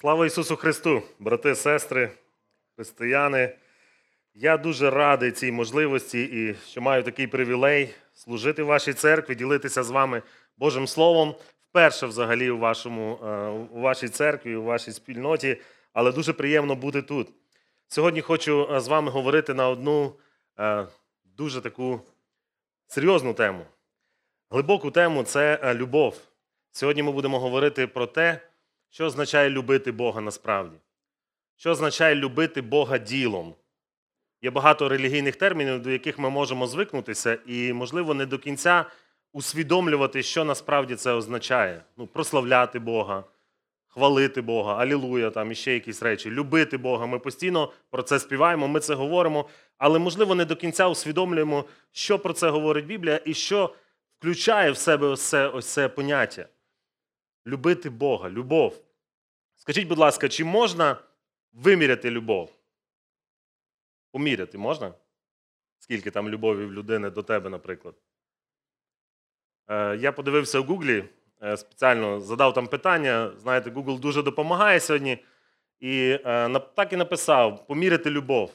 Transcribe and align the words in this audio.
Слава 0.00 0.26
Ісусу 0.26 0.56
Христу, 0.56 1.02
брати, 1.18 1.54
сестри, 1.54 2.10
християни. 2.76 3.56
Я 4.34 4.56
дуже 4.56 4.90
радий 4.90 5.32
цій 5.32 5.52
можливості 5.52 6.22
і 6.22 6.54
що 6.54 6.80
маю 6.80 7.02
такий 7.02 7.26
привілей 7.26 7.94
служити 8.14 8.62
в 8.62 8.66
вашій 8.66 8.92
церкві, 8.92 9.34
ділитися 9.34 9.82
з 9.82 9.90
вами 9.90 10.22
Божим 10.56 10.86
Словом. 10.86 11.34
Вперше 11.70 12.06
взагалі 12.06 12.50
у, 12.50 12.58
вашому, 12.58 13.18
е, 13.24 13.48
у 13.48 13.80
вашій 13.80 14.08
церкві, 14.08 14.56
у 14.56 14.62
вашій 14.62 14.92
спільноті, 14.92 15.56
але 15.92 16.12
дуже 16.12 16.32
приємно 16.32 16.74
бути 16.74 17.02
тут. 17.02 17.28
Сьогодні 17.88 18.20
хочу 18.20 18.68
е, 18.72 18.80
з 18.80 18.88
вами 18.88 19.10
говорити 19.10 19.54
на 19.54 19.68
одну 19.68 20.12
е, 20.58 20.86
дуже 21.24 21.60
таку 21.60 22.00
серйозну 22.86 23.34
тему. 23.34 23.66
Глибоку 24.50 24.90
тему 24.90 25.22
це 25.22 25.74
любов. 25.74 26.20
Сьогодні 26.72 27.02
ми 27.02 27.12
будемо 27.12 27.38
говорити 27.38 27.86
про 27.86 28.06
те, 28.06 28.47
що 28.90 29.04
означає 29.04 29.50
любити 29.50 29.92
Бога 29.92 30.20
насправді. 30.20 30.76
Що 31.56 31.70
означає 31.70 32.14
любити 32.14 32.62
Бога 32.62 32.98
ділом? 32.98 33.54
Є 34.42 34.50
багато 34.50 34.88
релігійних 34.88 35.36
термінів, 35.36 35.82
до 35.82 35.90
яких 35.90 36.18
ми 36.18 36.30
можемо 36.30 36.66
звикнутися, 36.66 37.38
і, 37.46 37.72
можливо, 37.72 38.14
не 38.14 38.26
до 38.26 38.38
кінця 38.38 38.84
усвідомлювати, 39.32 40.22
що 40.22 40.44
насправді 40.44 40.96
це 40.96 41.12
означає. 41.12 41.82
Ну, 41.96 42.06
прославляти 42.06 42.78
Бога, 42.78 43.24
хвалити 43.88 44.40
Бога, 44.40 44.76
алілуя, 44.76 45.30
там 45.30 45.52
і 45.52 45.54
ще 45.54 45.74
якісь 45.74 46.02
речі, 46.02 46.30
любити 46.30 46.76
Бога. 46.76 47.06
Ми 47.06 47.18
постійно 47.18 47.72
про 47.90 48.02
це 48.02 48.18
співаємо, 48.18 48.68
ми 48.68 48.80
це 48.80 48.94
говоримо, 48.94 49.48
але, 49.78 49.98
можливо, 49.98 50.34
не 50.34 50.44
до 50.44 50.56
кінця 50.56 50.88
усвідомлюємо, 50.88 51.64
що 51.92 52.18
про 52.18 52.32
це 52.32 52.50
говорить 52.50 52.86
Біблія 52.86 53.20
і 53.24 53.34
що 53.34 53.74
включає 54.18 54.70
в 54.70 54.76
себе 54.76 55.06
ось 55.06 55.34
ось 55.34 55.66
це 55.66 55.88
поняття. 55.88 56.46
Любити 57.48 57.90
Бога, 57.90 58.30
любов. 58.30 58.82
Скажіть, 59.54 59.88
будь 59.88 59.98
ласка, 59.98 60.28
чи 60.28 60.44
можна 60.44 60.96
виміряти 61.52 62.10
любов? 62.10 62.52
Поміряти 64.12 64.58
можна? 64.58 64.92
Скільки 65.78 66.10
там 66.10 66.28
любові 66.28 66.64
в 66.64 66.72
людини 66.72 67.10
до 67.10 67.22
тебе, 67.22 67.50
наприклад? 67.50 67.94
Е, 69.68 69.96
Я 69.96 70.12
подивився 70.12 70.60
в 70.60 70.64
Гуглі, 70.64 71.04
е, 71.42 71.56
спеціально 71.56 72.20
задав 72.20 72.54
там 72.54 72.66
питання. 72.66 73.32
Знаєте, 73.38 73.70
Google 73.70 73.98
дуже 73.98 74.22
допомагає 74.22 74.80
сьогодні. 74.80 75.24
І 75.80 76.18
е, 76.24 76.60
так 76.74 76.92
і 76.92 76.96
написав: 76.96 77.66
поміряти 77.66 78.10
любов. 78.10 78.54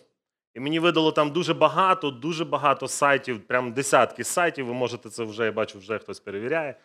І 0.53 0.59
мені 0.59 0.79
видало 0.79 1.11
там 1.11 1.31
дуже 1.31 1.53
багато, 1.53 2.11
дуже 2.11 2.45
багато 2.45 2.87
сайтів, 2.87 3.47
прям 3.47 3.73
десятки 3.73 4.23
сайтів. 4.23 4.65
Ви 4.65 4.73
можете 4.73 5.09
це 5.09 5.23
вже, 5.23 5.45
я 5.45 5.51
бачу, 5.51 5.79
вже 5.79 5.99
хтось 5.99 6.19
перевіряє. 6.19 6.75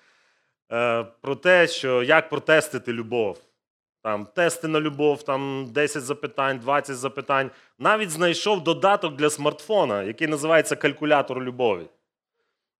Е, 0.72 1.04
Про 1.20 1.34
те, 1.36 1.66
що 1.66 2.02
як 2.02 2.28
протестити 2.28 2.92
любов. 2.92 3.38
Там 4.02 4.26
тести 4.26 4.68
на 4.68 4.80
любов, 4.80 5.22
там 5.22 5.66
10 5.72 6.02
запитань, 6.02 6.58
20 6.58 6.96
запитань. 6.96 7.50
Навіть 7.78 8.10
знайшов 8.10 8.64
додаток 8.64 9.16
для 9.16 9.30
смартфона, 9.30 10.02
який 10.02 10.26
називається 10.28 10.76
калькулятор 10.76 11.42
любові. 11.42 11.86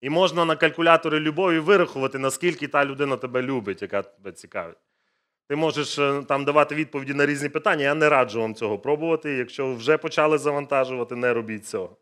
І 0.01 0.11
можна 0.11 0.45
на 0.45 0.57
калькуляторі 0.57 1.21
любові 1.21 1.59
вирахувати, 1.59 2.19
наскільки 2.19 2.69
та 2.69 2.85
людина 2.85 3.17
тебе 3.17 3.43
любить, 3.43 3.83
яка 3.83 4.03
тебе 4.03 4.33
цікавить. 4.33 4.77
Ти 5.49 5.57
можеш 5.57 5.99
е, 5.99 6.23
там 6.29 6.45
давати 6.45 6.75
відповіді 6.75 7.15
на 7.15 7.27
різні 7.27 7.49
питання. 7.49 7.83
Я 7.85 7.95
не 7.95 8.09
раджу 8.09 8.41
вам 8.41 8.55
цього 8.55 8.79
пробувати. 8.79 9.33
Якщо 9.33 9.75
вже 9.75 9.99
почали 9.99 10.39
завантажувати, 10.39 11.17
не 11.17 11.35
робіть 11.35 11.67
цього. 11.67 11.97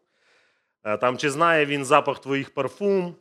Е, 0.84 0.96
Там, 0.96 1.18
чи 1.18 1.30
знає 1.30 1.66
він 1.66 1.84
запах 1.84 2.20
твоїх 2.20 2.54
парфум, 2.54 3.14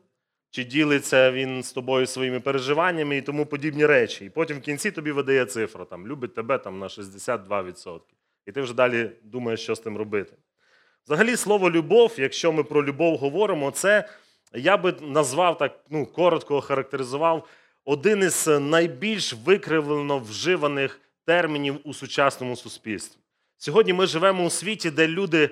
чи 0.55 0.63
ділиться 0.63 1.31
він 1.31 1.63
з 1.63 1.71
тобою 1.71 2.07
своїми 2.07 2.39
переживаннями 2.39 3.17
і 3.17 3.21
тому 3.21 3.45
подібні 3.45 3.85
речі. 3.85 4.25
І 4.25 4.29
потім 4.29 4.57
в 4.57 4.61
кінці 4.61 4.91
тобі 4.91 5.11
видає 5.11 5.45
цифра, 5.45 5.85
там, 5.85 6.07
любить 6.07 6.33
тебе 6.33 6.57
там, 6.57 6.79
на 6.79 6.87
62%. 6.87 7.99
І 8.45 8.51
ти 8.51 8.61
вже 8.61 8.73
далі 8.73 9.11
думаєш, 9.23 9.59
що 9.59 9.75
з 9.75 9.79
тим 9.79 9.97
робити. 9.97 10.33
Взагалі, 11.05 11.35
слово 11.35 11.71
любов, 11.71 12.13
якщо 12.17 12.51
ми 12.51 12.63
про 12.63 12.85
любов 12.85 13.17
говоримо, 13.17 13.71
це 13.71 14.09
я 14.53 14.77
би 14.77 14.95
назвав 15.01 15.57
так, 15.57 15.79
ну, 15.89 16.05
коротко 16.05 16.55
охарактеризував, 16.55 17.47
один 17.85 18.19
із 18.19 18.47
найбільш 18.47 19.33
викривлено 19.33 20.19
вживаних 20.19 20.99
термінів 21.25 21.79
у 21.83 21.93
сучасному 21.93 22.55
суспільстві. 22.55 23.19
Сьогодні 23.57 23.93
ми 23.93 24.05
живемо 24.05 24.45
у 24.45 24.49
світі, 24.49 24.91
де 24.91 25.07
люди 25.07 25.49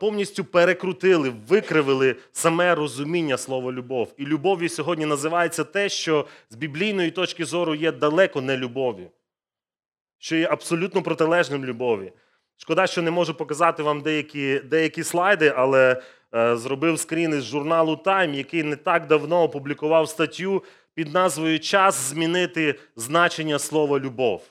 повністю 0.00 0.44
перекрутили, 0.44 1.32
викривили 1.48 2.16
саме 2.32 2.74
розуміння 2.74 3.38
слова 3.38 3.72
любов. 3.72 4.14
І 4.16 4.26
любов'ю 4.26 4.68
сьогодні 4.68 5.06
називається 5.06 5.64
те, 5.64 5.88
що 5.88 6.26
з 6.50 6.56
біблійної 6.56 7.10
точки 7.10 7.44
зору 7.44 7.74
є 7.74 7.92
далеко 7.92 8.40
не 8.40 8.56
любов'ю, 8.56 9.10
що 10.18 10.36
є 10.36 10.48
абсолютно 10.50 11.02
протилежним 11.02 11.64
любові. 11.64 12.12
Шкода, 12.56 12.86
що 12.86 13.02
не 13.02 13.10
можу 13.10 13.34
показати 13.34 13.82
вам 13.82 14.00
деякі, 14.00 14.58
деякі 14.58 15.04
слайди, 15.04 15.52
але 15.56 16.02
е, 16.34 16.56
зробив 16.56 16.98
скрін 16.98 17.34
із 17.34 17.44
журналу 17.44 18.00
Time, 18.04 18.34
який 18.34 18.62
не 18.62 18.76
так 18.76 19.06
давно 19.06 19.42
опублікував 19.42 20.08
статтю 20.08 20.64
під 20.94 21.14
назвою 21.14 21.60
Час 21.60 21.94
змінити 21.94 22.74
значення 22.96 23.58
слова 23.58 23.98
любов. 23.98 24.42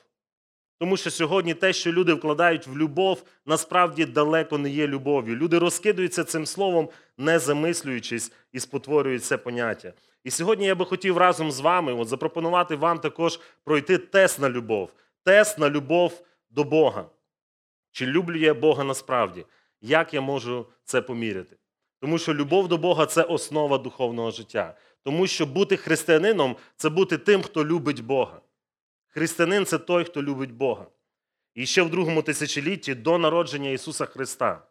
Тому 0.80 0.98
що 0.98 1.12
сьогодні 1.12 1.54
те, 1.54 1.74
що 1.74 1.92
люди 1.92 2.14
вкладають 2.14 2.68
в 2.68 2.78
любов, 2.78 3.24
насправді 3.46 4.06
далеко 4.06 4.58
не 4.58 4.70
є 4.70 4.88
любов'ю. 4.88 5.36
Люди 5.36 5.60
розкидуються 5.60 6.24
цим 6.24 6.46
словом, 6.46 6.90
не 7.18 7.40
замислюючись 7.40 8.32
і 8.52 8.60
спотворюють 8.60 9.24
це 9.24 9.38
поняття. 9.38 9.94
І 10.24 10.32
сьогодні 10.32 10.66
я 10.66 10.76
би 10.76 10.86
хотів 10.86 11.18
разом 11.18 11.52
з 11.52 11.60
вами 11.60 11.94
от, 11.94 12.08
запропонувати 12.08 12.76
вам 12.76 13.00
також 13.00 13.40
пройти 13.64 13.98
тест 13.98 14.40
на 14.40 14.50
любов, 14.50 14.92
тест 15.24 15.60
на 15.60 15.70
любов 15.70 16.22
до 16.50 16.64
Бога. 16.64 17.06
Чи 17.92 18.06
люблю 18.06 18.38
я 18.40 18.54
Бога 18.54 18.84
насправді? 18.84 19.46
Як 19.82 20.14
я 20.14 20.22
можу 20.22 20.66
це 20.84 21.02
поміряти? 21.02 21.58
Тому 22.02 22.18
що 22.18 22.34
любов 22.34 22.68
до 22.68 22.78
Бога 22.78 23.06
це 23.06 23.24
основа 23.24 23.78
духовного 23.78 24.32
життя. 24.32 24.76
Тому 25.04 25.28
що 25.28 25.46
бути 25.46 25.78
християнином 25.78 26.56
це 26.76 26.90
бути 26.90 27.18
тим, 27.18 27.42
хто 27.42 27.66
любить 27.66 28.04
Бога. 28.06 28.42
Християнин 29.10 29.66
це 29.66 29.78
той, 29.78 30.04
хто 30.04 30.24
любить 30.24 30.52
Бога. 30.52 30.86
І 31.56 31.66
ще 31.66 31.82
в 31.82 31.90
другому 31.90 32.22
тисячолітті 32.22 32.96
до 32.96 33.18
народження 33.18 33.70
Ісуса 33.70 34.06
Христа. 34.06 34.62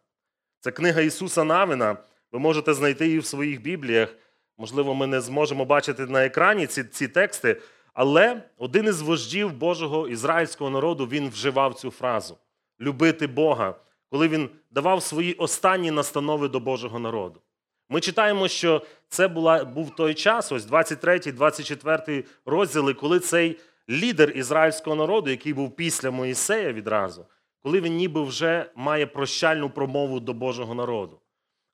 Це 0.59 0.71
книга 0.71 1.01
Ісуса 1.01 1.43
Навина. 1.43 1.97
Ви 2.31 2.39
можете 2.39 2.73
знайти 2.73 3.05
її 3.07 3.19
в 3.19 3.25
своїх 3.25 3.61
Бібліях. 3.61 4.15
Можливо, 4.57 4.95
ми 4.95 5.07
не 5.07 5.21
зможемо 5.21 5.65
бачити 5.65 6.05
на 6.05 6.25
екрані 6.25 6.67
ці, 6.67 6.83
ці 6.83 7.07
тексти, 7.07 7.61
але 7.93 8.43
один 8.57 8.85
із 8.85 9.01
вождів 9.01 9.53
Божого 9.53 10.07
ізраїльського 10.07 10.69
народу 10.69 11.05
він 11.05 11.29
вживав 11.29 11.73
цю 11.73 11.91
фразу 11.91 12.37
любити 12.81 13.27
Бога, 13.27 13.75
коли 14.09 14.27
він 14.27 14.49
давав 14.71 15.03
свої 15.03 15.33
останні 15.33 15.91
настанови 15.91 16.47
до 16.47 16.59
Божого 16.59 16.99
народу. 16.99 17.41
Ми 17.89 18.01
читаємо, 18.01 18.47
що 18.47 18.81
це 19.07 19.27
була, 19.27 19.65
був 19.65 19.95
той 19.95 20.13
час, 20.13 20.51
ось 20.51 20.65
23, 20.65 21.19
24 21.19 22.23
розділи, 22.45 22.93
коли 22.93 23.19
цей 23.19 23.59
лідер 23.89 24.31
ізраїльського 24.37 24.95
народу, 24.95 25.29
який 25.29 25.53
був 25.53 25.75
після 25.75 26.11
Моїсея 26.11 26.73
відразу, 26.73 27.25
коли 27.63 27.81
він 27.81 27.95
ніби 27.95 28.23
вже 28.23 28.71
має 28.75 29.05
прощальну 29.05 29.69
промову 29.69 30.19
до 30.19 30.33
Божого 30.33 30.75
народу, 30.75 31.21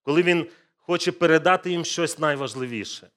коли 0.03 0.23
він 0.23 0.47
хоче 0.77 1.11
передати 1.11 1.71
їм 1.71 1.85
щось 1.85 2.19
найважливіше. 2.19 3.07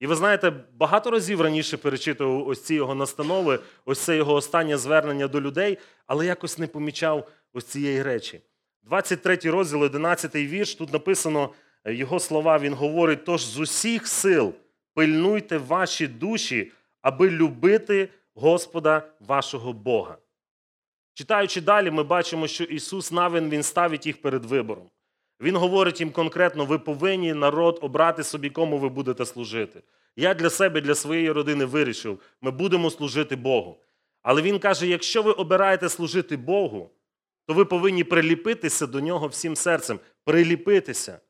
І 0.00 0.06
ви 0.06 0.14
знаєте, 0.14 0.52
багато 0.72 1.10
разів 1.10 1.40
раніше 1.40 1.76
перечитував 1.76 2.48
ось 2.48 2.64
ці 2.64 2.74
його 2.74 2.94
настанови, 2.94 3.58
ось 3.84 4.00
це 4.00 4.16
його 4.16 4.34
останнє 4.34 4.78
звернення 4.78 5.28
до 5.28 5.40
людей, 5.40 5.78
але 6.06 6.26
якось 6.26 6.58
не 6.58 6.66
помічав 6.66 7.28
ось 7.52 7.64
цієї 7.64 8.02
речі. 8.02 8.40
23 8.82 9.36
розділ, 9.36 9.82
11 9.82 10.34
вірш, 10.34 10.74
тут 10.74 10.92
написано 10.92 11.50
е, 11.84 11.94
його 11.94 12.20
слова, 12.20 12.58
він 12.58 12.74
говорить: 12.74 13.24
тож 13.24 13.44
з 13.44 13.58
усіх 13.58 14.06
сил 14.06 14.54
пильнуйте 14.94 15.58
ваші 15.58 16.06
душі, 16.06 16.72
аби 17.02 17.30
любити 17.30 18.08
Господа 18.40 19.02
вашого 19.20 19.72
Бога. 19.72 20.18
Читаючи 21.14 21.60
далі, 21.60 21.90
ми 21.90 22.02
бачимо, 22.02 22.46
що 22.46 22.64
Ісус 22.64 23.12
Навин 23.12 23.50
Він 23.50 23.62
ставить 23.62 24.06
їх 24.06 24.22
перед 24.22 24.44
вибором. 24.44 24.90
Він 25.40 25.56
говорить 25.56 26.00
їм 26.00 26.10
конкретно: 26.12 26.64
ви 26.64 26.78
повинні 26.78 27.34
народ 27.34 27.78
обрати 27.82 28.24
собі, 28.24 28.50
кому 28.50 28.78
ви 28.78 28.88
будете 28.88 29.26
служити. 29.26 29.82
Я 30.16 30.34
для 30.34 30.50
себе, 30.50 30.80
для 30.80 30.94
своєї 30.94 31.30
родини 31.30 31.64
вирішив, 31.64 32.20
ми 32.40 32.50
будемо 32.50 32.90
служити 32.90 33.36
Богу. 33.36 33.80
Але 34.22 34.42
він 34.42 34.58
каже: 34.58 34.86
якщо 34.86 35.22
ви 35.22 35.32
обираєте 35.32 35.88
служити 35.88 36.36
Богу, 36.36 36.90
то 37.46 37.54
ви 37.54 37.64
повинні 37.64 38.04
приліпитися 38.04 38.86
до 38.86 39.00
нього 39.00 39.26
всім 39.26 39.56
серцем, 39.56 40.00
приліпитися. 40.24 41.20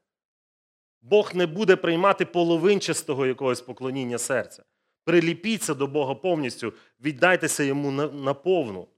Бог 1.03 1.35
не 1.35 1.47
буде 1.47 1.77
приймати 1.77 2.27
половинчастого 2.27 3.27
якогось 3.27 3.61
поклоніння 3.61 4.19
серця. 4.19 4.63
Приліпіться 5.05 5.75
до 5.75 5.87
Бога 5.87 6.15
повністю, 6.15 6.73
віддайтеся 7.01 7.63
йому 7.65 7.91
наповну. 8.13 8.89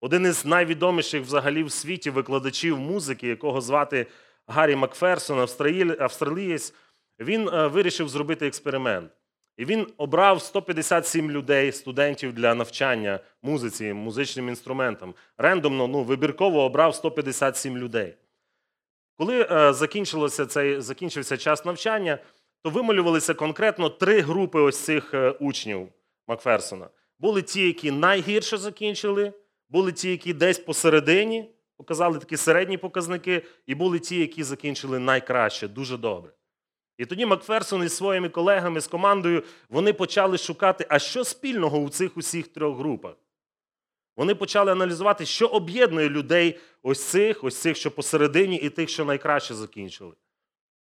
Один 0.00 0.26
із 0.26 0.46
найвідоміших 0.46 1.22
взагалі 1.22 1.62
в 1.62 1.72
світі 1.72 2.10
викладачів 2.10 2.78
музики, 2.78 3.28
якого 3.28 3.60
звати 3.60 4.06
Гаррі 4.46 4.76
Макферсон, 4.76 5.38
австралієць, 5.98 6.74
він 7.20 7.48
е, 7.48 7.66
вирішив 7.66 8.08
зробити 8.08 8.46
експеримент. 8.46 9.12
І 9.56 9.64
він 9.64 9.86
обрав 9.96 10.42
157 10.42 11.30
людей, 11.30 11.72
студентів 11.72 12.32
для 12.32 12.54
навчання 12.54 13.20
музиці, 13.42 13.92
музичним 13.92 14.48
інструментам. 14.48 15.14
Рендомно, 15.38 15.86
ну, 15.86 16.02
вибірково 16.02 16.62
обрав 16.62 16.94
157 16.94 17.78
людей. 17.78 18.14
Коли 19.14 19.46
е, 19.50 19.72
закінчилося 19.72 20.46
цей, 20.46 20.80
закінчився 20.80 21.36
час 21.36 21.64
навчання, 21.64 22.18
то 22.62 22.70
вималювалися 22.70 23.34
конкретно 23.34 23.88
три 23.88 24.20
групи 24.20 24.60
ось 24.60 24.78
цих 24.84 25.14
е, 25.14 25.30
учнів 25.30 25.88
Макферсона. 26.28 26.88
Були 27.18 27.42
ті, 27.42 27.66
які 27.66 27.90
найгірше 27.90 28.56
закінчили, 28.56 29.32
були 29.68 29.92
ті, 29.92 30.10
які 30.10 30.32
десь 30.32 30.58
посередині 30.58 31.50
показали 31.80 32.18
такі 32.18 32.36
середні 32.36 32.76
показники, 32.76 33.42
і 33.66 33.74
були 33.74 33.98
ті, 33.98 34.20
які 34.20 34.42
закінчили 34.42 34.98
найкраще, 34.98 35.68
дуже 35.68 35.96
добре. 35.96 36.32
І 36.98 37.06
тоді 37.06 37.26
Макферсон 37.26 37.82
із 37.84 37.96
своїми 37.96 38.28
колегами, 38.28 38.80
з 38.80 38.86
командою, 38.86 39.42
вони 39.68 39.92
почали 39.92 40.38
шукати, 40.38 40.86
а 40.88 40.98
що 40.98 41.24
спільного 41.24 41.78
у 41.78 41.88
цих 41.88 42.16
усіх 42.16 42.48
трьох 42.48 42.78
групах. 42.78 43.14
Вони 44.16 44.34
почали 44.34 44.72
аналізувати, 44.72 45.26
що 45.26 45.46
об'єднує 45.46 46.08
людей 46.08 46.58
ось 46.82 47.04
цих, 47.04 47.44
ось 47.44 47.56
цих, 47.56 47.76
що 47.76 47.90
посередині, 47.90 48.56
і 48.56 48.70
тих, 48.70 48.88
що 48.88 49.04
найкраще 49.04 49.54
закінчили. 49.54 50.12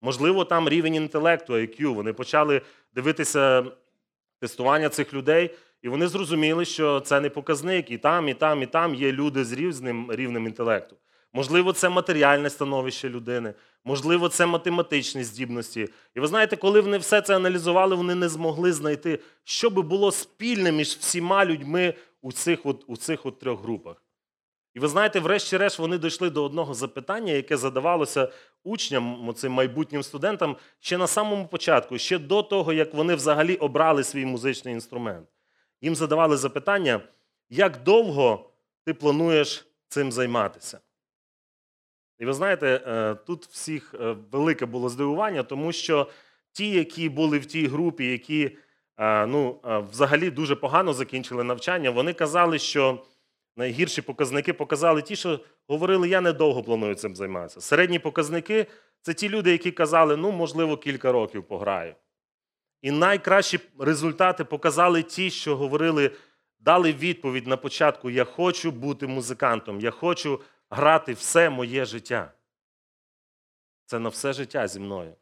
Можливо, 0.04 0.46
там 0.46 0.70
рівень 0.70 0.96
інтелекту, 0.96 1.54
IQ. 1.54 1.94
Вони 1.94 2.14
почали 2.14 2.62
дивитися 2.96 3.64
тестування 4.40 4.90
цих 4.90 5.14
людей, 5.14 5.56
і 5.82 5.90
вони 5.90 6.08
зрозуміли, 6.08 6.66
що 6.66 7.00
це 7.00 7.20
не 7.20 7.30
показник. 7.30 7.92
І 7.92 7.98
там, 7.98 8.30
і 8.30 8.34
там, 8.34 8.62
і 8.64 8.66
там 8.66 8.96
є 8.96 9.12
люди 9.12 9.46
з 9.46 9.52
різним 9.52 10.12
рівнем 10.12 10.46
інтелекту. 10.46 10.96
Можливо, 11.34 11.74
це 11.74 11.90
матеріальне 11.90 12.50
становище 12.50 13.10
людини, 13.10 13.54
можливо, 13.86 14.30
це 14.30 14.46
математичні 14.46 15.24
здібності. 15.24 15.90
І 16.16 16.20
ви 16.20 16.28
знаєте, 16.28 16.56
коли 16.56 16.82
вони 16.82 16.98
все 16.98 17.22
це 17.22 17.36
аналізували, 17.36 17.96
вони 17.96 18.16
не 18.16 18.30
змогли 18.30 18.74
знайти, 18.74 19.20
що 19.44 19.70
би 19.70 19.82
було 19.82 20.12
спільне 20.12 20.72
між 20.72 20.88
всіма 20.88 21.46
людьми 21.46 21.94
у 22.22 22.32
цих 22.32 22.66
от, 22.66 22.84
у 22.88 22.98
цих 22.98 23.26
от 23.26 23.40
трьох 23.40 23.64
групах. 23.64 24.03
І 24.74 24.80
ви 24.80 24.88
знаєте, 24.88 25.20
врешті-решт 25.20 25.80
вони 25.80 25.98
дійшли 25.98 26.30
до 26.30 26.44
одного 26.44 26.74
запитання, 26.74 27.34
яке 27.34 27.58
задавалося 27.58 28.32
учням, 28.64 29.34
цим 29.36 29.52
майбутнім 29.52 30.04
студентам, 30.04 30.58
ще 30.80 30.98
на 30.98 31.08
самому 31.08 31.48
початку, 31.48 31.98
ще 31.98 32.18
до 32.18 32.44
того, 32.44 32.74
як 32.74 32.94
вони 32.94 33.16
взагалі 33.16 33.56
обрали 33.56 34.04
свій 34.04 34.26
музичний 34.26 34.74
інструмент. 34.74 35.28
Їм 35.82 35.96
задавали 35.96 36.38
запитання, 36.38 37.02
як 37.50 37.84
довго 37.84 38.50
ти 38.86 38.94
плануєш 38.94 39.66
цим 39.88 40.12
займатися? 40.12 40.80
І 42.20 42.26
ви 42.26 42.34
знаєте, 42.34 42.82
е, 42.88 43.16
тут 43.16 43.46
всіх 43.46 43.96
е, 44.00 44.16
велике 44.32 44.66
було 44.66 44.90
здивування, 44.90 45.44
тому 45.44 45.72
що 45.72 46.08
ті, 46.52 46.70
які 46.70 47.10
були 47.10 47.40
в 47.40 47.46
тій 47.46 47.68
групі, 47.68 48.06
які 48.06 48.58
е, 48.98 49.26
ну, 49.26 49.60
взагалі 49.92 50.30
дуже 50.32 50.56
погано 50.56 50.94
закінчили 50.94 51.44
навчання, 51.44 51.90
вони 51.90 52.14
казали, 52.14 52.60
що 52.60 53.04
найгірші 53.56 54.02
показники 54.02 54.54
показали 54.54 55.02
ті, 55.02 55.16
що 55.16 55.40
говорили, 55.68 56.10
я 56.10 56.22
недовго 56.22 56.64
планую 56.64 56.96
цим 56.96 57.16
займатися. 57.16 57.62
Середні 57.62 58.00
показники 58.00 58.66
це 59.02 59.14
ті 59.14 59.30
люди, 59.30 59.52
які 59.52 59.72
казали, 59.72 60.18
ну, 60.18 60.32
можливо, 60.32 60.78
кілька 60.78 61.12
років 61.12 61.44
пограю. 61.44 61.96
І 62.82 62.92
найкращі 62.92 63.60
результати 63.80 64.44
показали 64.44 65.04
ті, 65.04 65.30
що 65.30 65.58
говорили, 65.58 66.12
дали 66.60 66.94
відповідь 66.94 67.48
на 67.48 67.58
початку: 67.58 68.10
Я 68.10 68.24
хочу 68.24 68.72
бути 68.72 69.08
музикантом, 69.08 69.80
я 69.80 69.92
хочу 69.92 70.42
грати 70.70 71.14
все 71.14 71.50
моє 71.50 71.86
життя. 71.86 72.32
Це 73.86 74.00
на 74.00 74.10
все 74.10 74.34
життя 74.34 74.68
зі 74.68 74.80
мною. 74.80 75.16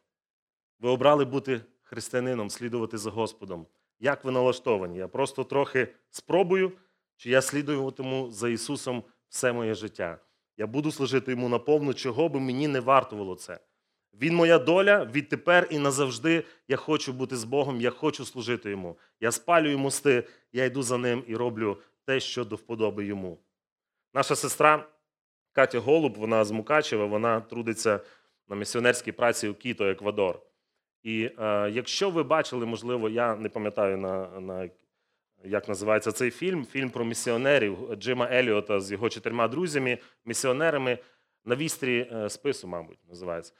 Ви 0.80 0.90
обрали 0.90 1.24
бути 1.24 1.60
християнином, 1.82 2.50
слідувати 2.50 2.98
за 2.98 3.10
Господом. 3.10 3.66
Як 4.00 4.24
ви 4.24 4.32
налаштовані? 4.32 4.98
Я 4.98 5.08
просто 5.08 5.44
трохи 5.44 5.88
спробую, 6.10 6.72
чи 7.16 7.30
я 7.30 7.42
слідуватиму 7.42 8.30
за 8.30 8.48
Ісусом 8.48 9.02
все 9.28 9.52
моє 9.52 9.74
життя. 9.74 10.18
Я 10.56 10.66
буду 10.66 10.92
служити 10.92 11.30
йому 11.30 11.48
наповну, 11.48 11.94
чого 11.94 12.28
би 12.28 12.40
мені 12.40 12.68
не 12.68 12.80
вартувало 12.80 13.34
це. 13.34 13.58
Він 14.20 14.34
моя 14.34 14.58
доля 14.58 15.04
відтепер 15.04 15.68
і 15.70 15.78
назавжди. 15.78 16.44
Я 16.68 16.76
хочу 16.76 17.12
бути 17.12 17.36
з 17.36 17.44
Богом, 17.44 17.80
я 17.80 17.90
хочу 17.90 18.24
служити 18.24 18.70
йому. 18.70 18.98
Я 19.20 19.32
спалюю 19.32 19.78
мости, 19.78 20.24
я 20.52 20.64
йду 20.64 20.82
за 20.82 20.98
ним 20.98 21.24
і 21.26 21.36
роблю 21.36 21.78
те, 22.04 22.20
що 22.20 22.44
до 22.44 22.56
вподоби 22.56 23.04
йому. 23.04 23.38
Наша 24.14 24.36
сестра 24.36 24.86
Катя 25.52 25.78
Голуб, 25.78 26.16
вона 26.16 26.44
з 26.44 26.50
Мукачева, 26.50 27.06
вона 27.06 27.40
трудиться 27.40 28.00
на 28.48 28.56
місіонерській 28.56 29.12
праці 29.12 29.48
у 29.48 29.54
Кіто, 29.54 29.84
Еквадор. 29.84 30.40
І 31.02 31.30
е, 31.38 31.70
якщо 31.70 32.10
ви 32.10 32.22
бачили, 32.22 32.66
можливо, 32.66 33.08
я 33.08 33.36
не 33.36 33.48
пам'ятаю 33.48 33.98
на, 33.98 34.40
на 34.40 34.70
як 35.44 35.68
називається 35.68 36.12
цей 36.12 36.30
фільм, 36.30 36.66
фільм 36.66 36.90
про 36.90 37.04
місіонерів 37.04 37.78
Джима 37.94 38.28
Еліота 38.32 38.80
з 38.80 38.92
його 38.92 39.08
чотирма 39.08 39.48
друзями, 39.48 39.98
місіонерами 40.24 40.98
на 41.44 41.56
вістрі 41.56 42.08
е, 42.12 42.28
спису, 42.28 42.68
мабуть, 42.68 42.98
називається. 43.08 43.52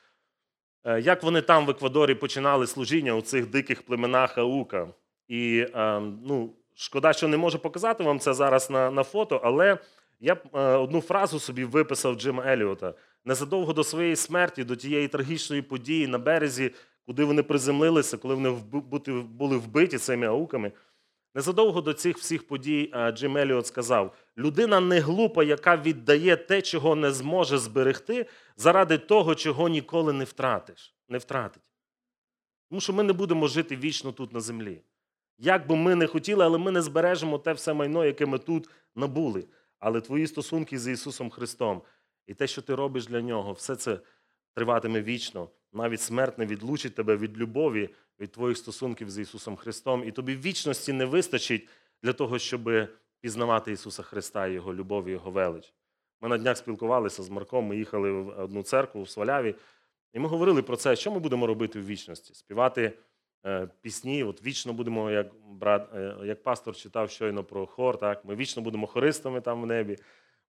Е, 0.85 1.01
як 1.01 1.23
вони 1.23 1.43
там 1.43 1.67
в 1.67 1.71
Еквадорі 1.71 2.15
починали 2.15 2.67
служіння 2.67 3.15
у 3.15 3.21
цих 3.21 3.47
диких 3.51 3.83
племенах 3.83 4.39
Аука. 4.39 4.89
І 5.29 5.67
е, 5.75 6.01
ну, 6.01 6.55
шкода, 6.75 7.13
що 7.13 7.29
не 7.29 7.37
можу 7.37 7.59
показати 7.59 8.05
вам 8.05 8.19
це 8.19 8.35
зараз 8.35 8.71
на, 8.71 8.91
на 8.91 9.03
фото, 9.03 9.41
але. 9.45 9.79
Я 10.25 10.35
б 10.35 10.39
е, 10.55 10.59
одну 10.59 11.01
фразу 11.01 11.41
собі 11.41 11.65
виписав 11.65 12.15
Джима 12.15 12.45
Еліота. 12.47 12.95
Незадовго 13.25 13.73
до 13.73 13.85
своєї 13.85 14.17
смерті, 14.17 14.65
до 14.65 14.77
тієї 14.77 15.09
трагічної 15.09 15.63
події 15.63 16.07
на 16.07 16.19
березі, 16.19 16.71
куди 17.07 17.25
вони 17.25 17.43
приземлилися, 17.43 18.17
коли 18.17 18.35
вони 18.35 18.51
були 19.23 19.57
вбиті 19.57 19.99
цими 19.99 20.27
ауками. 20.27 20.73
Незадовго 21.35 21.81
до 21.81 21.93
цих 21.93 22.19
всіх 22.19 22.47
подій 22.47 22.91
е, 22.95 23.13
Джим 23.13 23.37
Еліот 23.37 23.67
сказав: 23.67 24.15
людина 24.39 24.81
не 24.81 25.01
глупа, 25.01 25.45
яка 25.45 25.77
віддає 25.77 26.37
те, 26.37 26.63
чого 26.63 26.97
не 26.97 27.11
зможе 27.11 27.59
зберегти, 27.59 28.27
заради 28.57 28.99
того, 28.99 29.35
чого 29.35 29.69
ніколи 29.69 30.13
не 30.13 30.25
втратиш, 30.25 30.95
не 31.09 31.19
втратить. 31.19 31.71
Тому 32.69 32.81
що 32.81 32.93
ми 32.93 33.03
не 33.03 33.13
будемо 33.13 33.49
жити 33.49 33.77
вічно 33.77 34.13
тут 34.13 34.33
на 34.33 34.41
землі. 34.41 34.83
Як 35.39 35.67
би 35.67 35.77
ми 35.77 35.95
не 35.95 36.07
хотіли, 36.07 36.45
але 36.45 36.59
ми 36.59 36.71
не 36.71 36.83
збережемо 36.83 37.39
те 37.39 37.53
все 37.53 37.73
майно, 37.73 38.05
яке 38.05 38.27
ми 38.27 38.39
тут 38.39 38.69
набули. 38.95 39.45
Але 39.79 40.01
твої 40.01 40.27
стосунки 40.27 40.79
з 40.79 40.89
Ісусом 40.93 41.31
Христом 41.31 41.83
і 42.27 42.35
те, 42.35 42.47
що 42.47 42.63
ти 42.63 42.75
робиш 42.75 43.07
для 43.07 43.21
Нього, 43.21 43.53
все 43.53 43.77
це 43.77 44.01
триватиме 44.55 45.03
вічно. 45.03 45.49
Навіть 45.73 46.01
смерть 46.01 46.39
не 46.39 46.47
відлучить 46.47 46.95
тебе 46.95 47.17
від 47.17 47.39
любові, 47.39 47.91
від 48.23 48.33
твоїх 48.33 48.59
стосунків 48.59 49.11
з 49.11 49.19
Ісусом 49.19 49.57
Христом. 49.57 50.05
І 50.05 50.13
тобі 50.13 50.37
вічності 50.37 50.93
не 50.93 51.05
вистачить 51.05 51.69
для 52.03 52.13
того, 52.13 52.39
щоб 52.39 52.71
пізнавати 53.21 53.73
Ісуса 53.73 54.03
Христа, 54.03 54.47
Його 54.47 54.75
любов 54.75 55.09
і 55.09 55.11
Його 55.11 55.31
велич. 55.31 55.75
Ми 56.21 56.29
на 56.29 56.39
днях 56.39 56.57
спілкувалися 56.57 57.23
з 57.23 57.29
Марком, 57.29 57.65
ми 57.65 57.77
їхали 57.77 58.13
в 58.13 58.41
одну 58.41 58.63
церкву 58.63 59.03
в 59.03 59.09
Сваляві, 59.09 59.55
і 60.13 60.19
ми 60.19 60.29
говорили 60.29 60.63
про 60.63 60.77
це, 60.77 60.97
що 60.97 61.11
ми 61.11 61.19
будемо 61.19 61.47
робити 61.47 61.81
в 61.81 61.87
вічності. 61.87 62.35
Співати 62.35 62.93
Е, 63.47 63.69
пісні. 63.81 64.25
От 64.25 64.43
вічно 64.43 64.73
будемо, 64.73 65.11
як 65.11 65.27
брат, 65.45 65.95
е, 65.95 66.17
як 66.25 66.43
пастор 66.43 66.77
читав 66.77 67.11
щойно 67.11 67.45
про 67.45 67.67
хор, 67.67 67.99
так 67.99 68.25
ми 68.25 68.35
вічно 68.35 68.63
будемо 68.63 68.87
хористами 68.87 69.41
там 69.41 69.63
в 69.63 69.67
небі. 69.67 69.99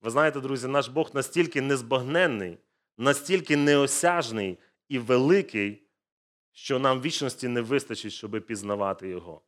Ви 0.01 0.09
знаєте, 0.09 0.39
друзі, 0.39 0.67
наш 0.67 0.87
Бог 0.87 1.11
настільки 1.13 1.61
незбагненний, 1.61 2.57
настільки 2.97 3.57
неосяжний 3.57 4.59
і 4.89 4.99
великий, 4.99 5.82
що 6.53 6.79
нам 6.79 7.01
вічності 7.01 7.47
не 7.47 7.61
вистачить, 7.61 8.13
щоб 8.13 8.45
пізнавати 8.47 9.07
Його. 9.07 9.41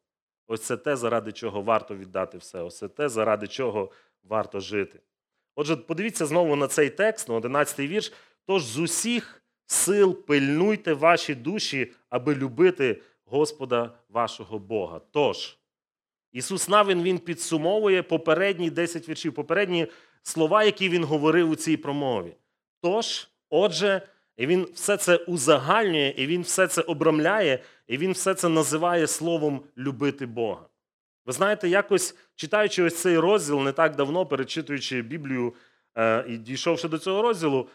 Ось 0.48 0.62
це 0.62 0.78
те, 0.78 0.96
заради 0.96 1.32
чого 1.32 1.62
варто 1.62 1.96
віддати 1.96 2.38
все. 2.38 2.62
Ось 2.62 2.78
це 2.78 2.88
те, 2.88 3.10
заради 3.10 3.48
чого 3.48 3.92
варто 4.24 4.60
жити. 4.60 5.00
Отже, 5.56 5.76
подивіться 5.76 6.26
знову 6.26 6.56
на 6.56 6.68
цей 6.68 6.90
текст, 6.90 7.30
на 7.30 7.36
11-й 7.36 7.88
вірш. 7.88 8.14
Тож 8.46 8.64
з 8.64 8.78
усіх 8.80 9.42
сил 9.66 10.26
пильнуйте 10.26 10.94
ваші 10.94 11.36
душі, 11.36 11.92
аби 12.10 12.36
любити 12.36 13.02
Господа 13.26 13.98
вашого 14.10 14.60
Бога. 14.60 15.02
Тож, 15.12 15.58
Ісус 16.32 16.70
Навин 16.70 17.04
Він 17.04 17.20
підсумовує 17.20 18.04
попередні 18.04 18.70
10 18.70 19.10
віршів, 19.10 19.34
попередні 19.34 19.88
слова, 20.24 20.64
які 20.64 20.90
Він 20.90 21.04
говорив 21.04 21.50
у 21.50 21.56
цій 21.56 21.78
промові. 21.78 22.36
Тож, 22.82 23.28
отже, 23.50 24.02
і 24.38 24.48
Він 24.48 24.68
все 24.74 24.98
це 24.98 25.15
узагальнює, 25.15 26.13
і 26.18 26.27
Він 26.27 26.42
все 26.42 26.68
це 26.68 26.82
обрамляє, 26.82 27.63
і 27.88 27.98
Він 27.98 28.12
все 28.12 28.34
це 28.34 28.50
називає 28.50 29.08
словом 29.08 29.63
любити 29.77 30.25
Бога. 30.25 30.65
Ви 31.25 31.34
знаєте, 31.34 31.70
якось 31.70 32.15
читаючи 32.36 32.84
ось 32.84 33.01
цей 33.01 33.18
розділ 33.18 33.62
не 33.62 33.72
так 33.72 33.96
давно, 33.96 34.25
перечитуючи 34.25 35.01
Біблію 35.01 35.54
е, 35.98 36.25
і 36.27 36.38
дійшовши 36.38 36.88
до 36.88 36.98
цього 36.98 37.22
розділу, 37.22 37.70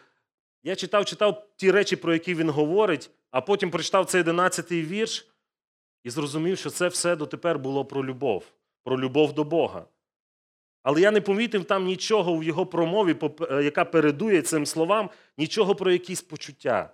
я 0.63 0.75
читав, 0.75 1.05
читав 1.05 1.47
ті 1.55 1.71
речі, 1.71 1.95
про 1.95 2.13
які 2.13 2.35
він 2.35 2.49
говорить, 2.49 3.09
а 3.31 3.41
потім 3.41 3.71
прочитав 3.71 4.05
цей 4.05 4.23
11-й 4.23 4.81
вірш 4.81 5.27
і 6.03 6.09
зрозумів, 6.09 6.57
що 6.57 6.69
це 6.69 6.87
все 6.87 7.15
дотепер 7.15 7.59
було 7.59 7.85
про 7.85 8.05
любов, 8.05 8.43
про 8.83 8.99
любов 8.99 9.33
до 9.33 9.43
Бога. 9.43 9.85
Але 10.83 11.01
я 11.01 11.11
не 11.11 11.21
помітив 11.21 11.65
там 11.65 11.85
нічого 11.85 12.37
в 12.37 12.43
його 12.43 12.65
промові, 12.65 13.15
е, 13.51 13.63
яка 13.63 13.85
передує 13.85 14.41
цим 14.41 14.65
словам, 14.65 15.09
нічого 15.37 15.75
про 15.75 15.91
якісь 15.91 16.21
почуття. 16.21 16.93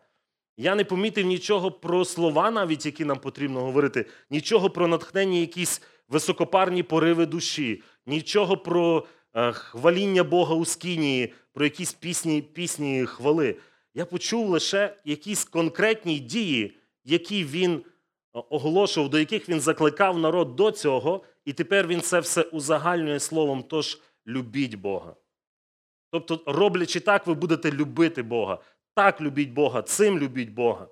Я 0.57 0.75
не 0.75 0.83
помітив 0.83 1.25
нічого 1.25 1.71
про 1.71 2.05
слова, 2.05 2.51
навіть 2.51 2.85
які 2.85 3.05
нам 3.05 3.19
потрібно 3.19 3.61
говорити, 3.61 4.05
нічого 4.29 4.69
про 4.69 4.87
натхнення, 4.87 5.39
якісь 5.39 5.81
високопарні 6.09 6.83
пориви 6.83 7.25
душі, 7.25 7.83
нічого 8.05 8.57
про 8.57 9.05
е, 9.35 9.51
хваління 9.51 10.23
Бога 10.23 10.55
у 10.55 10.65
скинії, 10.65 11.33
про 11.53 11.63
якісь 11.63 11.93
пісні, 11.93 12.41
пісні 12.41 13.05
хвали. 13.05 13.55
Я 13.93 14.05
почув 14.05 14.49
лише 14.49 14.95
якісь 15.05 15.43
конкретні 15.43 16.19
дії, 16.19 16.77
які 17.05 17.43
він 17.43 17.83
оголошував, 18.39 19.09
до 19.09 19.19
яких 19.19 19.49
він 19.49 19.61
закликав 19.61 20.19
народ 20.19 20.55
до 20.55 20.71
цього, 20.71 21.23
і 21.45 21.53
тепер 21.53 21.87
він 21.87 22.01
це 22.01 22.19
все 22.19 22.41
узагальнює 22.41 23.19
словом. 23.19 23.63
Тож 23.63 23.99
любіть 24.27 24.75
Бога. 24.75 25.15
Тобто, 26.11 26.41
роблячи 26.45 26.99
так, 26.99 27.27
ви 27.27 27.33
будете 27.33 27.71
любити 27.71 28.23
Бога. 28.23 28.59
Так 28.93 29.21
любіть 29.21 29.49
Бога, 29.49 29.81
цим 29.81 30.19
любіть 30.19 30.49
Бога. 30.49 30.87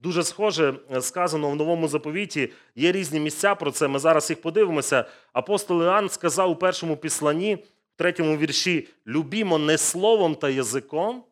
Дуже 0.00 0.22
схоже 0.22 0.74
е, 0.90 1.00
сказано 1.00 1.50
в 1.50 1.56
новому 1.56 1.88
заповіті. 1.88 2.52
Є 2.74 2.92
різні 2.92 3.20
місця 3.20 3.54
про 3.54 3.70
це. 3.70 3.88
Ми 3.88 3.98
зараз 3.98 4.30
їх 4.30 4.40
подивимося. 4.40 5.04
Апостол 5.32 5.82
Іоанн 5.82 6.08
сказав 6.08 6.50
у 6.50 6.56
першому 6.56 6.96
післанні, 6.96 7.54
в 7.54 7.96
третьому 7.96 8.36
вірші: 8.36 8.88
любімо 9.06 9.58
не 9.58 9.78
словом 9.78 10.34
та 10.34 10.50
язиком, 10.50 11.24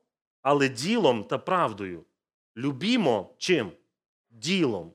але 0.42 0.68
ділом 0.68 1.24
та 1.24 1.38
правдою. 1.38 2.04
Любімо 2.56 3.34
чим? 3.38 3.72
Ділом. 4.30 4.92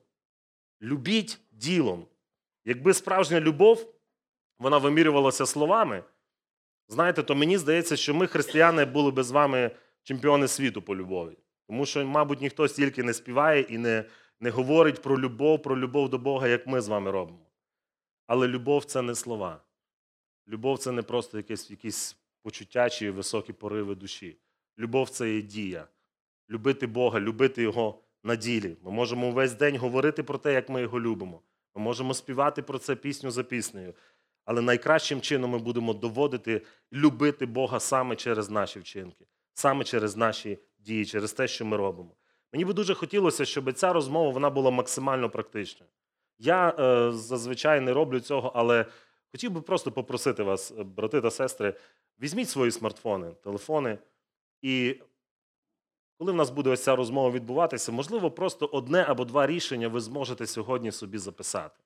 Любіть 0.86 1.39
ділом. 1.51 2.06
Якби 2.65 2.94
справжня 2.94 3.39
любов, 3.39 3.94
вона 4.60 4.77
вимірювалася 4.77 5.46
словами, 5.46 6.04
знаєте, 6.88 7.24
то 7.24 7.36
мені 7.36 7.58
здається, 7.58 7.96
що 7.96 8.13
ми, 8.13 8.27
християни, 8.27 8.86
були 8.86 9.12
би 9.12 9.24
з 9.24 9.32
вами 9.32 9.72
чемпіони 10.04 10.48
світу 10.48 10.82
по 10.82 10.96
любові. 10.96 11.38
Тому 11.68 11.86
що, 11.86 12.06
мабуть, 12.06 12.42
ніхто 12.42 12.68
стільки 12.68 13.04
не 13.04 13.13
співає 13.13 13.62
і 13.62 13.77
не, 13.77 14.06
не 14.39 14.50
говорить 14.50 15.01
про 15.01 15.20
любов, 15.20 15.62
про 15.62 15.80
любов 15.80 16.10
до 16.10 16.18
Бога, 16.18 16.48
як 16.48 16.68
ми 16.68 16.82
з 16.82 16.88
вами 16.88 17.12
робимо. 17.12 17.46
Але 18.27 18.48
любов 18.48 18.86
це 18.86 19.01
не 19.01 19.15
слова. 19.15 19.62
Любов 20.48 20.80
це 20.80 20.92
не 20.92 21.01
просто 21.01 21.38
якесь, 21.38 21.72
якісь 21.72 22.18
почуття 22.42 22.89
чи 22.89 23.12
високі 23.12 23.54
пориви 23.54 23.96
душі. 23.96 24.38
Любов 24.80 25.10
це 25.10 25.36
є 25.36 25.42
дія. 25.42 25.88
Любити 26.50 26.88
Бога, 26.88 27.20
любити 27.20 27.62
Його 27.62 28.05
на 28.25 28.36
ділі. 28.36 28.77
Ми 28.84 28.91
можемо 28.91 29.32
весь 29.32 29.53
день 29.53 29.77
говорити 29.77 30.24
про 30.24 30.38
те, 30.38 30.53
як 30.53 30.70
ми 30.70 30.82
його 30.82 31.00
любимо. 31.00 31.41
Ми 31.75 31.82
можемо 31.82 32.13
співати 32.13 32.62
про 32.62 32.77
це 32.77 32.96
пісню 32.96 33.32
за 33.32 33.44
піснею. 33.44 33.94
Але 34.46 34.62
найкращим 34.62 35.22
чином 35.22 35.51
ми 35.51 35.58
будемо 35.58 35.94
доводити 35.94 36.62
любити 36.94 37.46
Бога 37.46 37.79
саме 37.79 38.15
через 38.15 38.50
наші 38.50 38.79
вчинки, 38.79 39.25
саме 39.53 39.84
через 39.84 40.15
наші 40.15 40.60
дії, 40.79 41.05
через 41.05 41.34
те, 41.34 41.48
що 41.48 41.65
ми 41.65 41.77
робимо. 41.77 42.12
Мені 42.53 42.65
би 42.65 42.74
дуже 42.74 42.94
хотілося, 42.94 43.46
щоб 43.46 43.74
ця 43.74 43.94
розмова 43.94 44.29
вона 44.29 44.50
була 44.50 44.72
максимально 44.72 45.29
практичною. 45.29 45.91
Я 46.39 46.70
е, 46.70 47.12
зазвичай 47.12 47.82
не 47.82 47.94
роблю 47.94 48.20
цього, 48.20 48.51
але 48.55 48.86
хотів 49.32 49.51
би 49.51 49.62
просто 49.62 49.91
попросити 49.91 50.44
вас, 50.44 50.72
е, 50.72 50.84
брати 50.84 51.22
та 51.22 51.32
сестри, 51.32 51.74
візьміть 52.22 52.50
свої 52.50 52.72
смартфони, 52.72 53.32
телефони, 53.44 53.98
і 54.62 55.01
коли 56.17 56.31
в 56.31 56.36
нас 56.36 56.50
буде 56.50 56.69
ось 56.69 56.84
ця 56.84 56.95
розмова 56.95 57.31
відбуватися, 57.31 57.91
можливо, 57.91 58.31
просто 58.31 58.65
одне 58.65 59.05
або 59.07 59.25
два 59.25 59.48
рішення 59.48 59.88
ви 59.88 60.00
зможете 60.00 60.48
сьогодні 60.48 60.91
собі 60.91 61.17
записати. 61.17 61.79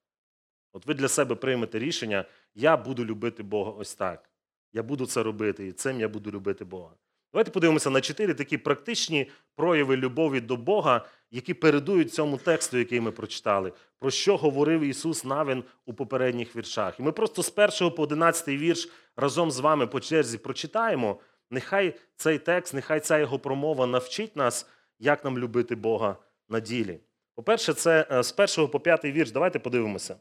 От 0.73 0.85
ви 0.85 0.93
для 0.93 1.07
себе 1.07 1.35
приймете 1.35 1.79
рішення, 1.79 2.25
я 2.55 2.77
буду 2.77 3.05
любити 3.05 3.43
Бога 3.43 3.71
ось 3.71 3.95
так. 3.95 4.29
Я 4.73 4.83
буду 4.83 5.05
це 5.05 5.23
робити, 5.23 5.67
і 5.67 5.71
цим 5.71 5.99
я 5.99 6.09
буду 6.09 6.31
любити 6.31 6.65
Бога. 6.65 6.91
Давайте 7.33 7.51
подивимося 7.51 7.89
на 7.89 8.01
чотири 8.01 8.33
такі 8.33 8.57
практичні 8.57 9.31
прояви 9.55 9.97
любові 9.97 10.41
до 10.41 10.57
Бога, 10.57 11.05
які 11.31 11.53
передують 11.53 12.13
цьому 12.13 12.37
тексту, 12.37 12.77
який 12.77 12.99
ми 12.99 13.11
прочитали, 13.11 13.73
про 13.99 14.11
що 14.11 14.37
говорив 14.37 14.81
Ісус 14.81 15.25
Навин 15.25 15.63
у 15.85 15.93
попередніх 15.93 16.55
віршах. 16.55 16.99
І 16.99 17.03
ми 17.03 17.11
просто 17.11 17.43
з 17.43 17.53
1 17.81 17.95
по 17.95 18.03
11 18.03 18.47
вірш 18.47 18.89
разом 19.15 19.51
з 19.51 19.59
вами 19.59 19.87
по 19.87 19.99
черзі 19.99 20.37
прочитаємо. 20.37 21.19
Нехай 21.51 21.95
цей 22.15 22.37
текст, 22.39 22.73
нехай 22.73 22.99
ця 22.99 23.19
його 23.19 23.39
промова 23.39 23.85
навчить 23.85 24.35
нас, 24.35 24.67
як 24.99 25.25
нам 25.25 25.39
любити 25.39 25.75
Бога 25.75 26.17
на 26.49 26.59
ділі. 26.59 26.99
По-перше, 27.35 27.73
це 27.73 28.07
е, 28.11 28.23
з 28.23 28.35
1 28.57 28.67
по 28.67 28.79
5 28.79 29.05
вірш. 29.05 29.31
Давайте 29.31 29.59
подивимося. 29.59 30.15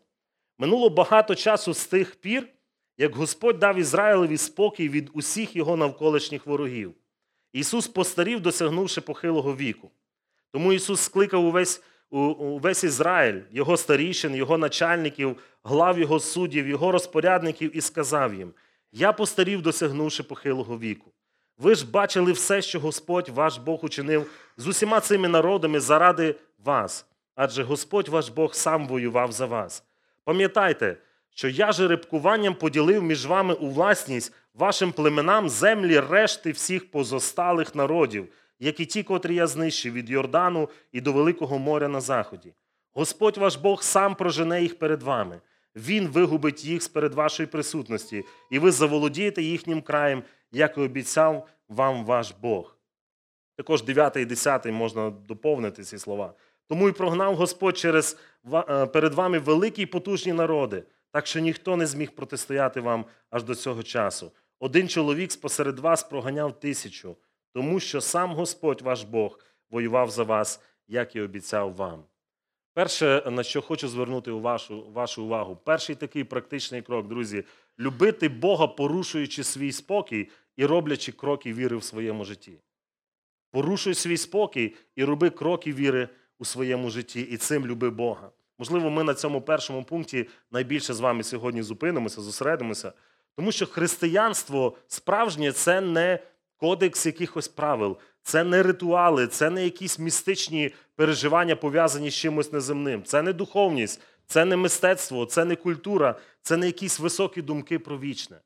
Минуло 0.59 0.91
багато 0.91 1.35
часу 1.35 1.75
з 1.75 1.87
тих 1.87 2.15
пір, 2.15 2.49
як 2.99 3.17
Господь 3.17 3.59
дав 3.59 3.79
Ізраїлеві 3.79 4.37
спокій 4.37 4.89
від 4.89 5.11
усіх 5.13 5.57
його 5.57 5.77
навколишніх 5.77 6.47
ворогів. 6.47 6.95
Ісус 7.53 7.89
постарів, 7.89 8.41
досягнувши 8.41 9.01
похилого 9.01 9.57
віку. 9.57 9.91
Тому 10.53 10.73
Ісус 10.73 11.01
скликав 11.01 11.45
увесь 11.45 11.83
увесь 12.11 12.85
Ізраїль, 12.85 13.41
його 13.51 13.77
старішин, 13.77 14.35
його 14.35 14.59
начальників, 14.59 15.37
глав 15.65 15.99
його 15.99 16.21
суддів, 16.21 16.69
його 16.69 16.93
розпорядників 16.93 17.77
і 17.77 17.81
сказав 17.81 18.35
їм: 18.35 18.53
Я 18.93 19.13
постарів, 19.13 19.63
досягнувши 19.63 20.23
похилого 20.23 20.79
віку. 20.79 21.13
Ви 21.59 21.75
ж 21.75 21.91
бачили 21.91 22.33
все, 22.33 22.63
що 22.63 22.81
Господь 22.81 23.29
ваш 23.29 23.59
Бог 23.59 23.85
учинив 23.85 24.31
з 24.57 24.67
усіма 24.67 25.01
цими 25.01 25.29
народами 25.29 25.81
заради 25.81 26.35
вас, 26.65 27.07
адже 27.35 27.63
Господь 27.63 28.09
ваш 28.09 28.29
Бог 28.29 28.55
сам 28.55 28.89
воював 28.89 29.33
за 29.33 29.47
вас. 29.47 29.85
Пам'ятайте, 30.25 30.97
що 31.31 31.49
я 31.49 31.73
жеребкуванням 31.73 32.55
поділив 32.55 33.03
між 33.03 33.27
вами 33.27 33.55
у 33.55 33.71
власність 33.71 34.33
вашим 34.55 34.93
племенам 34.93 35.49
землі 35.49 36.01
решти 36.01 36.53
всіх 36.53 36.91
позосталих 36.91 37.75
народів, 37.75 38.29
як 38.61 38.81
і 38.81 38.87
ті, 38.87 39.03
котрі 39.03 39.35
я 39.35 39.47
знищив 39.47 39.93
від 39.93 40.11
Йордану 40.11 40.69
і 40.93 41.01
до 41.01 41.13
Великого 41.13 41.59
моря 41.59 41.89
на 41.89 42.01
заході. 42.01 42.55
Господь 42.93 43.37
ваш 43.37 43.57
Бог 43.57 43.83
сам 43.83 44.15
прожене 44.15 44.63
їх 44.63 44.79
перед 44.79 45.03
вами. 45.03 45.41
Він 45.77 46.09
вигубить 46.09 46.65
їх 46.65 46.83
з 46.83 46.89
перед 46.89 47.15
вашої 47.15 47.47
присутності, 47.47 48.25
і 48.51 48.59
ви 48.59 48.71
заволодієте 48.71 49.43
їхнім 49.43 49.83
краєм, 49.83 50.23
як 50.53 50.79
і 50.79 50.81
обіцяв 50.81 51.49
вам 51.69 52.05
ваш 52.05 52.35
Бог. 52.41 52.77
Також 53.57 53.83
9 53.83 54.17
і 54.17 54.25
10 54.25 54.67
можна 54.67 55.11
доповнити 55.11 55.85
ці 55.85 55.99
слова. 55.99 56.35
Тому 56.67 56.89
і 56.89 56.93
прогнав 56.93 57.35
Господь 57.35 57.79
через, 57.79 58.17
е, 58.53 58.87
перед 58.87 59.15
вами 59.15 59.39
великі 59.39 59.83
і 59.83 59.87
потужні 59.87 60.33
народи, 60.33 60.85
так 61.11 61.27
що 61.27 61.41
ніхто 61.41 61.77
не 61.77 61.87
зміг 61.87 62.11
протистояти 62.11 62.81
вам 62.81 63.05
аж 63.31 63.43
до 63.43 63.55
цього 63.55 63.83
часу. 63.83 64.33
Один 64.61 64.89
чоловік 64.89 65.33
спосеред 65.33 65.79
вас 65.79 66.03
проганяв 66.03 66.61
тисячу, 66.61 67.17
тому 67.53 67.81
що 67.81 68.01
сам 68.01 68.33
Господь 68.35 68.83
ваш 68.83 69.03
Бог 69.03 69.39
воював 69.71 70.11
за 70.11 70.23
вас, 70.23 70.61
як 70.89 71.17
і 71.17 71.21
обіцяв 71.21 71.75
вам. 71.75 72.05
Перше, 72.79 73.23
на 73.27 73.43
що 73.43 73.63
хочу 73.63 73.89
звернути 73.89 74.31
вашу, 74.31 74.87
вашу 74.93 75.25
увагу, 75.25 75.59
перший 75.65 75.95
такий 75.95 76.25
практичний 76.25 76.83
крок, 76.83 77.09
друзі, 77.09 77.45
любити 77.79 78.29
Бога, 78.29 78.67
порушуючи 78.67 79.45
свій 79.45 79.73
спокій 79.73 80.29
і 80.57 80.67
роблячи 80.67 81.13
кроки 81.13 81.53
віри 81.53 81.77
в 81.77 81.83
своєму 81.83 82.25
житті. 82.25 82.61
Порушуй 83.51 83.95
свій 83.95 84.17
спокій 84.17 84.75
і 84.97 85.05
роби 85.05 85.31
кроки 85.31 85.73
віри 85.73 86.09
у 86.39 86.45
своєму 86.45 86.91
житті, 86.91 87.21
і 87.21 87.37
цим 87.37 87.67
люби 87.67 87.91
Бога. 87.91 88.31
Можливо, 88.59 88.91
ми 88.91 89.05
на 89.05 89.15
цьому 89.15 89.43
першому 89.43 89.85
пункті 89.85 90.29
найбільше 90.51 90.95
з 90.95 91.01
вами 91.01 91.23
сьогодні 91.23 91.63
зупинимося, 91.63 92.21
зосередимося, 92.21 92.93
тому 93.37 93.53
що 93.53 93.67
християнство 93.67 94.77
справжнє 94.89 95.53
це 95.53 95.81
не 95.81 96.19
кодекс 96.57 97.07
якихось 97.07 97.49
правил, 97.49 97.97
це 98.29 98.45
не 98.45 98.63
ритуали, 98.63 99.27
це 99.27 99.51
не 99.51 99.65
якісь 99.65 99.99
містичні 99.99 100.75
переживання, 100.95 101.57
пов'язані 101.57 102.11
з 102.11 102.15
чимось 102.15 102.53
неземним. 102.53 103.05
Це 103.05 103.23
не 103.23 103.33
духовність, 103.33 104.01
це 104.27 104.45
не 104.45 104.57
мистецтво, 104.57 105.27
це 105.27 105.45
не 105.45 105.57
культура, 105.57 106.19
це 106.43 106.57
не 106.57 106.67
якісь 106.67 106.99
високі 106.99 107.43
думки 107.43 107.79
про 107.79 107.99
вічне. 107.99 108.37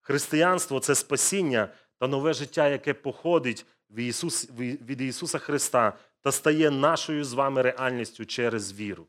Християнство 0.00 0.80
це 0.80 0.94
спасіння 0.94 1.68
та 1.98 2.08
нове 2.08 2.32
життя, 2.32 2.68
яке 2.68 2.94
походить 2.94 3.66
від 3.90 5.00
Ісуса 5.00 5.38
Христа 5.38 5.92
та 6.20 6.32
стає 6.32 6.70
нашою 6.70 7.24
з 7.24 7.32
вами 7.32 7.62
реальністю 7.62 8.24
через 8.24 8.72
віру. 8.72 9.06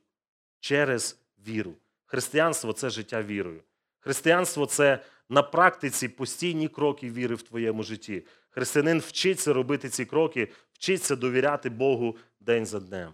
Через 0.60 1.18
віру. 1.48 1.74
Християнство 2.06 2.74
це 2.74 2.89
життя 2.89 3.22
вірою. 3.22 3.62
Християнство 4.00 4.65
це 4.65 5.00
на 5.29 5.44
практиці 5.44 6.10
постійні 6.10 6.67
кроки 6.67 7.10
віри 7.10 7.36
в 7.36 7.41
твоєму 7.41 7.84
житті. 7.84 8.25
Християнин 8.50 9.00
вчиться 9.00 9.53
робити 9.53 9.89
ці 9.89 10.05
кроки, 10.05 10.48
вчиться 10.74 11.15
довіряти 11.15 11.70
Богу 11.70 12.17
день 12.39 12.65
за 12.65 12.79
днем. 12.79 13.13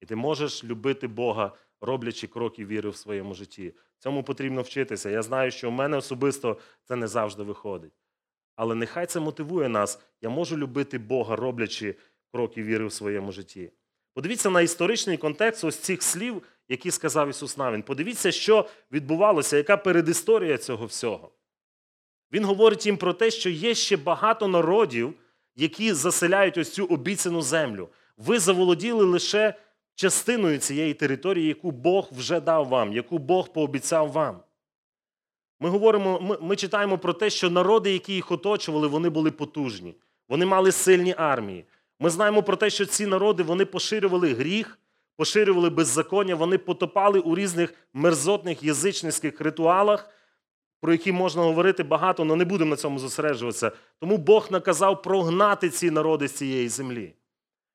І 0.00 0.06
ти 0.06 0.16
можеш 0.16 0.64
любити 0.64 1.08
Бога, 1.08 1.52
роблячи 1.80 2.26
кроки 2.26 2.66
віри 2.66 2.90
в 2.90 2.96
своєму 2.96 3.34
житті. 3.34 3.74
Цьому 3.98 4.22
потрібно 4.22 4.62
вчитися. 4.62 5.10
Я 5.10 5.22
знаю, 5.22 5.50
що 5.50 5.70
в 5.70 5.72
мене 5.72 5.96
особисто 5.96 6.58
це 6.84 6.96
не 6.96 7.08
завжди 7.08 7.42
виходить. 7.42 7.92
Але 8.56 8.74
нехай 8.74 9.06
це 9.06 9.20
мотивує 9.20 9.68
нас. 9.68 10.00
Я 10.20 10.28
можу 10.28 10.56
любити 10.56 10.98
Бога, 10.98 11.36
роблячи 11.36 11.94
кроки 12.32 12.62
віри 12.62 12.86
в 12.86 12.92
своєму 12.92 13.32
житті. 13.32 13.72
Подивіться 14.14 14.50
на 14.50 14.60
історичний 14.60 15.16
контекст 15.16 15.64
ось 15.64 15.78
цих 15.78 16.02
слів, 16.02 16.42
які 16.68 16.90
сказав 16.90 17.30
Ісус 17.30 17.56
Навін. 17.56 17.82
Подивіться, 17.82 18.32
що 18.32 18.68
відбувалося, 18.92 19.56
яка 19.56 19.76
передісторія 19.76 20.58
цього 20.58 20.86
всього. 20.86 21.30
Він 22.36 22.44
говорить 22.44 22.86
їм 22.86 22.96
про 22.96 23.12
те, 23.12 23.30
що 23.30 23.50
є 23.50 23.74
ще 23.74 23.96
багато 23.96 24.48
народів, 24.48 25.14
які 25.56 25.92
заселяють 25.92 26.58
ось 26.58 26.72
цю 26.72 26.84
обіцяну 26.84 27.42
землю. 27.42 27.88
Ви 28.16 28.38
заволоділи 28.38 29.04
лише 29.04 29.54
частиною 29.94 30.58
цієї 30.58 30.94
території, 30.94 31.48
яку 31.48 31.70
Бог 31.70 32.08
вже 32.12 32.40
дав 32.40 32.68
вам, 32.68 32.92
яку 32.92 33.18
Бог 33.18 33.52
пообіцяв 33.52 34.12
вам. 34.12 34.40
Ми 35.60 35.68
говоримо, 35.68 36.20
ми, 36.20 36.38
ми 36.40 36.56
читаємо 36.56 36.98
про 36.98 37.12
те, 37.12 37.30
що 37.30 37.50
народи, 37.50 37.92
які 37.92 38.12
їх 38.12 38.30
оточували, 38.30 38.86
вони 38.86 39.08
були 39.08 39.30
потужні, 39.30 39.94
вони 40.28 40.46
мали 40.46 40.72
сильні 40.72 41.14
армії. 41.18 41.64
Ми 42.00 42.10
знаємо 42.10 42.42
про 42.42 42.56
те, 42.56 42.70
що 42.70 42.86
ці 42.86 43.06
народи 43.06 43.42
вони 43.42 43.64
поширювали 43.64 44.34
гріх, 44.34 44.78
поширювали 45.16 45.70
беззаконня, 45.70 46.34
вони 46.34 46.58
потопали 46.58 47.20
у 47.20 47.36
різних 47.36 47.74
мерзотних 47.94 48.62
язичницьких 48.62 49.40
ритуалах, 49.40 50.10
про 50.80 50.92
які 50.92 51.12
можна 51.12 51.42
говорити 51.42 51.82
багато, 51.82 52.22
але 52.22 52.36
не 52.36 52.44
будемо 52.44 52.70
на 52.70 52.76
цьому 52.76 52.98
зосереджуватися. 52.98 53.72
Тому 54.00 54.18
Бог 54.18 54.48
наказав 54.50 55.02
прогнати 55.02 55.70
ці 55.70 55.90
народи 55.90 56.28
з 56.28 56.32
цієї 56.32 56.68
землі. 56.68 57.14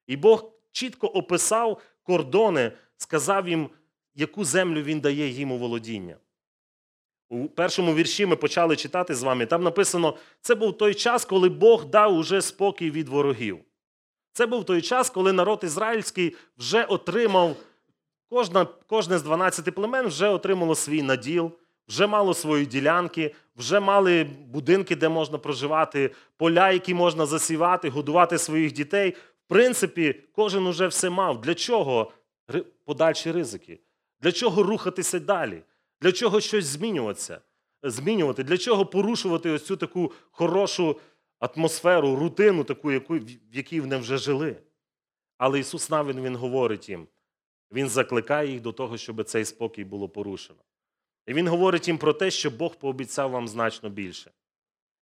І 0.08 0.18
Бог 0.18 0.52
чітко 0.72 1.08
описав 1.08 1.82
кордони, 2.04 2.72
сказав 2.98 3.50
їм, 3.50 3.70
яку 4.16 4.46
землю 4.46 4.82
він 4.82 5.00
дає 5.00 5.28
їм 5.28 5.52
у 5.52 5.58
володіння. 5.58 6.16
У 7.30 7.48
першому 7.48 7.96
вірші 7.96 8.26
ми 8.26 8.36
почали 8.36 8.76
читати 8.76 9.16
з 9.16 9.24
вами. 9.24 9.46
Там 9.46 9.64
написано: 9.64 10.18
це 10.42 10.56
був 10.56 10.78
той 10.78 10.94
час, 10.94 11.26
коли 11.26 11.50
Бог 11.50 11.86
дав 11.86 12.16
уже 12.16 12.42
спокій 12.42 12.92
від 12.92 13.10
ворогів. 13.10 13.60
Це 14.34 14.46
був 14.46 14.64
той 14.64 14.82
час, 14.82 15.10
коли 15.10 15.34
народ 15.34 15.60
ізраїльський 15.64 16.36
вже 16.58 16.84
отримав, 16.84 17.56
кожна, 18.30 18.66
кожне 18.66 19.18
з 19.18 19.24
12 19.24 19.76
племен 19.76 20.08
вже 20.08 20.30
отримало 20.30 20.76
свій 20.76 21.02
наділ, 21.02 21.52
вже 21.92 22.08
мало 22.08 22.34
свої 22.34 22.66
ділянки, 22.66 23.36
вже 23.56 23.80
мали 23.80 24.24
будинки, 24.24 24.96
де 24.96 25.10
можна 25.10 25.38
проживати, 25.38 26.12
поля, 26.38 26.72
які 26.72 26.94
можна 26.94 27.26
засівати, 27.26 27.90
годувати 27.90 28.38
своїх 28.38 28.72
дітей. 28.72 29.12
В 29.46 29.48
принципі, 29.48 30.24
кожен 30.32 30.68
уже 30.68 30.88
все 30.88 31.10
мав. 31.10 31.42
Для 31.42 31.56
чого 31.56 32.12
подальші 32.86 33.32
ризики? 33.32 33.80
Для 34.22 34.32
чого 34.32 34.64
рухатися 34.64 35.20
далі? 35.20 35.62
Для 36.02 36.12
чого 36.12 36.42
щось 36.42 36.66
змінюватися? 36.66 37.42
Змінювати? 37.84 38.44
Для 38.44 38.58
чого 38.58 38.86
порушувати 38.86 39.50
ось 39.50 39.66
цю 39.66 39.78
таку 39.78 40.12
хорошу 40.32 41.00
атмосферу, 41.40 42.16
рутину, 42.16 42.64
таку, 42.64 42.88
в 42.90 43.56
якій 43.56 43.82
вони 43.82 43.98
вже 43.98 44.18
жили? 44.18 44.56
Але 45.38 45.60
Ісус 45.60 45.90
навіть 45.90 46.16
Він 46.18 46.36
говорить 46.36 46.90
їм, 46.90 47.08
Він 47.72 47.90
закликає 47.90 48.52
їх 48.52 48.62
до 48.62 48.72
того, 48.72 48.98
щоб 48.98 49.24
цей 49.24 49.46
спокій 49.46 49.84
було 49.84 50.10
порушено. 50.10 50.60
І 51.26 51.34
Він 51.34 51.48
говорить 51.48 51.88
їм 51.88 51.98
про 51.98 52.14
те, 52.14 52.32
що 52.32 52.52
Бог 52.52 52.76
пообіцяв 52.76 53.32
вам 53.32 53.48
значно 53.48 53.90
більше. 53.90 54.32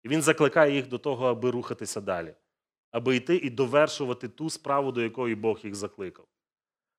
І 0.02 0.08
Він 0.08 0.22
закликає 0.22 0.74
їх 0.74 0.88
до 0.88 0.98
того, 0.98 1.26
аби 1.26 1.50
рухатися 1.50 2.00
далі, 2.00 2.34
аби 2.90 3.16
йти 3.16 3.36
і 3.36 3.50
довершувати 3.50 4.28
ту 4.28 4.50
справу, 4.50 4.92
до 4.92 5.02
якої 5.02 5.34
Бог 5.34 5.60
їх 5.62 5.74
закликав. 5.74 6.26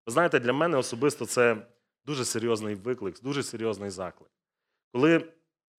Ви 0.06 0.14
знаєте, 0.14 0.40
для 0.40 0.54
мене 0.54 0.78
особисто 0.78 1.26
це 1.26 1.66
дуже 2.06 2.26
серйозний 2.26 2.76
виклик, 2.76 3.22
дуже 3.22 3.44
серйозний 3.44 3.90
заклик. 3.90 4.30
Коли 4.92 5.26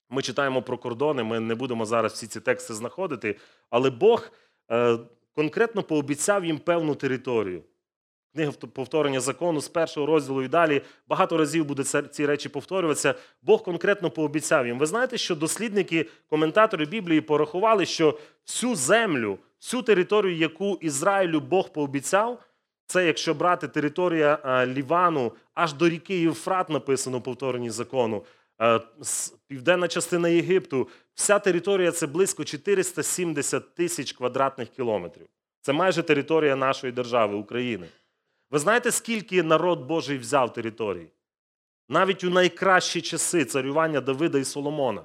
ми 0.09 0.23
читаємо 0.23 0.62
про 0.62 0.78
кордони, 0.78 1.23
ми 1.23 1.40
не 1.40 1.54
будемо 1.54 1.85
зараз 1.85 2.12
всі 2.12 2.26
ці 2.26 2.40
тексти 2.40 2.75
знаходити, 2.75 3.37
але 3.70 3.90
Бог 3.90 4.30
е, 4.70 4.99
конкретно 5.35 5.82
пообіцяв 5.82 6.44
їм 6.44 6.59
певну 6.59 6.94
територію. 6.94 7.64
Книга 8.35 8.53
повторення 8.53 9.21
закону 9.21 9.61
з 9.61 9.69
першого 9.69 10.07
розділу 10.07 10.43
і 10.43 10.49
далі 10.49 10.83
багато 11.09 11.37
разів 11.37 11.65
буде 11.65 11.85
ці 11.85 12.27
речі 12.27 12.49
повторюватися. 12.49 13.15
Бог 13.43 13.63
конкретно 13.63 14.11
пообіцяв 14.11 14.67
їм. 14.67 14.79
Ви 14.79 14.87
знаєте, 14.87 15.19
що 15.19 15.35
дослідники, 15.35 16.07
коментатори 16.29 16.85
Біблії 16.85 17.21
порахували, 17.21 17.87
що 17.87 18.19
всю 18.47 18.75
землю, 18.75 19.39
всю 19.61 19.83
територію, 19.83 20.37
яку 20.37 20.79
Ізраїлю 20.81 21.41
Бог 21.41 21.73
пообіцяв, 21.73 22.39
це 22.87 23.07
якщо 23.07 23.35
брати 23.35 23.69
територія 23.69 24.39
Лівану 24.67 25.33
аж 25.55 25.73
до 25.73 25.89
ріки 25.89 26.21
Євфрат, 26.21 26.71
написано 26.71 27.19
в 27.19 27.23
повторенні 27.23 27.71
закону, 27.71 28.25
південна 29.47 29.89
частина 29.89 30.29
Єгипту, 30.29 30.89
вся 31.15 31.39
територія 31.39 31.93
це 31.93 32.07
близько 32.07 32.45
470 32.45 33.75
тисяч 33.75 34.13
квадратних 34.13 34.69
кілометрів. 34.69 35.27
Це 35.62 35.73
майже 35.73 36.03
територія 36.03 36.57
нашої 36.57 36.93
держави, 36.93 37.37
України. 37.37 37.87
Ви 38.51 38.59
знаєте, 38.59 38.91
скільки 38.91 39.43
народ 39.43 39.81
Божий 39.81 40.19
взяв 40.19 40.53
території? 40.53 41.13
Навіть 41.89 42.25
у 42.25 42.31
найкращі 42.31 43.01
часи 43.01 43.45
царювання 43.45 44.01
Давида 44.01 44.39
і 44.39 44.45
Соломона 44.45 45.05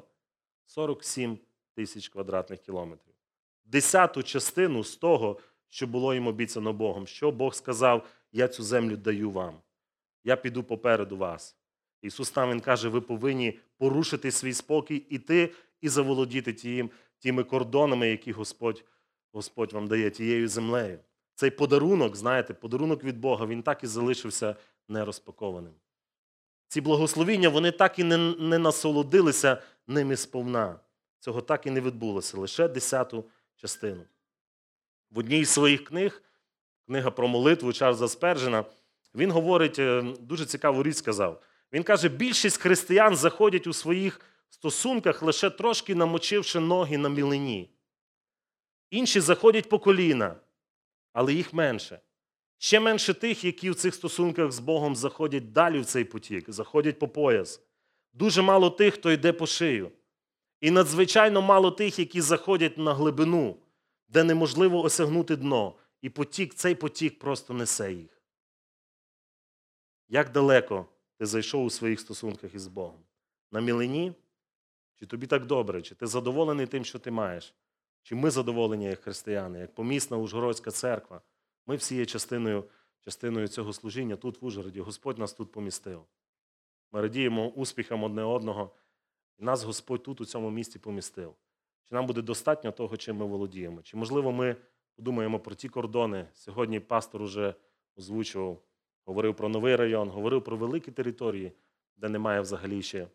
47 0.65 1.37
тисяч 1.75 2.09
квадратних 2.09 2.59
кілометрів. 2.59 3.13
Десяту 3.65 4.23
частину 4.23 4.83
з 4.83 4.95
того, 4.95 5.39
що 5.69 5.87
було 5.87 6.13
їм 6.13 6.27
обіцяно 6.27 6.73
Богом. 6.73 7.07
Що 7.07 7.31
Бог 7.31 7.53
сказав: 7.53 8.07
Я 8.31 8.47
цю 8.47 8.63
землю 8.63 8.97
даю 8.97 9.31
вам. 9.31 9.59
Я 10.23 10.35
піду 10.35 10.63
попереду 10.63 11.17
вас. 11.17 11.55
Ісус 12.01 12.31
там 12.31 12.51
Він 12.51 12.59
каже, 12.59 12.89
ви 12.89 13.01
повинні 13.01 13.59
порушити 13.77 14.31
свій 14.31 14.53
спокій, 14.53 14.95
іти 14.95 15.53
і 15.81 15.89
заволодіти 15.89 16.89
тими 17.19 17.43
кордонами, 17.43 18.09
які 18.09 18.31
Господь, 18.31 18.85
Господь 19.31 19.73
вам 19.73 19.87
дає, 19.87 20.09
тією 20.09 20.47
землею. 20.47 20.99
Цей 21.35 21.49
подарунок, 21.49 22.15
знаєте, 22.15 22.53
подарунок 22.53 23.03
від 23.03 23.17
Бога, 23.17 23.45
він 23.45 23.63
так 23.63 23.83
і 23.83 23.87
залишився 23.87 24.55
нерозпакованим. 24.87 25.73
Ці 26.67 26.81
благословіння, 26.81 27.49
вони 27.49 27.71
так 27.71 27.99
і 27.99 28.03
не, 28.03 28.17
не 28.17 28.57
насолодилися 28.57 29.61
ними 29.87 30.15
сповна. 30.15 30.79
Цього 31.19 31.41
так 31.41 31.65
і 31.65 31.71
не 31.71 31.81
відбулося, 31.81 32.37
лише 32.37 32.67
десяту 32.67 33.25
частину. 33.55 34.03
В 35.11 35.19
одній 35.19 35.39
із 35.39 35.49
своїх 35.49 35.83
книг, 35.83 36.23
книга 36.87 37.11
про 37.11 37.27
молитву 37.27 37.73
Чарльза 37.73 38.07
Спержена, 38.07 38.65
він 39.15 39.31
говорить, 39.31 39.79
е, 39.79 40.01
дуже 40.19 40.45
цікаву 40.45 40.83
річ 40.83 40.95
сказав. 40.95 41.41
Він 41.73 41.83
каже, 41.83 42.09
більшість 42.09 42.61
християн 42.61 43.15
заходять 43.15 43.67
у 43.67 43.73
своїх 43.73 44.21
стосунках, 44.49 45.21
лише 45.21 45.49
трошки 45.49 45.95
намочивши 45.95 46.59
ноги 46.59 46.97
на 46.97 47.09
мілині. 47.09 47.69
Інші 48.89 49.19
заходять 49.19 49.69
по 49.69 49.79
коліна, 49.79 50.35
але 51.15 51.33
їх 51.33 51.53
менше. 51.53 51.99
Ще 52.57 52.79
менше 52.79 53.13
тих, 53.13 53.43
які 53.43 53.71
в 53.71 53.75
цих 53.75 53.95
стосунках 53.95 54.51
з 54.51 54.59
Богом 54.59 54.95
заходять 54.95 55.51
далі 55.51 55.79
в 55.79 55.85
цей 55.85 56.03
потік, 56.03 56.51
заходять 56.51 56.99
по 56.99 57.07
пояс. 57.07 57.61
Дуже 58.13 58.41
мало 58.41 58.69
тих, 58.69 58.93
хто 58.93 59.11
йде 59.11 59.33
по 59.33 59.47
шию. 59.47 59.91
І 60.61 60.71
надзвичайно 60.71 61.41
мало 61.41 61.71
тих, 61.71 61.99
які 61.99 62.21
заходять 62.21 62.77
на 62.77 62.93
глибину, 62.93 63.57
де 64.07 64.23
неможливо 64.23 64.83
осягнути 64.83 65.35
дно. 65.35 65.75
І 66.01 66.09
потік, 66.09 66.53
цей 66.53 66.75
потік 66.75 67.19
просто 67.19 67.53
несе 67.53 67.93
їх. 67.93 68.21
Як 70.09 70.31
далеко 70.31 70.85
ти 71.17 71.25
зайшов 71.25 71.65
у 71.65 71.69
своїх 71.69 71.99
стосунках 71.99 72.53
із 72.55 72.67
Богом? 72.67 72.99
На 73.51 73.61
мілині? 73.61 74.13
Чи 74.95 75.05
тобі 75.05 75.27
так 75.27 75.45
добре? 75.45 75.81
Чи 75.81 75.95
ти 75.95 76.07
задоволений 76.07 76.67
тим, 76.67 76.85
що 76.85 76.99
ти 76.99 77.11
маєш? 77.11 77.53
Чи 78.05 78.15
ми 78.15 78.31
задоволені 78.31 78.85
як 78.85 78.99
християни, 78.99 79.59
як 79.59 79.75
помісна 79.75 80.17
Ужгородська 80.17 80.71
церква? 80.71 81.21
Ми 81.67 81.75
всі 81.75 81.95
є 81.95 82.05
частиною, 82.05 82.63
частиною 82.99 83.47
цього 83.47 83.73
служіння 83.73 84.15
тут, 84.15 84.41
в 84.41 84.45
Ужгороді. 84.45 84.81
Господь 84.81 85.17
нас 85.17 85.33
тут 85.33 85.51
помістив. 85.51 86.05
Ми 86.91 87.01
радіємо 87.01 87.49
успіхам 87.49 88.03
одне 88.03 88.23
одного, 88.23 88.75
і 89.39 89.43
нас 89.43 89.63
Господь 89.63 90.03
тут, 90.03 90.21
у 90.21 90.25
цьому 90.25 90.51
місті, 90.51 90.79
помістив. 90.79 91.35
Чи 91.83 91.95
нам 91.95 92.05
буде 92.05 92.21
достатньо 92.21 92.71
того, 92.71 92.97
чим 92.97 93.17
ми 93.17 93.25
володіємо? 93.25 93.81
Чи, 93.81 93.97
можливо, 93.97 94.31
ми 94.31 94.55
подумаємо 94.95 95.39
про 95.39 95.55
ті 95.55 95.69
кордони? 95.69 96.27
Сьогодні 96.33 96.79
пастор 96.79 97.21
уже 97.21 97.55
озвучував, 97.97 98.61
говорив 99.05 99.35
про 99.35 99.49
новий 99.49 99.75
район, 99.75 100.09
говорив 100.09 100.43
про 100.43 100.57
великі 100.57 100.91
території, 100.91 101.51
де 101.97 102.09
немає 102.09 102.41
взагалі 102.41 102.81
ще 102.81 103.07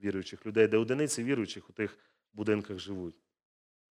віруючих 0.00 0.46
людей, 0.46 0.66
де 0.66 0.76
одиниці 0.76 1.24
віруючих 1.24 1.70
у 1.70 1.72
тих 1.72 1.98
будинках 2.32 2.78
живуть. 2.78 3.27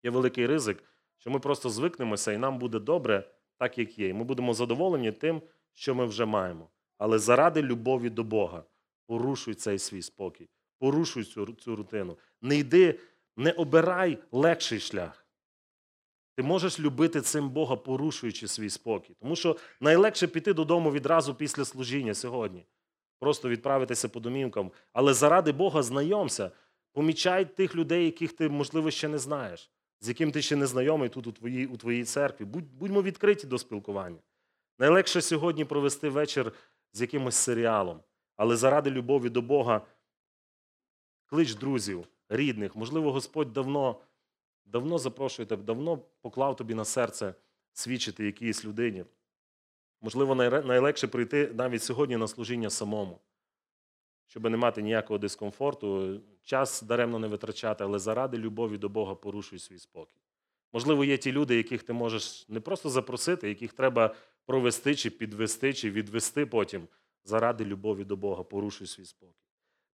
Є 0.04 0.12
великий 0.12 0.48
ризик, 0.48 0.84
що 1.18 1.30
ми 1.30 1.40
просто 1.40 1.70
звикнемося, 1.70 2.32
і 2.32 2.38
нам 2.38 2.60
буде 2.60 2.80
добре, 2.80 3.32
так 3.58 3.78
як 3.78 4.00
є. 4.00 4.08
І 4.08 4.14
ми 4.14 4.24
будемо 4.24 4.54
задоволені 4.54 5.12
тим, 5.12 5.42
що 5.74 5.96
ми 5.96 6.06
вже 6.06 6.26
маємо. 6.26 6.70
Але 6.98 7.20
заради 7.20 7.62
любові 7.62 8.10
до 8.10 8.24
Бога 8.24 8.64
порушуй 9.08 9.54
цей 9.54 9.80
свій 9.80 10.02
спокій, 10.02 10.50
порушуй 10.80 11.24
цю, 11.24 11.54
цю 11.54 11.76
рутину. 11.76 12.18
Не 12.42 12.58
йди, 12.58 13.00
не 13.38 13.52
обирай 13.52 14.18
легший 14.32 14.80
шлях. 14.80 15.26
Ти 16.36 16.44
можеш 16.44 16.80
любити 16.80 17.22
цим 17.22 17.50
Бога, 17.50 17.76
порушуючи 17.76 18.48
свій 18.48 18.70
спокій. 18.70 19.16
Тому 19.20 19.36
що 19.36 19.58
найлегше 19.80 20.28
піти 20.28 20.54
додому 20.54 20.92
відразу 20.92 21.36
після 21.36 21.66
служіння 21.66 22.14
сьогодні. 22.14 22.66
Просто 23.20 23.50
відправитися 23.50 24.10
по 24.10 24.20
домівкам. 24.20 24.72
Але 24.94 25.14
заради 25.14 25.52
Бога 25.52 25.84
знайомся, 25.84 26.52
помічай 26.94 27.56
тих 27.56 27.76
людей, 27.76 28.06
яких 28.06 28.34
ти, 28.34 28.50
можливо, 28.50 28.92
ще 28.92 29.08
не 29.08 29.18
знаєш, 29.18 29.72
з 30.02 30.08
яким 30.08 30.32
ти 30.32 30.42
ще 30.42 30.56
не 30.56 30.68
знайомий 30.68 31.10
тут 31.10 31.28
у 31.28 31.32
твоїй, 31.32 31.68
у 31.68 31.78
твоїй 31.78 32.04
церкві. 32.04 32.46
Будь, 32.46 32.74
будьмо 32.74 33.02
відкриті 33.02 33.44
до 33.44 33.58
спілкування. 33.58 34.20
Найлегше 34.80 35.22
сьогодні 35.22 35.66
провести 35.66 36.10
вечір 36.10 36.54
з 36.94 37.02
якимось 37.02 37.36
серіалом, 37.36 38.00
але 38.36 38.56
заради 38.56 38.92
любові 38.92 39.30
до 39.30 39.42
Бога 39.42 39.82
клич 41.26 41.56
друзів, 41.56 42.08
рідних. 42.30 42.76
Можливо, 42.76 43.12
Господь 43.12 43.54
давно, 43.54 44.00
давно 44.66 44.98
запрошує 44.98 45.46
тебе, 45.46 45.64
давно 45.64 45.98
поклав 46.22 46.56
тобі 46.56 46.74
на 46.74 46.86
серце 46.86 47.36
свідчити 47.74 48.26
якійсь 48.26 48.66
людині. 48.66 49.06
Можливо, 50.02 50.36
найлегше 50.36 51.08
прийти 51.08 51.52
навіть 51.54 51.84
сьогодні 51.84 52.18
на 52.18 52.28
служіння 52.28 52.70
самому, 52.70 53.20
щоб 54.28 54.50
не 54.50 54.58
мати 54.58 54.82
ніякого 54.82 55.18
дискомфорту, 55.18 56.20
час 56.44 56.82
даремно 56.82 57.20
не 57.20 57.28
витрачати, 57.28 57.84
але 57.84 58.00
заради 58.00 58.38
любові 58.38 58.78
до 58.78 58.90
Бога 58.90 59.16
порушуй 59.16 59.60
свій 59.60 59.80
спокій. 59.80 60.22
Можливо, 60.74 61.04
є 61.04 61.18
ті 61.18 61.32
люди, 61.32 61.56
яких 61.56 61.84
ти 61.84 61.94
можеш 61.94 62.50
не 62.50 62.60
просто 62.60 62.90
запросити, 62.90 63.50
яких 63.50 63.74
треба 63.74 64.16
провести, 64.46 64.96
чи 64.96 65.10
підвести, 65.10 65.74
чи 65.74 65.92
відвести 65.92 66.46
потім 66.46 66.88
заради 67.24 67.66
любові 67.66 68.04
до 68.04 68.16
Бога, 68.16 68.44
порушуй 68.44 68.88
свій 68.88 69.06
спокій. 69.06 69.42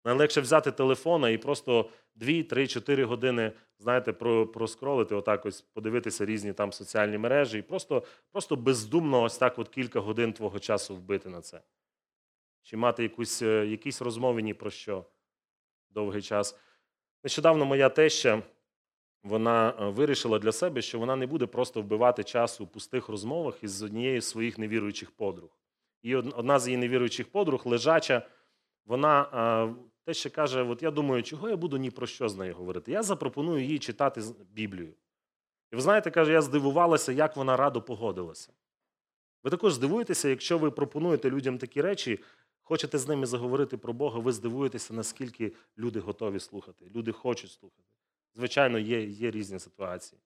Найлегше 0.05 0.41
взяти 0.41 0.71
телефона 0.71 1.29
і 1.29 1.37
просто 1.37 1.89
2, 2.15 2.43
3, 2.43 2.67
4 2.67 3.03
години, 3.03 3.51
знаєте, 3.79 4.13
проскролити, 4.53 5.15
отак 5.15 5.45
ось 5.45 5.61
подивитися 5.61 6.25
різні 6.25 6.53
там 6.53 6.73
соціальні 6.73 7.17
мережі 7.17 7.59
і 7.59 7.61
просто, 7.61 8.03
просто 8.31 8.55
бездумно 8.55 9.21
ось 9.23 9.37
так 9.37 9.59
от 9.59 9.69
кілька 9.69 9.99
годин 9.99 10.33
твого 10.33 10.59
часу 10.59 10.95
вбити 10.95 11.29
на 11.29 11.41
це. 11.41 11.61
Чи 12.63 12.77
мати 12.77 13.03
якусь, 13.03 13.41
е, 13.41 13.67
якісь 13.67 14.01
розмови 14.01 14.41
ні 14.41 14.53
про 14.53 14.69
що 14.69 15.05
довгий 15.89 16.21
час. 16.21 16.55
Нещодавно 17.23 17.65
моя 17.65 17.89
теща 17.89 18.43
вона 19.23 19.69
е, 19.69 19.89
вирішила 19.89 20.39
для 20.39 20.51
себе, 20.51 20.81
що 20.81 20.99
вона 20.99 21.15
не 21.15 21.27
буде 21.27 21.45
просто 21.45 21.81
вбивати 21.81 22.23
час 22.23 22.61
у 22.61 22.67
пустих 22.67 23.09
розмовах 23.09 23.63
із 23.63 23.83
однією 23.83 24.21
з 24.21 24.25
своїх 24.25 24.57
невіруючих 24.57 25.11
подруг. 25.11 25.49
І 26.01 26.15
одна 26.15 26.59
з 26.59 26.67
її 26.67 26.77
невіруючих 26.77 27.31
подруг, 27.31 27.61
лежача, 27.65 28.27
вона 28.85 29.21
е, 29.21 29.75
те 30.05 30.13
ще 30.13 30.29
каже: 30.29 30.63
От 30.63 30.83
я 30.83 30.91
думаю, 30.91 31.23
чого 31.23 31.49
я 31.49 31.57
буду 31.57 31.77
ні 31.77 31.91
про 31.91 32.07
що 32.07 32.29
з 32.29 32.35
нею 32.35 32.55
говорити? 32.55 32.91
Я 32.91 33.03
запропоную 33.03 33.65
їй 33.65 33.79
читати 33.79 34.21
Біблію. 34.51 34.93
І 35.71 35.75
ви 35.75 35.81
знаєте, 35.81 36.11
каже, 36.11 36.31
я 36.31 36.41
здивувалася, 36.41 37.11
як 37.11 37.35
вона 37.35 37.57
радо 37.57 37.81
погодилася. 37.81 38.53
Ви 39.43 39.51
також 39.51 39.73
здивуєтеся, 39.73 40.29
якщо 40.29 40.57
ви 40.57 40.71
пропонуєте 40.71 41.29
людям 41.29 41.57
такі 41.57 41.81
речі, 41.81 42.19
хочете 42.67 42.97
з 42.97 43.07
ними 43.07 43.25
заговорити 43.25 43.77
про 43.77 43.93
Бога, 43.93 44.19
ви 44.19 44.31
здивуєтеся, 44.31 44.93
наскільки 44.93 45.51
люди 45.77 45.99
готові 45.99 46.39
слухати, 46.39 46.85
люди 46.95 47.11
хочуть 47.11 47.51
слухати. 47.51 47.89
Звичайно, 48.35 48.79
є, 48.79 49.03
є 49.03 49.31
різні 49.31 49.59
ситуації. 49.59 50.21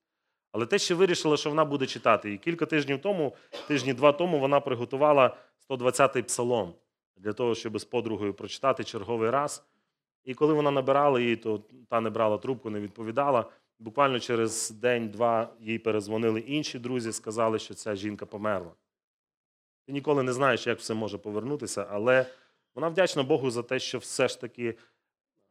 Але 0.52 0.66
те, 0.66 0.78
що 0.78 0.96
вирішила, 0.96 1.36
що 1.36 1.50
вона 1.50 1.64
буде 1.64 1.86
читати. 1.86 2.32
І 2.32 2.38
кілька 2.38 2.66
тижнів 2.66 3.00
тому, 3.00 3.36
тижні 3.68 3.94
два 3.94 4.12
тому, 4.12 4.40
вона 4.40 4.60
приготувала 4.60 5.36
120-й 5.68 6.22
псалом 6.22 6.74
для 7.16 7.32
того, 7.32 7.54
щоб 7.54 7.78
з 7.78 7.84
подругою 7.84 8.34
прочитати 8.34 8.84
черговий 8.84 9.30
раз. 9.30 9.64
І 10.24 10.34
коли 10.34 10.54
вона 10.54 10.70
набирала 10.70 11.20
її, 11.20 11.36
то 11.36 11.62
та 11.88 12.00
не 12.00 12.10
брала 12.10 12.38
трубку, 12.38 12.70
не 12.70 12.80
відповідала. 12.80 13.50
Буквально 13.78 14.20
через 14.20 14.70
день-два 14.70 15.48
їй 15.60 15.78
перезвонили 15.78 16.40
інші 16.40 16.78
друзі, 16.78 17.12
сказали, 17.12 17.58
що 17.58 17.74
ця 17.74 17.94
жінка 17.94 18.26
померла. 18.26 18.72
Ти 19.86 19.92
ніколи 19.92 20.22
не 20.22 20.32
знаєш, 20.32 20.66
як 20.66 20.78
все 20.78 20.94
може 20.94 21.18
повернутися, 21.18 21.86
але 21.90 22.26
вона 22.74 22.88
вдячна 22.88 23.22
Богу 23.22 23.50
за 23.50 23.62
те, 23.62 23.78
що 23.78 23.98
все 23.98 24.28
ж 24.28 24.40
таки 24.40 24.74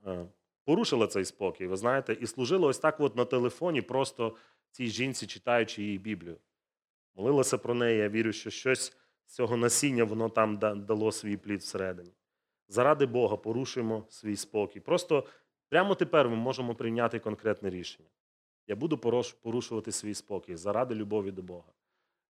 е, 0.08 0.26
порушила 0.65 1.08
цей 1.08 1.26
спокій, 1.26 1.67
ви 1.67 1.78
знаєте, 1.78 2.13
і 2.13 2.28
служила 2.28 2.67
ось 2.67 2.80
так 2.80 3.00
от 3.00 3.15
на 3.15 3.26
телефоні, 3.26 3.82
просто 3.82 4.36
цій 4.72 4.88
жінці, 4.88 5.28
читаючи 5.28 5.84
її 5.84 5.98
Біблію. 5.98 6.38
Молилася 7.15 7.58
про 7.58 7.74
неї, 7.74 7.98
я 7.98 8.10
вірю, 8.10 8.32
що 8.32 8.50
щось 8.50 8.98
з 9.26 9.34
цього 9.34 9.58
насіння 9.58 10.04
воно 10.04 10.30
там 10.30 10.58
дало 10.58 11.12
свій 11.12 11.38
плід 11.38 11.62
всередині. 11.62 12.12
Заради 12.67 13.06
Бога 13.06 13.38
порушуємо 13.38 14.06
свій 14.10 14.36
спокій. 14.36 14.80
Просто 14.80 15.26
прямо 15.70 15.96
тепер 15.96 16.30
ми 16.30 16.36
можемо 16.36 16.76
прийняти 16.76 17.20
конкретне 17.20 17.70
рішення. 17.70 18.10
Я 18.67 18.76
буду 18.76 18.98
порушувати 19.41 19.91
свій 19.91 20.13
спокій 20.13 20.56
заради 20.56 20.96
любові 20.96 21.32
до 21.32 21.41
Бога. 21.41 21.72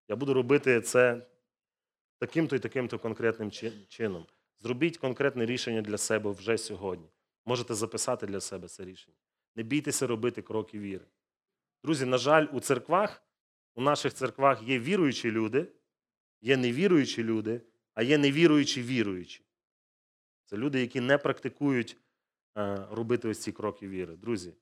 Я 0.08 0.16
буду 0.16 0.34
робити 0.34 0.80
це 0.80 1.26
таким-то 2.22 2.56
і 2.56 2.58
таким-то 2.58 2.98
конкретним 2.98 3.50
чином. 3.88 4.26
Зробіть 4.60 4.98
конкретне 4.98 5.46
рішення 5.46 5.82
для 5.82 5.98
себе 5.98 6.30
вже 6.30 6.58
сьогодні. 6.58 7.08
Можете 7.44 7.74
записати 7.74 8.26
для 8.26 8.40
себе 8.40 8.68
це 8.68 8.84
рішення. 8.84 9.16
Не 9.56 9.62
бійтеся 9.62 10.06
робити 10.06 10.42
кроки 10.42 10.78
віри. 10.78 11.04
Друзі, 11.84 12.06
на 12.06 12.18
жаль, 12.18 12.46
у 12.52 12.60
церквах, 12.60 13.22
у 13.74 13.82
наших 13.82 14.14
церквах 14.14 14.62
є 14.62 14.78
віруючі 14.78 15.30
люди, 15.30 15.66
є 16.40 16.56
невіруючі 16.56 17.24
люди, 17.24 17.60
а 17.94 18.02
є 18.02 18.18
невіруючі 18.18 18.82
віруючі. 18.82 19.44
Це 20.44 20.56
люди, 20.56 20.80
які 20.80 21.00
не 21.00 21.18
практикують 21.18 21.96
е, 22.56 22.86
робити 22.90 23.28
ось 23.28 23.42
ці 23.42 23.52
кроки 23.52 23.88
віри. 23.88 24.16
Друзі, 24.16 24.54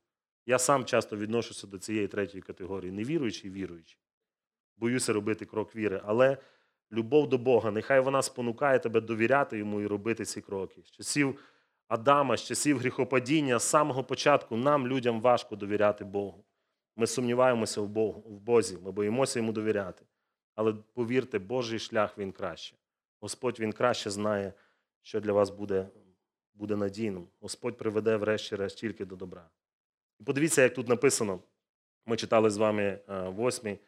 я 0.46 0.58
сам 0.58 0.84
часто 0.84 1.16
відношуся 1.16 1.66
до 1.66 1.78
цієї 1.78 2.08
третьої 2.08 2.42
категорії: 2.42 2.92
невіруючі 2.92 3.46
і 3.46 3.50
віруючі. 3.50 3.98
Боюся 4.76 5.12
робити 5.12 5.44
крок 5.44 5.76
віри, 5.76 6.00
але 6.04 6.38
любов 6.92 7.28
до 7.28 7.38
Бога, 7.38 7.70
нехай 7.70 8.00
вона 8.00 8.22
спонукає 8.22 8.78
тебе 8.78 9.00
довіряти 9.00 9.58
йому 9.58 9.80
і 9.80 9.86
робити 9.86 10.24
ці 10.24 10.40
кроки. 10.40 10.82
З 10.82 10.90
часів 10.90 11.40
Адама, 11.88 12.36
з 12.36 12.44
часів 12.44 12.78
гріхопадіння, 12.78 13.58
з 13.58 13.62
самого 13.62 14.04
початку 14.04 14.56
нам, 14.56 14.86
людям, 14.88 15.20
важко 15.20 15.56
довіряти 15.56 16.04
Богу. 16.04 16.44
Ми 16.96 17.06
сумніваємося 17.06 17.80
в 17.80 17.88
Богу, 17.88 18.20
в 18.20 18.40
Бозі, 18.40 18.78
ми 18.82 18.92
боїмося 18.92 19.38
йому 19.38 19.52
довіряти. 19.52 20.04
Але 20.54 20.72
повірте, 20.72 21.38
Божий 21.38 21.78
шлях 21.78 22.18
він 22.18 22.32
краще. 22.32 22.76
Господь 23.20 23.60
він 23.60 23.72
краще 23.72 24.10
знає, 24.10 24.52
що 25.02 25.20
для 25.20 25.32
вас 25.32 25.50
буде, 25.50 25.88
буде 26.54 26.76
надійним. 26.76 27.28
Господь 27.40 27.76
приведе 27.76 28.16
врешті-решт 28.16 28.78
тільки 28.78 29.04
до 29.04 29.16
добра. 29.16 29.48
І 30.20 30.24
подивіться, 30.24 30.62
як 30.62 30.74
тут 30.74 30.88
написано. 30.88 31.40
Ми 32.06 32.16
читали 32.16 32.50
з 32.50 32.56
вами 32.56 32.82
е, 32.82 33.28
восьмий 33.28 33.78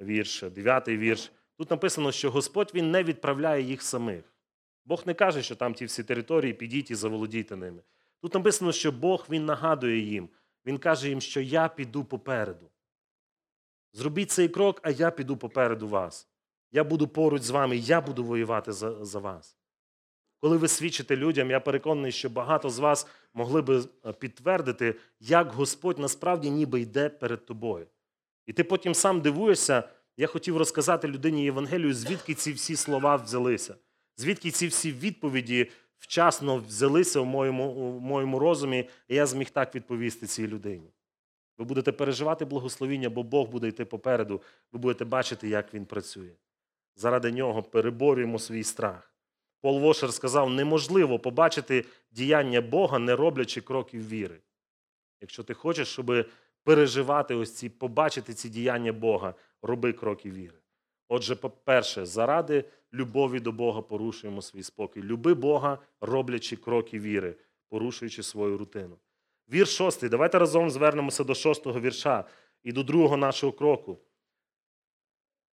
вірш, 0.00 0.42
дев'ятий 0.42 0.98
вірш. 0.98 1.32
Тут 1.58 1.70
написано, 1.70 2.12
що 2.12 2.30
Господь 2.30 2.70
він 2.74 2.90
не 2.90 3.02
відправляє 3.02 3.62
їх 3.62 3.82
самих. 3.82 4.24
Бог 4.84 5.02
не 5.06 5.14
каже, 5.14 5.42
що 5.42 5.56
там 5.56 5.74
ті 5.74 5.84
всі 5.84 6.04
території, 6.04 6.52
підіть 6.52 6.90
і 6.90 6.94
заволодійте 6.94 7.56
ними. 7.56 7.82
Тут 8.20 8.34
написано, 8.34 8.72
що 8.72 8.92
Бог 8.92 9.26
він 9.30 9.44
нагадує 9.44 9.98
їм. 9.98 10.28
Він 10.66 10.78
каже 10.78 11.08
їм, 11.08 11.20
що 11.20 11.40
я 11.40 11.68
піду 11.68 12.04
попереду. 12.04 12.70
Зробіть 13.92 14.30
цей 14.30 14.48
крок, 14.48 14.80
а 14.82 14.90
я 14.90 15.10
піду 15.10 15.36
попереду 15.36 15.88
вас. 15.88 16.28
Я 16.72 16.84
буду 16.84 17.08
поруч 17.08 17.42
з 17.42 17.50
вами, 17.50 17.76
я 17.76 18.00
буду 18.00 18.24
воювати 18.24 18.72
за, 18.72 19.04
за 19.04 19.18
вас. 19.18 19.56
Коли 20.40 20.56
ви 20.56 20.68
свідчите 20.68 21.16
людям, 21.16 21.50
я 21.50 21.60
переконаний, 21.60 22.12
що 22.12 22.30
багато 22.30 22.70
з 22.70 22.78
вас 22.78 23.06
могли 23.34 23.62
би 23.62 23.84
е, 24.06 24.12
підтвердити, 24.12 24.94
як 25.20 25.52
Господь 25.52 25.98
насправді 25.98 26.50
ніби 26.50 26.80
йде 26.80 27.08
перед 27.08 27.46
тобою. 27.46 27.86
І 28.46 28.52
ти 28.52 28.64
потім 28.64 28.94
сам 28.94 29.20
дивуєшся, 29.20 29.88
я 30.16 30.26
хотів 30.26 30.56
розказати 30.56 31.08
людині 31.08 31.44
Євангелію, 31.44 31.94
звідки 31.94 32.34
ці 32.34 32.52
всі 32.52 32.76
слова 32.76 33.16
взялися, 33.16 33.74
звідки 34.16 34.50
ці 34.50 34.66
всі 34.66 34.92
відповіді 34.92 35.70
вчасно 35.98 36.56
взялися 36.56 37.20
в 37.20 37.26
моєму, 37.26 37.64
у 37.64 38.00
моєму 38.00 38.38
розумі, 38.38 38.88
і 39.08 39.14
я 39.14 39.26
зміг 39.26 39.50
так 39.50 39.74
відповісти 39.74 40.26
цій 40.26 40.46
людині. 40.46 40.90
Ви 41.58 41.64
будете 41.64 41.92
переживати 41.92 42.44
благословіння, 42.44 43.10
бо 43.10 43.22
Бог 43.22 43.48
буде 43.48 43.68
йти 43.68 43.84
попереду, 43.84 44.42
ви 44.72 44.78
будете 44.78 45.04
бачити, 45.04 45.48
як 45.48 45.74
він 45.74 45.86
працює. 45.86 46.32
Заради 46.96 47.32
нього 47.32 47.62
переборюємо 47.62 48.38
свій 48.38 48.64
страх. 48.64 49.14
Пол 49.60 49.80
Вошер 49.80 50.12
сказав: 50.12 50.50
неможливо 50.50 51.18
побачити 51.18 51.84
діяння 52.10 52.60
Бога, 52.60 52.98
не 52.98 53.16
роблячи 53.16 53.60
кроків 53.60 54.08
віри. 54.08 54.40
Якщо 55.20 55.42
ти 55.42 55.54
хочеш, 55.54 55.88
щоб 55.88 56.26
переживати 56.64 57.34
ось 57.34 57.54
ці, 57.54 57.68
побачити 57.68 58.34
ці 58.34 58.48
діяння 58.48 58.92
Бога, 58.92 59.34
роби 59.62 59.92
кроки 59.92 60.30
віри. 60.30 60.58
Отже, 61.08 61.36
по-перше, 61.36 62.06
заради 62.06 62.64
любові 62.94 63.40
до 63.40 63.52
Бога 63.52 63.82
порушуємо 63.82 64.42
свій 64.42 64.62
спокій. 64.62 65.02
Люби 65.02 65.34
Бога, 65.34 65.78
роблячи 66.00 66.56
кроки 66.56 66.98
віри, 66.98 67.36
порушуючи 67.68 68.22
свою 68.22 68.58
рутину. 68.58 68.98
Вірш 69.52 69.76
шостий. 69.76 70.08
Давайте 70.08 70.38
разом 70.38 70.70
звернемося 70.70 71.24
до 71.24 71.34
шостого 71.34 71.80
вірша 71.80 72.24
і 72.62 72.72
до 72.72 72.82
другого 72.82 73.16
нашого 73.16 73.52
кроку. 73.52 73.98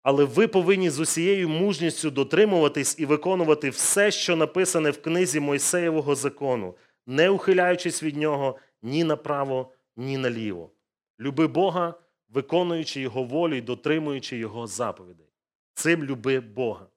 Але 0.04 0.24
ви 0.24 0.48
повинні 0.48 0.90
з 0.90 1.00
усією 1.00 1.50
мужністю 1.50 2.12
дотримуватись 2.12 3.00
і 3.00 3.06
виконувати 3.06 3.70
все, 3.70 4.12
що 4.12 4.36
написане 4.36 4.92
в 4.92 5.02
книзі 5.02 5.40
Мойсеєвого 5.40 6.16
закону, 6.16 6.76
не 7.08 7.30
ухиляючись 7.30 8.04
від 8.04 8.18
нього 8.18 8.58
ні 8.82 9.04
направо, 9.04 9.72
ні 9.96 10.18
наліво. 10.18 10.72
Люби 11.20 11.48
Бога, 11.48 11.94
виконуючи 12.34 13.02
Його 13.02 13.24
волю 13.24 13.56
і 13.56 13.62
дотримуючи 13.62 14.38
Його 14.38 14.68
заповідей. 14.68 15.28
Цим 15.74 16.04
люби 16.04 16.40
Бога. 16.40 16.88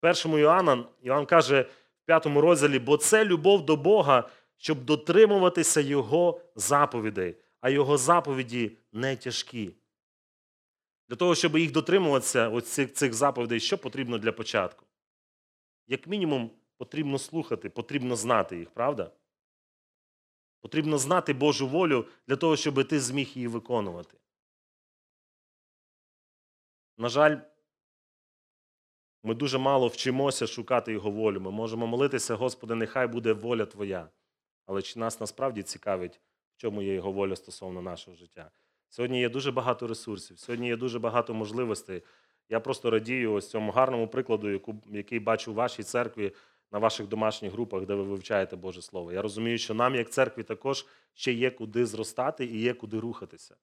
Першому 0.00 0.38
Іоанна 0.38 0.84
Іоанн 1.02 1.26
каже 1.26 1.62
в 2.02 2.06
п'ятому 2.06 2.40
розділі, 2.40 2.78
бо 2.78 2.96
це 2.96 3.24
любов 3.24 3.64
до 3.64 3.76
Бога, 3.76 4.28
щоб 4.56 4.84
дотримуватися 4.84 5.80
Його 5.80 6.40
заповідей, 6.54 7.36
а 7.60 7.70
Його 7.70 7.98
заповіді 7.98 8.72
не 8.92 9.16
тяжкі. 9.16 9.74
Для 11.08 11.16
того, 11.16 11.34
щоб 11.34 11.58
їх 11.58 11.72
дотримуватися, 11.72 12.48
ось 12.48 12.64
цих, 12.64 12.92
цих 12.92 13.14
заповідей, 13.14 13.60
що 13.60 13.78
потрібно 13.78 14.18
для 14.18 14.32
початку? 14.32 14.86
Як 15.86 16.06
мінімум, 16.06 16.50
потрібно 16.76 17.18
слухати, 17.18 17.70
потрібно 17.70 18.16
знати 18.16 18.58
їх, 18.58 18.70
правда? 18.70 19.10
Потрібно 20.60 20.98
знати 20.98 21.32
Божу 21.32 21.68
волю 21.68 22.06
для 22.28 22.36
того, 22.36 22.56
щоб 22.56 22.88
ти 22.88 23.00
зміг 23.00 23.28
її 23.34 23.48
виконувати. 23.48 24.18
На 26.98 27.08
жаль, 27.08 27.36
Ми 29.22 29.34
дуже 29.34 29.58
мало 29.58 29.88
вчимося 29.88 30.46
шукати 30.46 30.92
Його 30.92 31.10
волю. 31.10 31.40
Ми 31.40 31.50
можемо 31.50 31.86
молитися, 31.86 32.34
Господи, 32.34 32.74
нехай 32.74 33.06
буде 33.06 33.32
воля 33.32 33.66
Твоя. 33.66 34.08
Але 34.66 34.82
чи 34.82 34.98
нас 34.98 35.20
насправді 35.20 35.62
цікавить, 35.62 36.20
в 36.56 36.56
чому 36.56 36.82
є 36.82 36.94
Його 36.94 37.12
воля 37.12 37.36
стосовно 37.36 37.82
нашого 37.82 38.16
життя? 38.16 38.50
Сьогодні 38.88 39.20
є 39.20 39.28
дуже 39.28 39.52
багато 39.52 39.86
ресурсів, 39.86 40.38
сьогодні 40.38 40.68
є 40.68 40.76
дуже 40.76 40.98
багато 40.98 41.34
можливостей. 41.34 42.02
Я 42.48 42.60
просто 42.60 42.90
радію 42.90 43.32
ось 43.32 43.50
цьому 43.50 43.72
гарному 43.72 44.08
прикладу, 44.08 44.74
який 44.86 45.20
бачу 45.20 45.52
в 45.52 45.54
вашій 45.54 45.82
церкві 45.82 46.32
на 46.72 46.78
ваших 46.78 47.06
домашніх 47.06 47.52
групах, 47.52 47.86
де 47.86 47.94
ви 47.94 48.02
вивчаєте 48.02 48.56
Боже 48.56 48.82
Слово. 48.82 49.12
Я 49.12 49.22
розумію, 49.22 49.58
що 49.58 49.74
нам, 49.74 49.94
як 49.94 50.10
церкві, 50.10 50.42
також 50.42 50.86
ще 51.14 51.32
є 51.32 51.50
куди 51.50 51.86
зростати 51.86 52.44
і 52.44 52.60
є 52.60 52.74
куди 52.74 52.98
рухатися. 53.00 53.56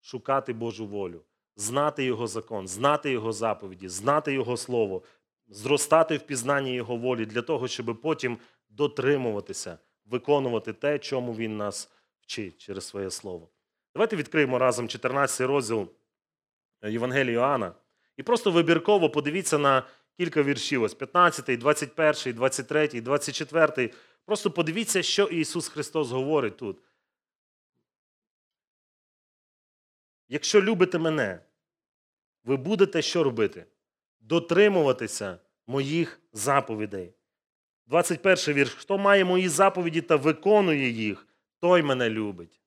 Шукати 0.00 0.52
Божу 0.52 0.86
волю, 0.86 1.24
знати 1.60 2.04
Його 2.04 2.26
закон, 2.26 2.68
знати 2.68 3.10
Його 3.10 3.32
заповіді, 3.32 3.88
знати 3.88 4.32
Його 4.32 4.56
Слово, 4.56 5.02
зростати 5.48 6.16
в 6.16 6.20
пізнанні 6.20 6.74
Його 6.74 6.96
волі 6.96 7.26
для 7.26 7.42
того, 7.42 7.68
щоб 7.68 8.00
потім 8.02 8.38
дотримуватися, 8.68 9.78
виконувати 10.06 10.72
те, 10.72 10.98
чому 10.98 11.34
Він 11.34 11.56
нас 11.56 11.90
вчить 12.20 12.58
через 12.58 12.86
своє 12.86 13.10
слово. 13.10 13.48
Давайте 13.94 14.16
відкриємо 14.16 14.58
разом 14.58 14.88
14 14.88 15.40
розділ 15.40 15.88
Євангелія 16.82 17.34
Іоанна. 17.34 17.74
І 18.16 18.22
просто 18.22 18.50
вибірково 18.50 19.10
подивіться 19.10 19.58
на 19.58 19.82
кілька 20.16 20.42
віршів. 20.42 20.82
Ось 20.82 20.94
15, 20.94 21.58
21, 21.58 22.34
23, 22.34 23.00
24. 23.00 23.90
Просто 24.24 24.50
подивіться, 24.50 25.02
що 25.02 25.24
Ісус 25.26 25.68
Христос 25.68 26.10
говорить 26.10 26.56
тут. 26.56 26.78
Якщо 30.28 30.62
любите 30.62 30.98
мене, 30.98 31.40
ви 32.44 32.56
будете 32.56 33.02
що 33.02 33.24
робити? 33.24 33.66
Дотримуватися 34.20 35.38
моїх 35.66 36.20
заповідей. 36.32 37.14
21 37.86 38.54
вірш. 38.54 38.70
Хто 38.70 38.98
має 38.98 39.24
мої 39.24 39.48
заповіді 39.48 40.00
та 40.00 40.16
виконує 40.16 40.88
їх, 40.88 41.26
той 41.60 41.82
мене 41.82 42.10
любить. 42.10 42.60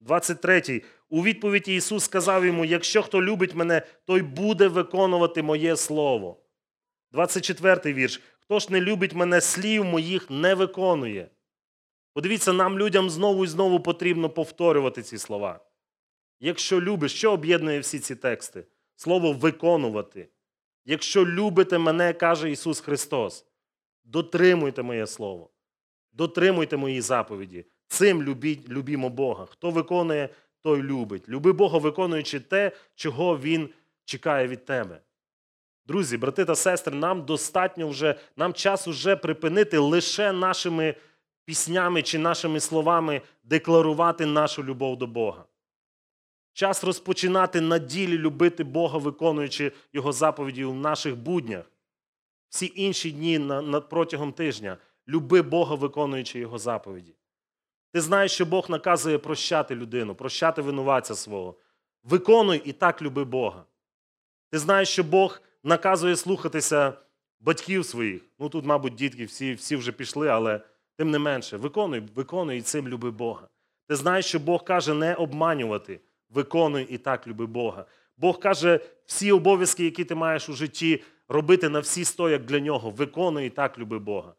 23. 0.00 0.82
У 1.08 1.22
відповіді 1.22 1.74
Ісус 1.74 2.04
сказав 2.04 2.46
йому: 2.46 2.64
якщо 2.64 3.02
хто 3.02 3.22
любить 3.22 3.54
мене, 3.54 3.82
той 4.04 4.22
буде 4.22 4.68
виконувати 4.68 5.42
моє 5.42 5.76
слово. 5.76 6.40
24 7.12 7.92
вірш. 7.92 8.20
Хто 8.40 8.58
ж 8.58 8.72
не 8.72 8.80
любить 8.80 9.14
мене, 9.14 9.40
слів 9.40 9.84
моїх 9.84 10.30
не 10.30 10.54
виконує. 10.54 11.30
Подивіться, 12.12 12.52
нам, 12.52 12.78
людям, 12.78 13.10
знову 13.10 13.44
і 13.44 13.48
знову 13.48 13.80
потрібно 13.80 14.30
повторювати 14.30 15.02
ці 15.02 15.18
слова. 15.18 15.60
Якщо 16.40 16.80
любиш, 16.80 17.14
що 17.14 17.32
об'єднує 17.32 17.80
всі 17.80 17.98
ці 17.98 18.16
тексти? 18.16 18.64
Слово 19.00 19.32
виконувати. 19.32 20.28
Якщо 20.84 21.26
любите 21.26 21.78
мене, 21.78 22.12
каже 22.12 22.50
Ісус 22.50 22.80
Христос, 22.80 23.46
дотримуйте 24.04 24.82
моє 24.82 25.06
Слово, 25.06 25.50
дотримуйте 26.12 26.76
мої 26.76 27.00
заповіді. 27.00 27.64
Цим 27.86 28.22
любіть, 28.22 28.68
любімо 28.68 29.08
Бога. 29.08 29.46
Хто 29.46 29.70
виконує, 29.70 30.28
той 30.62 30.82
любить. 30.82 31.28
Люби 31.28 31.52
Бога, 31.52 31.78
виконуючи 31.78 32.40
те, 32.40 32.72
чого 32.94 33.38
Він 33.38 33.68
чекає 34.04 34.48
від 34.48 34.64
тебе. 34.64 35.00
Друзі, 35.86 36.16
брати 36.16 36.44
та 36.44 36.54
сестри, 36.54 36.96
нам 36.96 37.24
достатньо 37.24 37.88
вже, 37.88 38.14
нам 38.36 38.52
час 38.52 38.86
вже 38.86 39.16
припинити 39.16 39.78
лише 39.78 40.32
нашими 40.32 40.94
піснями 41.44 42.02
чи 42.02 42.18
нашими 42.18 42.60
словами 42.60 43.22
декларувати 43.42 44.26
нашу 44.26 44.64
любов 44.64 44.98
до 44.98 45.06
Бога. 45.06 45.44
Час 46.58 46.84
розпочинати 46.84 47.60
на 47.60 47.78
ділі 47.78 48.18
любити 48.18 48.64
Бога, 48.64 48.98
виконуючи 48.98 49.72
Його 49.92 50.12
заповіді 50.12 50.64
в 50.64 50.74
наших 50.74 51.16
буднях. 51.16 51.64
Всі 52.48 52.72
інші 52.74 53.10
дні 53.10 53.38
на, 53.38 53.62
на, 53.62 53.80
протягом 53.80 54.32
тижня 54.32 54.76
люби 55.08 55.42
Бога, 55.42 55.74
виконуючи 55.74 56.38
Його 56.38 56.58
заповіді. 56.58 57.14
Ти 57.92 58.00
знаєш, 58.00 58.32
що 58.32 58.46
Бог 58.46 58.70
наказує 58.70 59.18
прощати 59.18 59.74
людину, 59.74 60.14
прощати 60.14 60.62
винуватця 60.62 61.14
свого. 61.14 61.54
Виконуй 62.04 62.62
і 62.64 62.72
так 62.72 63.02
люби 63.02 63.24
Бога. 63.24 63.64
Ти 64.50 64.58
знаєш, 64.58 64.88
що 64.88 65.04
Бог 65.04 65.40
наказує 65.64 66.16
слухатися 66.16 66.92
батьків 67.40 67.84
своїх. 67.84 68.22
Ну 68.38 68.48
тут, 68.48 68.64
мабуть, 68.64 68.94
дітки 68.94 69.24
всі, 69.24 69.54
всі 69.54 69.76
вже 69.76 69.92
пішли, 69.92 70.28
але 70.28 70.60
тим 70.96 71.10
не 71.10 71.18
менше, 71.18 71.56
виконуй, 71.56 72.02
виконуй 72.14 72.58
і 72.58 72.62
цим 72.62 72.88
люби 72.88 73.10
Бога. 73.10 73.48
Ти 73.88 73.96
знаєш, 73.96 74.26
що 74.26 74.38
Бог 74.38 74.64
каже 74.64 74.94
не 74.94 75.14
обманювати, 75.14 76.00
виконуй 76.30 76.86
і 76.90 76.98
так 76.98 77.26
люби 77.26 77.46
Бога. 77.46 77.86
Бог 78.16 78.40
каже, 78.40 78.80
всі 79.06 79.32
обов'язки, 79.32 79.84
які 79.84 80.04
ти 80.04 80.14
маєш 80.14 80.48
у 80.48 80.52
житті, 80.52 81.02
робити 81.28 81.68
на 81.68 81.80
всі 81.80 82.04
сто, 82.04 82.30
як 82.30 82.44
для 82.44 82.60
нього. 82.60 82.90
Виконуй 82.90 83.46
і 83.46 83.50
так 83.50 83.78
люби 83.78 83.98
Бога. 83.98 84.34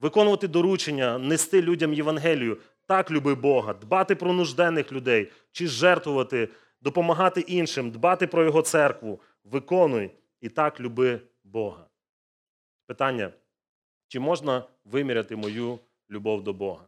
Виконувати 0.00 0.48
доручення, 0.48 1.18
нести 1.18 1.62
людям 1.62 1.94
Євангелію, 1.94 2.58
так 2.86 3.10
люби 3.10 3.34
Бога, 3.34 3.74
дбати 3.74 4.14
про 4.14 4.32
нужденних 4.32 4.92
людей, 4.92 5.32
чи 5.52 5.66
жертвувати, 5.66 6.48
допомагати 6.80 7.40
іншим, 7.40 7.90
дбати 7.90 8.26
про 8.26 8.44
Його 8.44 8.62
церкву. 8.62 9.20
Виконуй 9.44 10.10
і 10.40 10.48
так 10.48 10.80
люби 10.80 11.20
Бога. 11.44 11.86
Питання: 12.86 13.32
чи 14.08 14.20
можна 14.20 14.64
виміряти 14.84 15.36
мою 15.36 15.78
любов 16.10 16.42
до 16.42 16.52
Бога? 16.52 16.84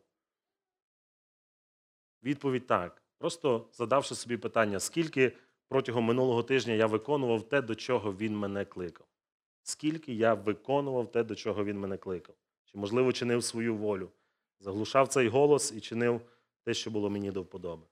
Відповідь 2.22 2.66
так. 2.66 3.01
Просто 3.22 3.66
задавши 3.72 4.14
собі 4.14 4.36
питання, 4.36 4.80
скільки 4.80 5.32
протягом 5.68 6.04
минулого 6.04 6.42
тижня 6.42 6.74
я 6.74 6.86
виконував 6.86 7.42
те, 7.42 7.62
до 7.62 7.74
чого 7.74 8.12
він 8.12 8.36
мене 8.36 8.64
кликав. 8.64 9.06
Скільки 9.62 10.14
я 10.14 10.34
виконував 10.34 11.12
те, 11.12 11.24
до 11.24 11.34
чого 11.34 11.64
він 11.64 11.78
мене 11.78 11.96
кликав. 11.96 12.34
Чи, 12.64 12.78
можливо, 12.78 13.12
чинив 13.12 13.44
свою 13.44 13.76
волю, 13.76 14.08
заглушав 14.60 15.08
цей 15.08 15.28
голос 15.28 15.72
і 15.76 15.80
чинив 15.80 16.20
те, 16.64 16.74
що 16.74 16.90
було 16.90 17.10
мені 17.10 17.30
до 17.30 17.42
вподоби. 17.42 17.82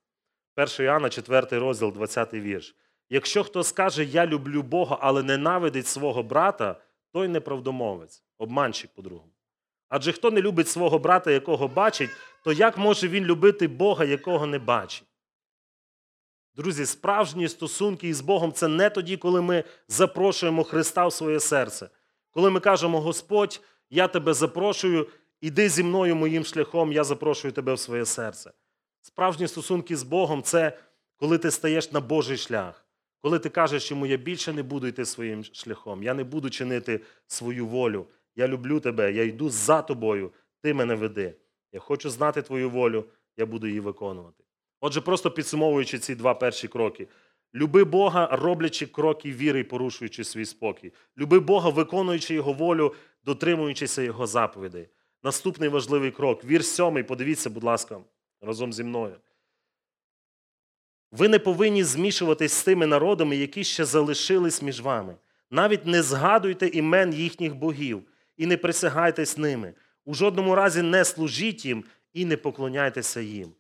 1 0.56 0.86
Іоанна, 0.86 1.10
4 1.10 1.58
розділ, 1.58 1.92
20 1.92 2.34
вірш. 2.34 2.76
Якщо 3.10 3.44
хто 3.44 3.62
скаже, 3.62 4.04
я 4.04 4.26
люблю 4.26 4.62
Бога, 4.62 4.98
але 5.00 5.22
ненавидить 5.22 5.86
свого 5.86 6.22
брата, 6.22 6.80
той 7.12 7.28
неправдомовець, 7.28 8.24
обманщик 8.38 8.90
по-другому. 8.94 9.32
Адже 9.88 10.12
хто 10.12 10.30
не 10.30 10.40
любить 10.40 10.68
свого 10.68 10.98
брата, 10.98 11.30
якого 11.30 11.68
бачить, 11.68 12.10
то 12.44 12.52
як 12.52 12.78
може 12.78 13.08
він 13.08 13.24
любити 13.24 13.68
Бога, 13.68 14.04
якого 14.04 14.46
не 14.46 14.58
бачить? 14.58 15.09
Друзі, 16.56 16.86
справжні 16.86 17.48
стосунки 17.48 18.08
із 18.08 18.20
Богом 18.20 18.52
це 18.52 18.68
не 18.68 18.90
тоді, 18.90 19.16
коли 19.16 19.42
ми 19.42 19.64
запрошуємо 19.88 20.64
Христа 20.64 21.06
в 21.06 21.12
своє 21.12 21.40
серце. 21.40 21.88
Коли 22.30 22.50
ми 22.50 22.60
кажемо, 22.60 23.00
Господь, 23.00 23.60
я 23.90 24.08
тебе 24.08 24.34
запрошую, 24.34 25.08
іди 25.40 25.68
зі 25.68 25.82
мною 25.82 26.16
моїм 26.16 26.44
шляхом, 26.44 26.92
я 26.92 27.04
запрошую 27.04 27.52
тебе 27.52 27.74
в 27.74 27.78
своє 27.78 28.04
серце. 28.04 28.52
Справжні 29.02 29.48
стосунки 29.48 29.96
з 29.96 30.02
Богом 30.02 30.42
це 30.42 30.78
коли 31.16 31.38
ти 31.38 31.50
стаєш 31.50 31.92
на 31.92 32.00
Божий 32.00 32.36
шлях, 32.36 32.86
коли 33.22 33.38
ти 33.38 33.48
кажеш 33.48 33.90
йому, 33.90 34.06
я 34.06 34.16
більше 34.16 34.52
не 34.52 34.62
буду 34.62 34.86
йти 34.86 35.04
своїм 35.04 35.44
шляхом, 35.44 36.02
я 36.02 36.14
не 36.14 36.24
буду 36.24 36.50
чинити 36.50 37.00
свою 37.26 37.66
волю. 37.66 38.06
Я 38.36 38.48
люблю 38.48 38.80
тебе, 38.80 39.12
я 39.12 39.24
йду 39.24 39.50
за 39.50 39.82
тобою, 39.82 40.32
ти 40.62 40.74
мене 40.74 40.94
веди. 40.94 41.34
Я 41.72 41.80
хочу 41.80 42.10
знати 42.10 42.42
твою 42.42 42.70
волю, 42.70 43.04
я 43.36 43.46
буду 43.46 43.66
її 43.66 43.80
виконувати. 43.80 44.39
Отже, 44.80 45.00
просто 45.00 45.30
підсумовуючи 45.30 45.98
ці 45.98 46.14
два 46.14 46.34
перші 46.34 46.68
кроки. 46.68 47.08
Люби 47.54 47.84
Бога, 47.84 48.28
роблячи 48.32 48.86
кроки 48.86 49.32
віри 49.32 49.64
порушуючи 49.64 50.24
свій 50.24 50.44
спокій. 50.44 50.92
Люби 51.18 51.40
Бога, 51.40 51.70
виконуючи 51.70 52.34
Його 52.34 52.52
волю, 52.52 52.94
дотримуючися 53.24 54.02
Його 54.02 54.26
заповідей. 54.26 54.88
Наступний 55.22 55.68
важливий 55.68 56.10
крок. 56.10 56.44
Вір 56.44 56.64
сьомий, 56.64 57.02
подивіться, 57.02 57.50
будь 57.50 57.64
ласка, 57.64 57.98
разом 58.40 58.72
зі 58.72 58.84
мною. 58.84 59.16
Ви 61.12 61.28
не 61.28 61.38
повинні 61.38 61.84
змішуватись 61.84 62.52
з 62.52 62.64
тими 62.64 62.86
народами, 62.86 63.36
які 63.36 63.64
ще 63.64 63.84
залишились 63.84 64.62
між 64.62 64.80
вами. 64.80 65.16
Навіть 65.50 65.86
не 65.86 66.02
згадуйте 66.02 66.66
імен 66.66 67.12
їхніх 67.12 67.54
богів 67.54 68.02
і 68.36 68.46
не 68.46 68.56
присягайтесь 68.56 69.38
ними. 69.38 69.74
У 70.04 70.14
жодному 70.14 70.54
разі 70.54 70.82
не 70.82 71.04
служіть 71.04 71.64
їм 71.64 71.84
і 72.12 72.24
не 72.24 72.36
поклоняйтеся 72.36 73.20
їм. 73.20 73.52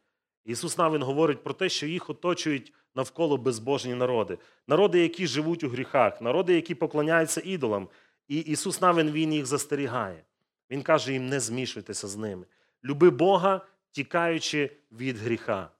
Ісус 0.44 0.78
Навин 0.78 1.02
говорить 1.02 1.44
про 1.44 1.54
те, 1.54 1.68
що 1.68 1.86
їх 1.86 2.10
оточують 2.10 2.72
навколо 2.94 3.36
безбожні 3.36 3.94
народи, 3.94 4.38
народи, 4.66 5.00
які 5.00 5.26
живуть 5.26 5.64
у 5.64 5.68
гріхах, 5.68 6.20
народи, 6.20 6.54
які 6.54 6.74
поклоняються 6.74 7.42
ідолам. 7.44 7.88
І 8.28 8.38
Ісус 8.38 8.80
Навин 8.80 9.10
Він 9.10 9.32
їх 9.32 9.46
застерігає. 9.46 10.24
Він 10.70 10.82
каже 10.82 11.12
їм: 11.12 11.28
не 11.28 11.40
змішуйтеся 11.40 12.08
з 12.08 12.16
ними. 12.16 12.46
Люби 12.84 13.10
Бога, 13.10 13.60
тікаючи 13.90 14.70
від 14.92 15.18
гріха. 15.18 15.70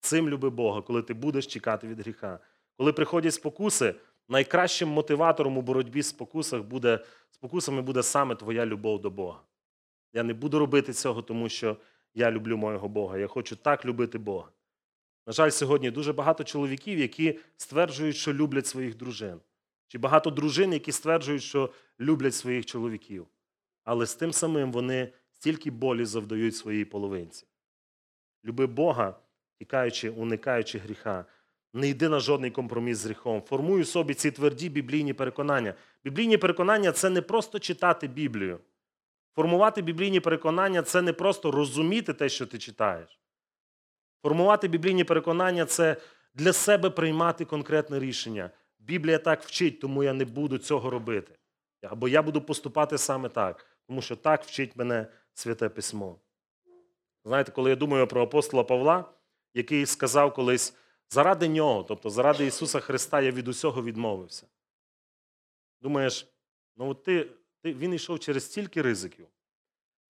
Цим 0.00 0.28
люби 0.28 0.50
Бога, 0.50 0.82
коли 0.82 1.02
ти 1.02 1.14
будеш 1.14 1.46
тікати 1.46 1.88
від 1.88 2.00
гріха. 2.00 2.38
Коли 2.76 2.92
приходять 2.92 3.34
спокуси, 3.34 3.94
найкращим 4.28 4.88
мотиватором 4.88 5.58
у 5.58 5.62
боротьбі 5.62 6.02
з 6.02 6.08
спокусах 6.08 6.62
буде, 6.62 7.04
спокусами 7.30 7.82
буде 7.82 8.02
саме 8.02 8.34
твоя 8.34 8.66
любов 8.66 9.00
до 9.00 9.10
Бога. 9.10 9.40
Я 10.12 10.22
не 10.22 10.34
буду 10.34 10.58
робити 10.58 10.92
цього, 10.92 11.22
тому 11.22 11.48
що 11.48 11.76
я 12.14 12.30
люблю 12.30 12.56
моєго 12.56 12.88
Бога. 12.88 13.18
Я 13.18 13.26
хочу 13.26 13.56
так 13.56 13.84
любити 13.84 14.18
Бога. 14.18 14.48
На 15.26 15.32
жаль, 15.32 15.50
сьогодні 15.50 15.90
дуже 15.90 16.12
багато 16.12 16.44
чоловіків, 16.44 16.98
які 16.98 17.38
стверджують, 17.56 18.16
що 18.16 18.32
люблять 18.34 18.66
своїх 18.66 18.96
дружин. 18.96 19.40
Чи 19.88 19.98
багато 19.98 20.30
дружин, 20.30 20.72
які 20.72 20.92
стверджують, 20.92 21.42
що 21.42 21.70
люблять 22.00 22.34
своїх 22.34 22.66
чоловіків, 22.66 23.26
але 23.84 24.06
з 24.06 24.14
тим 24.14 24.32
самим 24.32 24.72
вони 24.72 25.12
стільки 25.32 25.70
болі 25.70 26.04
завдають 26.04 26.56
своїй 26.56 26.84
половинці. 26.84 27.46
Люби 28.44 28.66
Бога, 28.66 29.20
тікаючи, 29.58 30.10
уникаючи 30.10 30.78
гріха. 30.78 31.24
Не 31.74 31.88
йди 31.88 32.08
на 32.08 32.20
жодний 32.20 32.50
компроміс 32.50 32.98
з 32.98 33.06
гріхом. 33.06 33.42
Формуй 33.42 33.80
у 33.80 33.84
собі 33.84 34.14
ці 34.14 34.30
тверді 34.30 34.68
біблійні 34.68 35.12
переконання. 35.12 35.74
Біблійні 36.04 36.36
переконання 36.36 36.92
це 36.92 37.10
не 37.10 37.22
просто 37.22 37.58
читати 37.58 38.08
Біблію. 38.08 38.60
Формувати 39.38 39.82
біблійні 39.82 40.20
переконання 40.20 40.82
це 40.82 41.02
не 41.02 41.12
просто 41.12 41.50
розуміти 41.50 42.14
те, 42.14 42.28
що 42.28 42.46
ти 42.46 42.58
читаєш. 42.58 43.20
Формувати 44.22 44.68
біблійні 44.68 45.04
переконання 45.04 45.66
це 45.66 45.96
для 46.34 46.52
себе 46.52 46.90
приймати 46.90 47.44
конкретне 47.44 47.98
рішення. 47.98 48.50
Біблія 48.78 49.18
так 49.18 49.42
вчить, 49.42 49.80
тому 49.80 50.04
я 50.04 50.12
не 50.12 50.24
буду 50.24 50.58
цього 50.58 50.90
робити. 50.90 51.38
Або 51.82 52.08
я 52.08 52.22
буду 52.22 52.40
поступати 52.42 52.98
саме 52.98 53.28
так, 53.28 53.66
тому 53.86 54.02
що 54.02 54.16
так 54.16 54.44
вчить 54.44 54.76
мене 54.76 55.06
Святе 55.34 55.68
Письмо. 55.68 56.18
Знаєте, 57.24 57.52
коли 57.52 57.70
я 57.70 57.76
думаю 57.76 58.06
про 58.06 58.22
апостола 58.22 58.64
Павла, 58.64 59.04
який 59.54 59.86
сказав 59.86 60.34
колись, 60.34 60.76
заради 61.10 61.48
нього, 61.48 61.82
тобто 61.82 62.10
заради 62.10 62.46
Ісуса 62.46 62.80
Христа, 62.80 63.20
я 63.20 63.30
від 63.30 63.48
усього 63.48 63.82
відмовився. 63.82 64.46
Думаєш, 65.80 66.26
ну 66.76 66.90
от 66.90 67.02
ти, 67.02 67.30
він 67.64 67.94
йшов 67.94 68.20
через 68.20 68.44
стільки 68.44 68.82
ризиків. 68.82 69.26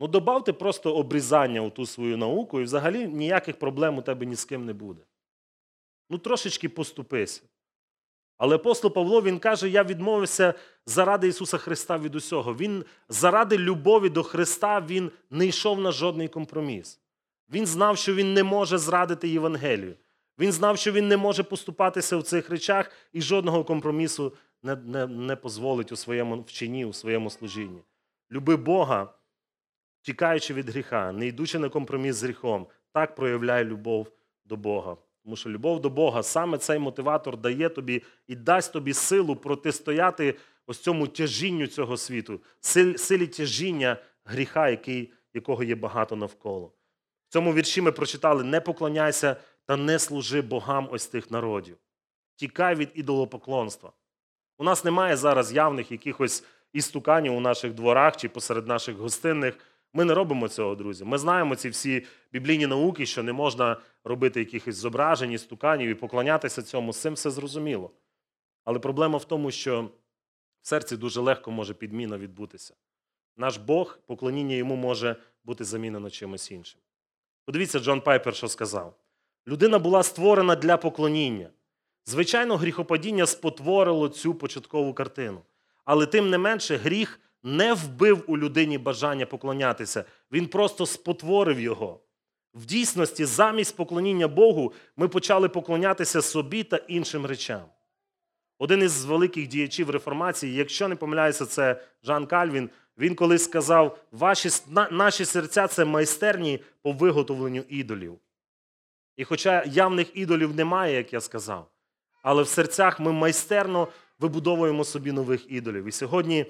Ну, 0.01 0.09
добавте 0.09 0.53
просто 0.53 0.95
обрізання 0.95 1.61
у 1.61 1.71
ту 1.71 1.87
свою 1.87 2.17
науку, 2.17 2.61
і 2.61 2.65
взагалі 2.65 3.07
ніяких 3.07 3.59
проблем 3.59 3.99
у 3.99 4.03
тебе 4.03 4.27
ні 4.27 4.35
з 4.35 4.45
ким 4.45 4.65
не 4.65 4.73
буде. 4.73 5.03
Ну, 6.11 6.19
трошечки 6.19 6.69
поступися. 6.69 7.43
Але 8.37 8.55
апостол 8.55 8.93
Павло 8.93 9.23
він 9.23 9.39
каже: 9.39 9.69
Я 9.69 9.85
відмовився 9.85 10.55
заради 10.87 11.29
Ісуса 11.29 11.59
Христа 11.59 11.99
від 11.99 12.15
усього. 12.15 12.55
Він 12.55 12.85
заради 13.09 13.59
любові 13.59 14.09
до 14.09 14.23
Христа 14.23 14.81
він 14.81 15.11
не 15.31 15.47
йшов 15.47 15.81
на 15.81 15.93
жодний 15.93 16.29
компроміс. 16.29 17.01
Він 17.51 17.67
знав, 17.67 17.99
що 17.99 18.15
він 18.15 18.35
не 18.35 18.43
може 18.45 18.79
зрадити 18.79 19.29
Євангелію. 19.29 19.95
Він 20.39 20.53
знав, 20.53 20.79
що 20.79 20.93
він 20.93 21.09
не 21.09 21.17
може 21.17 21.43
поступатися 21.43 22.17
в 22.17 22.23
цих 22.23 22.51
речах 22.51 22.91
і 23.13 23.23
жодного 23.23 23.65
компромісу 23.65 24.33
не, 24.63 24.77
не, 24.77 25.07
не 25.07 25.37
дозволить 25.37 25.93
у 25.93 25.97
своєму 25.97 26.41
вченні, 26.41 26.85
у 26.85 26.93
своєму 26.93 27.31
служінні. 27.31 27.83
Люби 28.33 28.57
Бога, 28.57 29.15
тікаючи 30.03 30.55
від 30.55 30.69
гріха, 30.69 31.13
не 31.13 31.27
йдучи 31.27 31.59
на 31.59 31.69
компроміс 31.69 32.17
з 32.17 32.23
гріхом, 32.23 32.67
так 32.93 33.15
проявляй 33.15 33.65
любов 33.65 34.13
до 34.45 34.57
Бога. 34.57 34.97
Тому 35.25 35.37
що 35.37 35.51
любов 35.51 35.81
до 35.81 35.91
Бога, 35.91 36.23
саме 36.23 36.59
цей 36.59 36.79
мотиватор 36.79 37.37
дає 37.37 37.69
тобі 37.69 38.03
і 38.27 38.37
дасть 38.37 38.73
тобі 38.73 38.95
силу 38.95 39.37
протистояти 39.37 40.35
ось 40.67 40.79
цьому 40.79 41.09
тяжінню 41.09 41.67
цього 41.67 41.97
світу, 41.97 42.41
силі 42.97 43.27
тяжіння 43.27 43.97
гріха, 44.25 44.69
який, 44.69 45.13
якого 45.35 45.65
є 45.65 45.75
багато 45.75 46.17
навколо. 46.17 46.73
В 47.29 47.33
цьому 47.33 47.55
вірші 47.55 47.81
ми 47.81 47.93
прочитали: 47.93 48.45
не 48.45 48.61
поклоняйся 48.61 49.37
та 49.65 49.77
не 49.77 49.99
служи 49.99 50.41
богам 50.41 50.89
ось 50.91 51.07
тих 51.07 51.31
народів. 51.31 51.77
Тікай 52.37 52.75
від 52.75 52.91
ідолопоклонства. 52.95 53.93
У 54.59 54.65
нас 54.65 54.85
немає 54.85 55.17
зараз 55.17 55.53
явних 55.53 55.93
якихось 55.93 56.45
істуканів 56.73 57.35
у 57.35 57.41
наших 57.41 57.75
дворах 57.75 58.17
чи 58.17 58.29
посеред 58.29 58.67
наших 58.67 58.97
гостинних. 58.97 59.59
Ми 59.93 60.05
не 60.05 60.15
робимо 60.15 60.49
цього, 60.49 60.75
друзі. 60.75 61.05
Ми 61.05 61.19
знаємо 61.19 61.57
ці 61.57 61.69
всі 61.69 62.07
біблійні 62.33 62.67
науки, 62.67 63.07
що 63.07 63.23
не 63.23 63.33
можна 63.33 63.77
робити 64.05 64.41
якихось 64.41 64.77
зображень, 64.77 65.33
істуканів 65.33 65.89
і 65.91 65.95
поклонятися 65.95 66.63
цьому. 66.63 66.93
З 66.93 67.01
цим 67.01 67.15
все 67.15 67.31
зрозуміло. 67.31 67.91
Але 68.65 68.79
проблема 68.79 69.19
в 69.19 69.25
тому, 69.25 69.51
що 69.51 69.91
в 70.63 70.69
серці 70.69 70.97
дуже 70.97 71.21
легко 71.21 71.51
може 71.51 71.75
підміна 71.75 72.19
відбутися. 72.19 72.75
Наш 73.37 73.57
Бог, 73.57 73.99
поклоніння 74.07 74.55
йому 74.55 74.77
може 74.77 75.17
бути 75.45 75.65
замінено 75.65 76.11
чимось 76.11 76.51
іншим. 76.51 76.81
Подивіться, 77.45 77.79
Джон 77.79 78.01
Пайпер, 78.01 78.35
що 78.35 78.49
сказав: 78.49 78.95
людина 79.47 79.79
була 79.79 80.03
створена 80.03 80.57
для 80.57 80.77
поклоніння. 80.77 81.51
Звичайно, 82.09 82.57
гріхопадіння 82.57 83.27
спотворило 83.27 84.09
цю 84.09 84.35
початкову 84.35 84.95
картину. 84.95 85.41
Але 85.85 86.07
тим 86.07 86.31
не 86.31 86.39
менше, 86.39 86.77
гріх 86.77 87.21
не 87.43 87.75
вбив 87.75 88.25
у 88.27 88.39
людині 88.39 88.79
бажання 88.79 89.27
поклонятися, 89.27 90.05
він 90.33 90.47
просто 90.47 90.87
спотворив 90.87 91.61
його. 91.61 92.01
В 92.55 92.67
дійсності, 92.67 93.25
замість 93.25 93.77
поклоніння 93.77 94.29
Богу, 94.29 94.73
ми 94.97 95.09
почали 95.09 95.49
поклонятися 95.49 96.23
собі 96.23 96.65
та 96.65 96.77
іншим 96.77 97.27
речам. 97.27 97.65
Один 98.59 98.83
із 98.83 99.05
великих 99.05 99.47
діячів 99.47 99.91
реформації, 99.91 100.55
якщо 100.55 100.89
не 100.89 100.97
помиляюся, 100.97 101.47
це 101.47 101.83
Жан 102.03 102.27
Кальвін, 102.27 102.71
він 102.99 103.15
колись 103.15 103.45
сказав: 103.45 103.99
Ваші, 104.13 104.49
наші 104.91 105.25
серця 105.25 105.69
це 105.69 105.85
майстерні 105.85 106.61
по 106.83 106.93
виготовленню 106.93 107.65
ідолів. 107.69 108.19
І 109.17 109.25
хоча 109.25 109.65
явних 109.65 110.17
ідолів 110.17 110.57
немає, 110.57 110.97
як 110.97 111.13
я 111.13 111.21
сказав, 111.21 111.71
але 112.23 112.43
в 112.43 112.49
серцях 112.49 113.01
ми 113.01 113.13
майстерно 113.13 113.89
вибудовуємо 114.19 114.85
собі 114.85 115.13
нових 115.13 115.53
ідолів. 115.53 115.85
І 115.85 115.93
сьогодні 115.93 116.47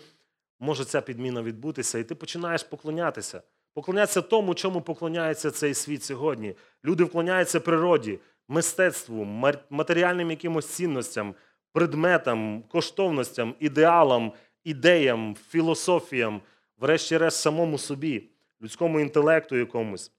може 0.61 0.85
ця 0.85 1.01
підміна 1.01 1.43
відбутися, 1.43 1.99
і 1.99 2.05
ти 2.05 2.15
починаєш 2.15 2.63
поклонятися. 2.63 3.43
Поклонятися 3.75 4.23
тому, 4.23 4.55
чому 4.55 4.81
поклоняється 4.81 5.51
цей 5.51 5.75
світ 5.75 6.05
сьогодні. 6.05 6.55
Люди 6.85 7.05
вклоняються 7.05 7.61
природі, 7.61 8.19
мистецтву, 8.49 9.25
матеріальним 9.71 10.31
якимось 10.31 10.67
цінностям, 10.67 11.35
предметам, 11.73 12.63
коштовностям, 12.63 13.55
ідеалам, 13.61 14.33
ідеям, 14.65 15.37
філософіям, 15.49 16.41
врешті-решт, 16.79 17.41
самому 17.41 17.79
собі, 17.79 18.29
людському 18.63 19.01
інтелекту 19.01 19.57
якомусь. 19.57 20.13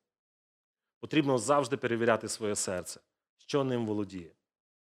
Потрібно 1.00 1.38
завжди 1.38 1.78
перевіряти 1.78 2.28
своє 2.28 2.56
серце, 2.56 3.00
що 3.38 3.64
ним 3.64 3.86
володіє. 3.86 4.32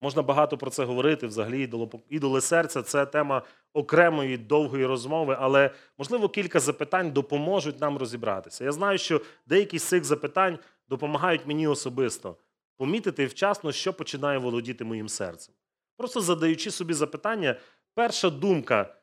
Можна 0.06 0.22
багато 0.22 0.58
про 0.58 0.72
це 0.72 0.84
говорити. 0.86 1.28
Взагалі, 1.28 1.70
ідоли 2.10 2.42
серця 2.42 2.82
це 2.82 3.06
тема 3.06 3.42
окремої 3.74 4.38
довгої 4.38 4.86
розмови, 4.86 5.38
але 5.40 5.72
можливо 5.98 6.30
кілька 6.30 6.60
запитань 6.60 7.12
допоможуть 7.12 7.82
нам 7.82 7.98
розібратися. 7.98 8.64
Я 8.64 8.72
знаю, 8.72 8.98
що 8.98 9.22
деякі 9.46 9.80
з 9.80 9.84
цих 9.84 10.04
запитань 10.04 10.60
допомагають 10.90 11.48
мені 11.48 11.68
особисто 11.68 12.38
помітити 12.78 13.26
вчасно, 13.26 13.72
що 13.72 13.94
починає 13.94 14.38
володіти 14.38 14.84
моїм 14.84 15.10
серцем. 15.10 15.56
Просто 15.98 16.22
задаючи 16.22 16.72
собі 16.72 16.94
запитання, 16.94 17.60
перша 17.94 18.30
думка, 18.30 18.96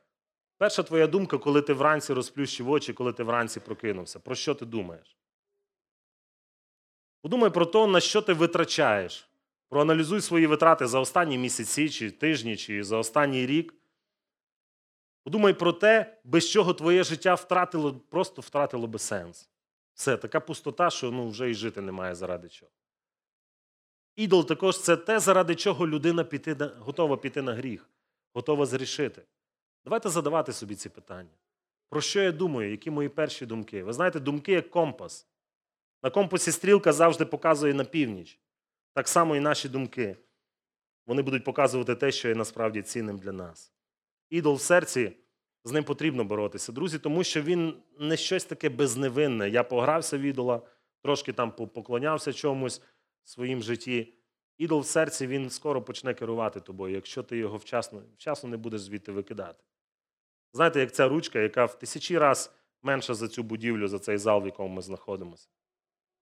перша 0.58 0.82
твоя 0.82 1.06
думка, 1.06 1.38
коли 1.38 1.62
ти 1.62 1.72
вранці 1.72 2.12
розплющив 2.12 2.70
очі, 2.70 2.92
коли 2.92 3.12
ти 3.12 3.22
вранці 3.22 3.60
прокинувся, 3.60 4.20
про 4.20 4.34
що 4.34 4.54
ти 4.54 4.66
думаєш? 4.66 5.16
Подумай 7.22 7.50
про 7.50 7.66
те, 7.66 7.86
на 7.86 8.00
що 8.00 8.22
ти 8.22 8.32
витрачаєш. 8.32 9.31
Проаналізуй 9.72 10.20
свої 10.20 10.46
витрати 10.46 10.86
за 10.86 11.00
останні 11.00 11.38
місяці, 11.38 11.90
чи 11.90 12.10
тижні, 12.10 12.56
чи 12.56 12.84
за 12.84 12.96
останній 12.96 13.46
рік. 13.46 13.74
Подумай 15.24 15.54
про 15.54 15.72
те, 15.72 16.20
без 16.24 16.50
чого 16.50 16.74
твоє 16.74 17.04
життя 17.04 17.34
втратило, 17.34 17.94
просто 17.94 18.42
втратило 18.42 18.86
би 18.86 18.98
сенс. 18.98 19.50
Все, 19.94 20.16
така 20.16 20.40
пустота, 20.40 20.90
що 20.90 21.10
ну, 21.10 21.28
вже 21.28 21.50
і 21.50 21.54
жити 21.54 21.80
немає 21.80 22.14
заради 22.14 22.48
чого. 22.48 22.72
Ідол 24.16 24.46
також 24.46 24.80
це 24.80 24.96
те, 24.96 25.20
заради 25.20 25.54
чого 25.54 25.88
людина 25.88 26.24
піти, 26.24 26.56
готова 26.78 27.16
піти 27.16 27.42
на 27.42 27.54
гріх, 27.54 27.90
готова 28.34 28.66
зрішити. 28.66 29.22
Давайте 29.84 30.08
задавати 30.08 30.52
собі 30.52 30.74
ці 30.74 30.88
питання. 30.88 31.36
Про 31.88 32.00
що 32.00 32.20
я 32.22 32.32
думаю, 32.32 32.70
які 32.70 32.90
мої 32.90 33.08
перші 33.08 33.46
думки? 33.46 33.82
Ви 33.82 33.92
знаєте, 33.92 34.20
думки 34.20 34.52
як 34.52 34.70
компас. 34.70 35.26
На 36.02 36.10
компасі 36.10 36.52
стрілка 36.52 36.92
завжди 36.92 37.24
показує 37.24 37.74
на 37.74 37.84
північ. 37.84 38.41
Так 38.94 39.08
само 39.08 39.36
і 39.36 39.40
наші 39.40 39.68
думки. 39.68 40.16
Вони 41.06 41.22
будуть 41.22 41.44
показувати 41.44 41.94
те, 41.94 42.12
що 42.12 42.28
є 42.28 42.34
насправді 42.34 42.82
цінним 42.82 43.18
для 43.18 43.32
нас. 43.32 43.72
Ідол 44.30 44.54
в 44.54 44.60
серці, 44.60 45.16
з 45.64 45.72
ним 45.72 45.84
потрібно 45.84 46.24
боротися, 46.24 46.72
друзі, 46.72 46.98
тому 46.98 47.24
що 47.24 47.42
він 47.42 47.82
не 47.98 48.16
щось 48.16 48.44
таке 48.44 48.68
безневинне. 48.68 49.50
Я 49.50 49.64
погрався 49.64 50.18
в 50.18 50.20
ідола, 50.20 50.62
трошки 51.02 51.32
там 51.32 51.52
поклонявся 51.52 52.32
чомусь 52.32 52.82
в 53.24 53.30
своїм 53.30 53.62
житті. 53.62 54.14
Ідол 54.58 54.80
в 54.80 54.86
серці 54.86 55.26
він 55.26 55.50
скоро 55.50 55.82
почне 55.82 56.14
керувати 56.14 56.60
тобою, 56.60 56.94
якщо 56.94 57.22
ти 57.22 57.36
його 57.36 57.56
вчасно 57.56 58.02
вчасно 58.14 58.48
не 58.48 58.56
будеш 58.56 58.80
звідти 58.80 59.12
викидати. 59.12 59.64
Знаєте, 60.52 60.80
як 60.80 60.92
ця 60.92 61.08
ручка, 61.08 61.38
яка 61.38 61.64
в 61.64 61.78
тисячі 61.78 62.18
раз 62.18 62.54
менша 62.82 63.14
за 63.14 63.28
цю 63.28 63.42
будівлю, 63.42 63.88
за 63.88 63.98
цей 63.98 64.18
зал, 64.18 64.42
в 64.42 64.46
якому 64.46 64.68
ми 64.74 64.82
знаходимося. 64.82 65.48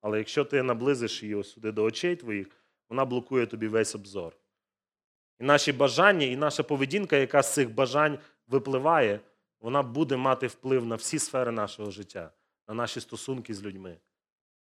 Але 0.01 0.19
якщо 0.19 0.45
ти 0.45 0.63
наблизиш 0.63 1.23
її 1.23 1.45
сюди 1.45 1.73
до 1.73 1.85
очей 1.85 2.17
твоїх, 2.17 2.60
вона 2.91 3.05
блокує 3.05 3.47
тобі 3.47 3.69
весь 3.69 3.95
обзор. 3.95 4.37
І 5.41 5.45
наші 5.45 5.73
бажання, 5.73 6.27
і 6.27 6.37
наша 6.37 6.63
поведінка, 6.63 7.17
яка 7.17 7.43
з 7.43 7.55
цих 7.55 7.75
бажань 7.75 8.19
випливає, 8.49 9.21
вона 9.61 9.83
буде 9.83 10.17
мати 10.17 10.47
вплив 10.47 10.87
на 10.87 10.95
всі 10.95 11.19
сфери 11.19 11.51
нашого 11.51 11.91
життя, 11.91 12.31
на 12.69 12.75
наші 12.75 13.01
стосунки 13.01 13.55
з 13.55 13.63
людьми. 13.63 13.97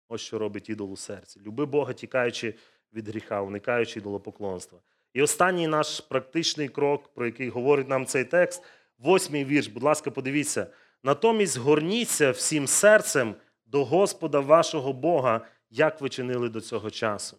Ось 0.09 0.21
що 0.21 0.39
робить 0.39 0.69
ідол 0.69 0.93
у 0.93 0.97
серці. 0.97 1.41
Люби 1.47 1.67
Бога, 1.67 1.93
тікаючи 1.93 2.55
від 2.93 3.09
гріха, 3.09 3.43
уникаючи 3.43 3.99
ідолопоклонства. 3.99 4.79
І 5.13 5.23
останній 5.23 5.69
наш 5.69 6.01
практичний 6.01 6.69
крок, 6.69 7.15
про 7.15 7.27
який 7.27 7.49
говорить 7.49 7.89
нам 7.89 8.07
цей 8.07 8.25
текст, 8.25 8.63
восьмий 8.99 9.45
вірш, 9.45 9.67
будь 9.67 9.83
ласка, 9.83 10.11
подивіться. 10.11 10.67
Натомість 11.03 11.57
горніться 11.57 12.31
всім 12.31 12.67
серцем 12.67 13.35
до 13.67 13.85
Господа 13.85 14.41
вашого 14.41 14.93
Бога, 14.93 15.47
як 15.71 16.01
ви 16.01 16.09
чинили 16.09 16.49
до 16.49 16.61
цього 16.61 16.91
часу. 16.91 17.37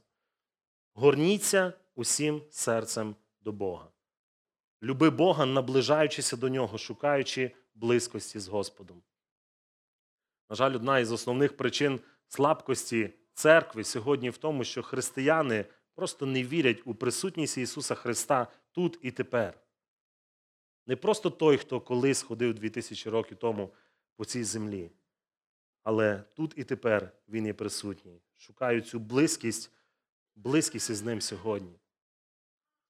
Горніться 0.99 1.73
усім 1.95 2.41
серцем 2.51 3.15
до 3.41 3.51
Бога. 3.51 3.87
Люби 4.83 5.09
Бога, 5.09 5.45
наближаючися 5.45 6.37
до 6.37 6.49
нього, 6.49 6.77
шукаючи 6.77 7.51
близькості 7.75 8.39
з 8.39 8.47
Господом. 8.47 9.01
На 10.49 10.55
жаль, 10.55 10.75
одна 10.75 10.99
із 10.99 11.11
основних 11.11 11.57
причин 11.57 11.99
слабкості 12.27 13.13
церкви 13.33 13.83
сьогодні 13.83 14.29
в 14.29 14.37
тому, 14.37 14.63
що 14.63 14.83
християни 14.83 15.65
просто 15.95 16.25
не 16.25 16.43
вірять 16.43 16.81
у 16.85 16.95
присутність 16.95 17.57
Ісуса 17.57 17.95
Христа 17.95 18.47
тут 18.71 18.99
і 19.01 19.11
тепер. 19.11 19.59
Не 20.87 20.95
просто 20.95 21.29
той, 21.29 21.57
хто 21.57 21.81
колись 21.81 22.21
ходив 22.21 22.53
2000 22.53 23.09
років 23.09 23.37
тому 23.37 23.73
по 24.15 24.25
цій 24.25 24.43
землі, 24.43 24.91
але 25.83 26.23
тут 26.35 26.53
і 26.55 26.63
тепер 26.63 27.11
Він 27.29 27.45
є 27.45 27.53
присутній. 27.53 28.21
Шукаю 28.37 28.81
цю 28.81 28.99
близькість, 28.99 29.71
близькість 30.43 30.89
із 30.89 31.03
ним 31.03 31.21
сьогодні. 31.21 31.79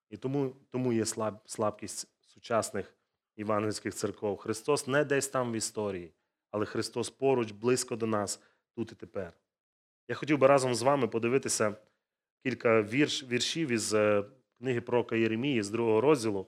І 0.09 0.17
тому, 0.17 0.55
тому 0.71 0.93
є 0.93 1.05
слаб, 1.05 1.39
слабкість 1.45 2.07
сучасних 2.21 2.93
євангельських 3.37 3.93
церков. 3.93 4.37
Христос 4.37 4.87
не 4.87 5.03
десь 5.03 5.27
там 5.27 5.51
в 5.51 5.55
історії, 5.55 6.13
але 6.51 6.65
Христос 6.65 7.09
поруч, 7.09 7.51
близько 7.51 7.95
до 7.95 8.07
нас, 8.07 8.41
тут 8.75 8.91
і 8.91 8.95
тепер. 8.95 9.33
Я 10.07 10.15
хотів 10.15 10.37
би 10.37 10.47
разом 10.47 10.75
з 10.75 10.81
вами 10.81 11.07
подивитися 11.07 11.75
кілька 12.43 12.81
вірш, 12.81 13.23
віршів 13.23 13.71
із 13.71 13.93
е, 13.93 14.23
книги 14.57 14.81
пророка 14.81 15.15
Єремії 15.15 15.63
з 15.63 15.69
другого 15.69 16.01
розділу. 16.01 16.47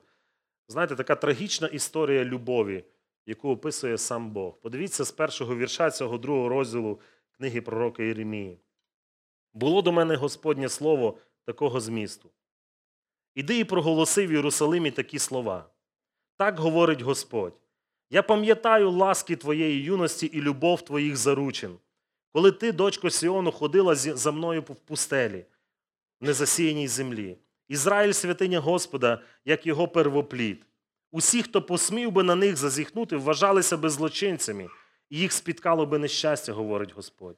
Знаєте, 0.67 0.95
така 0.95 1.15
трагічна 1.15 1.67
історія 1.67 2.25
любові, 2.25 2.83
яку 3.25 3.49
описує 3.49 3.97
сам 3.97 4.31
Бог. 4.31 4.61
Подивіться 4.61 5.03
з 5.03 5.11
першого 5.11 5.55
вірша 5.55 5.91
цього 5.91 6.17
другого 6.17 6.49
розділу 6.49 6.99
книги 7.31 7.61
пророка 7.61 8.03
Єремії. 8.03 8.59
Було 9.53 9.81
до 9.81 9.91
мене 9.91 10.15
Господнє 10.15 10.69
слово 10.69 11.17
такого 11.45 11.79
змісту. 11.79 12.29
Іди 13.35 13.59
і 13.59 13.63
проголоси 13.63 14.27
в 14.27 14.31
Єрусалимі 14.31 14.91
такі 14.91 15.19
слова. 15.19 15.69
Так 16.37 16.59
говорить 16.59 17.01
Господь. 17.01 17.53
Я 18.09 18.23
пам'ятаю 18.23 18.91
ласки 18.91 19.35
твоєї 19.35 19.83
юності 19.83 20.25
і 20.25 20.41
любов 20.41 20.81
твоїх 20.81 21.17
заручин, 21.17 21.77
коли 22.33 22.51
ти, 22.51 22.71
дочко 22.71 23.09
Сіону, 23.09 23.51
ходила 23.51 23.95
за 23.95 24.31
мною 24.31 24.61
в 24.61 24.75
пустелі, 24.75 25.45
в 26.21 26.25
незасіяній 26.25 26.87
землі. 26.87 27.37
Ізраїль 27.67 28.11
святиня 28.11 28.59
Господа, 28.59 29.21
як 29.45 29.67
його 29.67 29.87
первоплід. 29.87 30.65
Усі, 31.11 31.43
хто 31.43 31.61
посмів 31.61 32.11
би 32.11 32.23
на 32.23 32.35
них 32.35 32.57
зазіхнути, 32.57 33.17
вважалися 33.17 33.77
би 33.77 33.89
злочинцями, 33.89 34.69
і 35.09 35.17
їх 35.17 35.31
спіткало 35.31 35.85
би 35.85 35.97
нещастя, 35.97 36.53
говорить 36.53 36.95
Господь. 36.95 37.37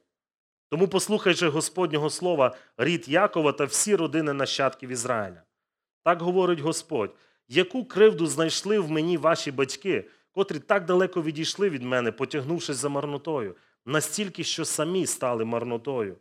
Тому 0.73 0.87
послухайше 0.87 1.47
Господнього 1.47 2.09
слова, 2.09 2.55
рід 2.77 3.09
Якова 3.09 3.51
та 3.51 3.65
всі 3.65 3.95
родини 3.95 4.33
нащадків 4.33 4.89
Ізраїля. 4.89 5.43
Так 6.03 6.21
говорить 6.21 6.59
Господь, 6.59 7.15
яку 7.47 7.85
кривду 7.85 8.27
знайшли 8.27 8.79
в 8.79 8.91
мені 8.91 9.17
ваші 9.17 9.51
батьки, 9.51 10.05
котрі 10.31 10.59
так 10.59 10.85
далеко 10.85 11.21
відійшли 11.23 11.69
від 11.69 11.83
мене, 11.83 12.11
потягнувшись 12.11 12.77
за 12.77 12.89
марнотою, 12.89 13.55
настільки, 13.85 14.43
що 14.43 14.65
самі 14.65 15.05
стали 15.05 15.45
марнотою. 15.45 16.17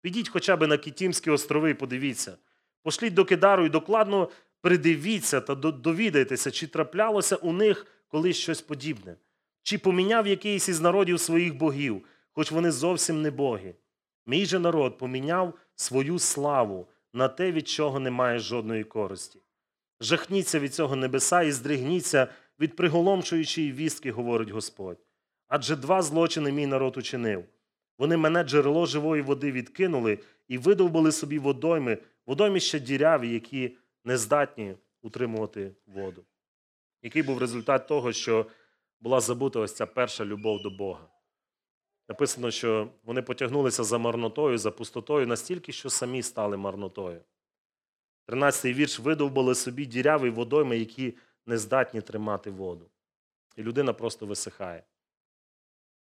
Підіть 0.00 0.28
хоча 0.28 0.56
б 0.56 0.66
на 0.66 0.78
Кітімські 0.78 1.30
острови 1.30 1.70
і 1.70 1.74
подивіться. 1.74 2.36
Пошліть 2.82 3.14
до 3.14 3.24
Кедару 3.24 3.66
і 3.66 3.68
докладно 3.68 4.28
придивіться 4.60 5.40
та 5.40 5.54
довідайтеся, 5.54 6.50
чи 6.50 6.66
траплялося 6.66 7.36
у 7.36 7.52
них 7.52 7.86
колись 8.08 8.36
щось 8.36 8.60
подібне, 8.60 9.16
чи 9.62 9.78
поміняв 9.78 10.26
якийсь 10.26 10.68
із 10.68 10.80
народів 10.80 11.20
своїх 11.20 11.56
богів, 11.56 12.04
хоч 12.38 12.52
вони 12.52 12.70
зовсім 12.70 13.22
не 13.22 13.30
боги. 13.30 13.74
Мій 14.26 14.46
же 14.46 14.58
народ 14.58 14.98
поміняв 14.98 15.54
свою 15.74 16.18
славу 16.18 16.88
на 17.12 17.28
те, 17.28 17.52
від 17.52 17.68
чого 17.68 18.00
немає 18.00 18.38
жодної 18.38 18.84
користі. 18.84 19.42
Жахніться 20.00 20.58
від 20.58 20.74
цього 20.74 20.96
небеса 20.96 21.42
і 21.42 21.52
здригніться 21.52 22.28
від 22.60 22.76
приголомшуючої 22.76 23.72
вістки, 23.72 24.12
говорить 24.12 24.50
Господь. 24.50 24.98
Адже 25.48 25.76
два 25.76 26.02
злочини 26.02 26.52
мій 26.52 26.66
народ 26.66 26.96
учинив. 26.96 27.44
Вони 27.98 28.16
мене 28.16 28.44
джерело 28.44 28.86
живої 28.86 29.22
води 29.22 29.52
відкинули 29.52 30.18
і 30.48 30.58
видовбали 30.58 31.12
собі 31.12 31.38
водойми, 31.38 31.98
водоймища 32.26 32.78
діряві, 32.78 33.28
які 33.28 33.76
не 34.04 34.16
здатні 34.16 34.74
утримувати 35.02 35.72
воду. 35.86 36.24
Який 37.02 37.22
був 37.22 37.38
результат 37.38 37.86
того, 37.86 38.12
що 38.12 38.46
була 39.00 39.20
забута 39.20 39.60
ось 39.60 39.74
ця 39.74 39.86
перша 39.86 40.24
любов 40.24 40.62
до 40.62 40.70
Бога? 40.70 41.08
Написано, 42.08 42.50
що 42.50 42.88
вони 43.04 43.22
потягнулися 43.22 43.84
за 43.84 43.98
марнотою, 43.98 44.58
за 44.58 44.70
пустотою 44.70 45.26
настільки, 45.26 45.72
що 45.72 45.90
самі 45.90 46.22
стали 46.22 46.56
марнотою. 46.56 47.20
13-й 48.28 48.72
вірш 48.72 48.98
видовбали 48.98 49.54
собі 49.54 49.86
діряві 49.86 50.30
водойми, 50.30 50.78
які 50.78 51.14
не 51.46 51.58
здатні 51.58 52.00
тримати 52.00 52.50
воду. 52.50 52.90
І 53.56 53.62
людина 53.62 53.92
просто 53.92 54.26
висихає. 54.26 54.84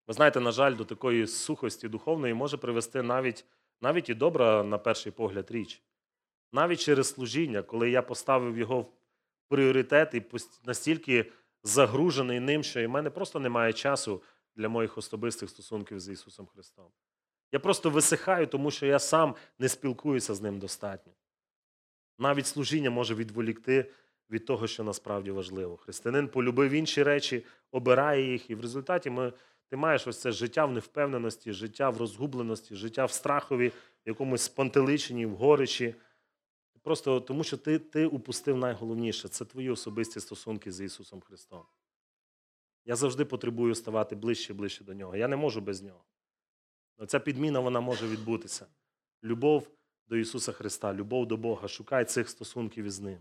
Ви 0.07 0.15
знаєте, 0.15 0.41
на 0.41 0.53
жаль, 0.53 0.77
до 0.77 0.85
такої 0.85 1.27
сухості 1.27 1.89
духовної 1.89 2.35
може 2.35 2.57
привести 2.57 3.03
навіть, 3.03 3.45
навіть 3.81 4.09
і 4.09 4.15
добра, 4.15 4.63
на 4.63 4.79
перший 4.79 5.13
погляд, 5.13 5.51
річ. 5.51 5.83
Навіть 6.53 6.81
через 6.81 7.09
служіння, 7.09 7.63
коли 7.63 7.91
я 7.91 8.03
поставив 8.03 8.59
його 8.59 8.81
в 8.81 8.89
пріоритет 9.49 10.15
і 10.15 10.23
настільки 10.65 11.33
загружений 11.63 12.41
ним, 12.41 12.63
що 12.63 12.81
і 12.81 12.87
в 12.87 12.91
мене 12.91 13.11
просто 13.11 13.41
немає 13.41 13.73
часу 13.73 14.23
для 14.57 14.69
моїх 14.69 14.99
особистих 14.99 15.51
стосунків 15.51 16.01
з 16.01 16.09
Ісусом 16.09 16.47
Христом. 16.47 16.87
Я 17.53 17.61
просто 17.61 17.91
висихаю, 17.91 18.47
тому 18.47 18.71
що 18.71 18.87
я 18.87 18.99
сам 18.99 19.35
не 19.59 19.69
спілкуюся 19.69 20.35
з 20.35 20.43
ним 20.43 20.59
достатньо. 20.59 21.13
Навіть 22.19 22.47
служіння 22.47 22.91
може 22.91 23.15
відволікти 23.15 23.91
від 24.31 24.47
того, 24.47 24.67
що 24.67 24.85
насправді 24.85 25.31
важливо. 25.31 25.77
Християнин 25.77 26.29
полюбив 26.29 26.71
інші 26.71 27.03
речі, 27.03 27.45
обирає 27.71 28.33
їх, 28.33 28.51
і 28.51 28.55
в 28.55 28.61
результаті 28.61 29.11
ми, 29.11 29.33
ти 29.69 29.77
маєш 29.77 30.07
ось 30.07 30.21
це 30.21 30.33
життя 30.33 30.65
в 30.65 30.73
невпевненості, 30.73 31.53
життя 31.53 31.91
в 31.91 31.97
розгубленості, 31.97 32.75
життя 32.77 33.05
в 33.05 33.13
страхові, 33.13 33.69
в 33.69 33.73
якомусь 34.09 34.43
спантеличенні, 34.43 35.27
в 35.27 35.35
горечі. 35.35 35.95
Просто 36.83 37.21
тому, 37.21 37.45
що 37.45 37.57
ти, 37.57 37.79
ти 37.79 38.07
упустив 38.07 38.57
найголовніше 38.57 39.29
це 39.29 39.45
твої 39.45 39.71
особисті 39.71 40.21
стосунки 40.21 40.73
з 40.73 40.81
Ісусом 40.81 41.21
Христом. 41.21 41.63
Я 42.87 42.97
завжди 42.97 43.25
потребую 43.25 43.75
ставати 43.75 44.17
ближче 44.17 44.53
і 44.53 44.57
ближче 44.57 44.85
до 44.85 44.95
нього. 44.95 45.17
Я 45.17 45.29
не 45.29 45.37
можу 45.37 45.61
без 45.61 45.83
нього. 45.83 46.05
Но 46.99 47.07
ця 47.07 47.21
підміна 47.21 47.61
вона 47.61 47.81
може 47.81 48.09
відбутися. 48.09 48.67
Любов 49.25 49.71
до 50.09 50.17
Ісуса 50.17 50.53
Христа, 50.53 50.95
любов 50.95 51.27
до 51.27 51.37
Бога, 51.37 51.69
шукай 51.69 52.05
цих 52.05 52.29
стосунків 52.29 52.85
із 52.85 53.01
Ним. 53.01 53.19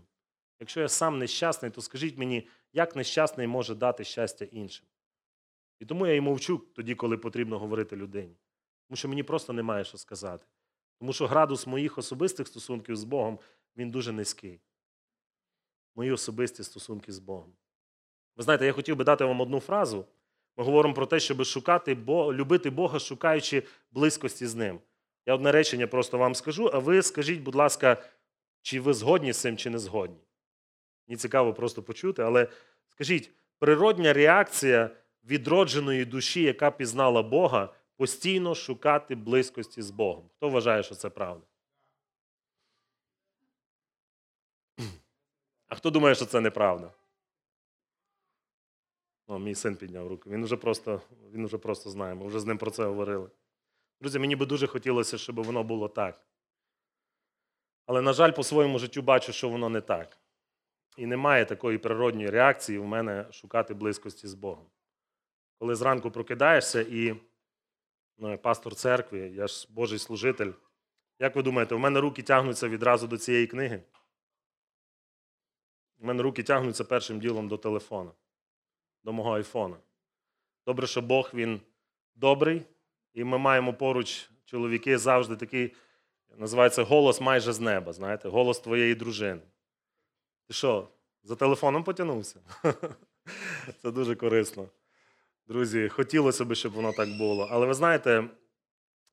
Якщо 0.60 0.80
я 0.80 0.88
сам 0.88 1.18
нещасний, 1.18 1.70
то 1.70 1.80
скажіть 1.80 2.18
мені, 2.18 2.48
як 2.72 2.96
нещасний 2.96 3.46
може 3.46 3.74
дати 3.74 4.04
щастя 4.04 4.44
іншим? 4.44 4.86
І 5.78 5.86
тому 5.86 6.06
я 6.06 6.14
і 6.14 6.20
мовчу 6.20 6.58
тоді, 6.58 6.94
коли 6.94 7.18
потрібно 7.18 7.58
говорити 7.58 7.96
людині. 7.96 8.36
Тому 8.88 8.96
що 8.96 9.08
мені 9.08 9.22
просто 9.22 9.52
немає 9.52 9.84
що 9.84 9.98
сказати. 9.98 10.46
Тому 10.98 11.12
що 11.12 11.26
градус 11.26 11.66
моїх 11.66 11.98
особистих 11.98 12.48
стосунків 12.48 12.96
з 12.96 13.04
Богом 13.04 13.38
він 13.76 13.90
дуже 13.90 14.12
низький. 14.12 14.60
Мої 15.94 16.12
особисті 16.12 16.64
стосунки 16.64 17.12
з 17.12 17.18
Богом. 17.18 17.52
Ви 18.36 18.42
знаєте, 18.42 18.66
я 18.66 18.72
хотів 18.72 18.96
би 18.96 19.04
дати 19.04 19.24
вам 19.24 19.40
одну 19.40 19.60
фразу. 19.60 20.04
Ми 20.56 20.64
говоримо 20.64 20.94
про 20.94 21.06
те, 21.06 21.20
щоб 21.20 21.44
шукати 21.44 21.94
Бо- 21.94 22.34
любити 22.34 22.70
Бога, 22.70 22.98
шукаючи 22.98 23.62
близькості 23.90 24.46
з 24.46 24.54
Ним. 24.54 24.80
Я 25.26 25.34
одне 25.34 25.52
речення 25.52 25.86
просто 25.86 26.18
вам 26.18 26.34
скажу, 26.34 26.70
а 26.72 26.78
ви 26.78 27.02
скажіть, 27.02 27.40
будь 27.40 27.54
ласка, 27.54 28.04
чи 28.62 28.80
ви 28.80 28.94
згодні 28.94 29.32
з 29.32 29.40
цим, 29.40 29.56
чи 29.56 29.70
не 29.70 29.78
згодні. 29.78 30.20
Мені 31.08 31.16
цікаво 31.16 31.54
просто 31.54 31.82
почути, 31.82 32.22
але 32.22 32.48
скажіть, 32.88 33.30
природня 33.58 34.12
реакція 34.12 34.90
відродженої 35.24 36.04
душі, 36.04 36.42
яка 36.42 36.70
пізнала 36.70 37.22
Бога, 37.22 37.74
постійно 37.96 38.54
шукати 38.54 39.14
близькості 39.14 39.82
з 39.82 39.90
Богом. 39.90 40.30
Хто 40.36 40.48
вважає, 40.48 40.82
що 40.82 40.94
це 40.94 41.10
правда? 41.10 41.46
А 45.68 45.74
хто 45.74 45.90
думає, 45.90 46.14
що 46.14 46.26
це 46.26 46.40
неправда? 46.40 46.92
О, 49.26 49.38
мій 49.38 49.54
син 49.54 49.76
підняв 49.76 50.08
руку. 50.08 50.30
Він 50.30 50.44
вже 50.44 50.56
просто, 50.56 51.02
він 51.32 51.46
вже 51.46 51.58
просто 51.58 51.90
знає. 51.90 52.14
Ми 52.14 52.26
вже 52.26 52.40
з 52.40 52.44
ним 52.44 52.58
про 52.58 52.70
це 52.70 52.84
говорили. 52.84 53.30
Друзі, 54.00 54.18
мені 54.18 54.36
би 54.36 54.46
дуже 54.46 54.66
хотілося, 54.66 55.18
щоб 55.18 55.42
воно 55.42 55.64
було 55.64 55.88
так. 55.88 56.26
Але, 57.86 58.02
на 58.02 58.12
жаль, 58.12 58.32
по 58.32 58.42
своєму 58.42 58.78
життю 58.78 59.02
бачу, 59.02 59.32
що 59.32 59.48
воно 59.48 59.68
не 59.68 59.80
так. 59.80 60.18
І 60.96 61.06
немає 61.06 61.44
такої 61.44 61.78
природньої 61.78 62.30
реакції 62.30 62.78
в 62.78 62.84
мене 62.84 63.26
шукати 63.32 63.74
близькості 63.74 64.28
з 64.28 64.34
Богом. 64.34 64.66
Коли 65.58 65.74
зранку 65.74 66.10
прокидаєшся 66.10 66.80
і 66.80 67.16
ну, 68.18 68.30
я 68.30 68.36
пастор 68.36 68.74
церкви, 68.74 69.18
я 69.18 69.46
ж 69.46 69.68
Божий 69.70 69.98
служитель. 69.98 70.52
Як 71.18 71.36
ви 71.36 71.42
думаєте, 71.42 71.74
в 71.74 71.78
мене 71.78 72.00
руки 72.00 72.22
тягнуться 72.22 72.68
відразу 72.68 73.06
до 73.06 73.18
цієї 73.18 73.46
книги? 73.46 73.82
У 75.98 76.06
мене 76.06 76.22
руки 76.22 76.42
тягнуться 76.42 76.84
першим 76.84 77.20
ділом 77.20 77.48
до 77.48 77.56
телефона, 77.58 78.10
до 79.06 79.12
мого 79.12 79.36
айфона. 79.36 79.76
Добре, 80.66 80.86
що 80.86 81.02
Бог 81.02 81.30
він 81.34 81.60
добрий, 82.14 82.62
і 83.14 83.24
ми 83.24 83.38
маємо 83.38 83.74
поруч 83.74 84.30
чоловіки 84.44 84.98
завжди 84.98 85.36
такий, 85.36 85.74
називається 86.36 86.82
голос 86.82 87.20
майже 87.20 87.52
з 87.52 87.60
неба. 87.60 87.92
Знаєте, 87.92 88.28
голос 88.28 88.60
твоєї 88.60 88.94
дружини. 88.94 89.40
Ти 90.46 90.54
що, 90.54 90.88
за 91.22 91.36
телефоном 91.36 91.84
потягнувся? 91.84 92.40
Це 93.82 93.90
дуже 93.90 94.16
корисно. 94.16 94.68
Друзі, 95.46 95.88
хотілося 95.88 96.44
б, 96.44 96.54
щоб 96.54 96.72
воно 96.72 96.92
так 96.92 97.08
було. 97.18 97.48
Але 97.50 97.66
ви 97.66 97.74
знаєте, 97.74 98.24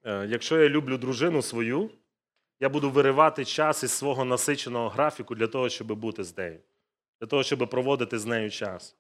е, 0.04 0.28
якщо 0.28 0.62
я 0.62 0.70
люблю 0.70 0.98
дружину 0.98 1.42
свою, 1.42 1.90
я 2.60 2.70
буду 2.70 2.92
виривати 2.92 3.46
час 3.46 3.84
із 3.84 3.92
свого 3.92 4.26
насиченого 4.26 4.90
графіку 4.90 5.36
для 5.36 5.48
того, 5.48 5.70
щоб 5.70 5.88
бути 5.88 6.24
з 6.24 6.38
нею, 6.38 6.60
для 7.22 7.28
того, 7.28 7.44
щоб 7.44 7.70
проводити 7.70 8.20
з 8.20 8.26
нею 8.26 8.52
час. 8.52 8.98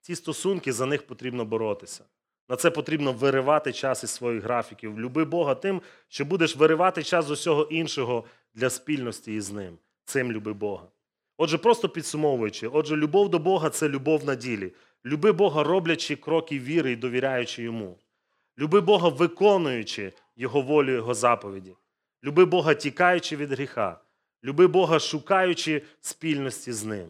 Ці 0.00 0.16
стосунки 0.16 0.72
за 0.72 0.86
них 0.86 1.06
потрібно 1.06 1.44
боротися. 1.44 2.04
На 2.48 2.56
це 2.56 2.70
потрібно 2.70 3.12
виривати 3.12 3.72
час 3.72 4.04
із 4.04 4.10
своїх 4.10 4.42
графіків. 4.42 5.00
Люби 5.00 5.24
Бога 5.24 5.54
тим, 5.54 5.82
що 6.08 6.24
будеш 6.24 6.56
виривати 6.56 7.02
час 7.02 7.24
з 7.24 7.30
усього 7.30 7.62
іншого 7.62 8.24
для 8.54 8.70
спільності 8.70 9.34
із 9.34 9.50
ним. 9.50 9.78
Цим 10.04 10.32
люби 10.32 10.52
Бога. 10.52 10.88
Отже, 11.36 11.58
просто 11.58 11.88
підсумовуючи, 11.88 12.68
отже, 12.68 12.96
любов 12.96 13.28
до 13.28 13.38
Бога 13.38 13.70
це 13.70 13.88
любов 13.88 14.24
на 14.24 14.34
ділі. 14.34 14.72
Люби 15.06 15.32
Бога, 15.32 15.62
роблячи 15.62 16.16
кроки 16.16 16.58
віри 16.58 16.92
і 16.92 16.96
довіряючи 16.96 17.62
йому. 17.62 17.98
Люби 18.58 18.80
Бога, 18.80 19.08
виконуючи 19.08 20.12
Його 20.36 20.62
волю, 20.62 20.92
Його 20.92 21.14
заповіді. 21.14 21.76
Люби 22.24 22.44
Бога, 22.44 22.74
тікаючи 22.74 23.36
від 23.36 23.50
гріха. 23.50 24.00
Люби 24.44 24.66
Бога, 24.66 24.98
шукаючи 24.98 25.82
спільності 26.00 26.72
з 26.72 26.84
ним. 26.84 27.08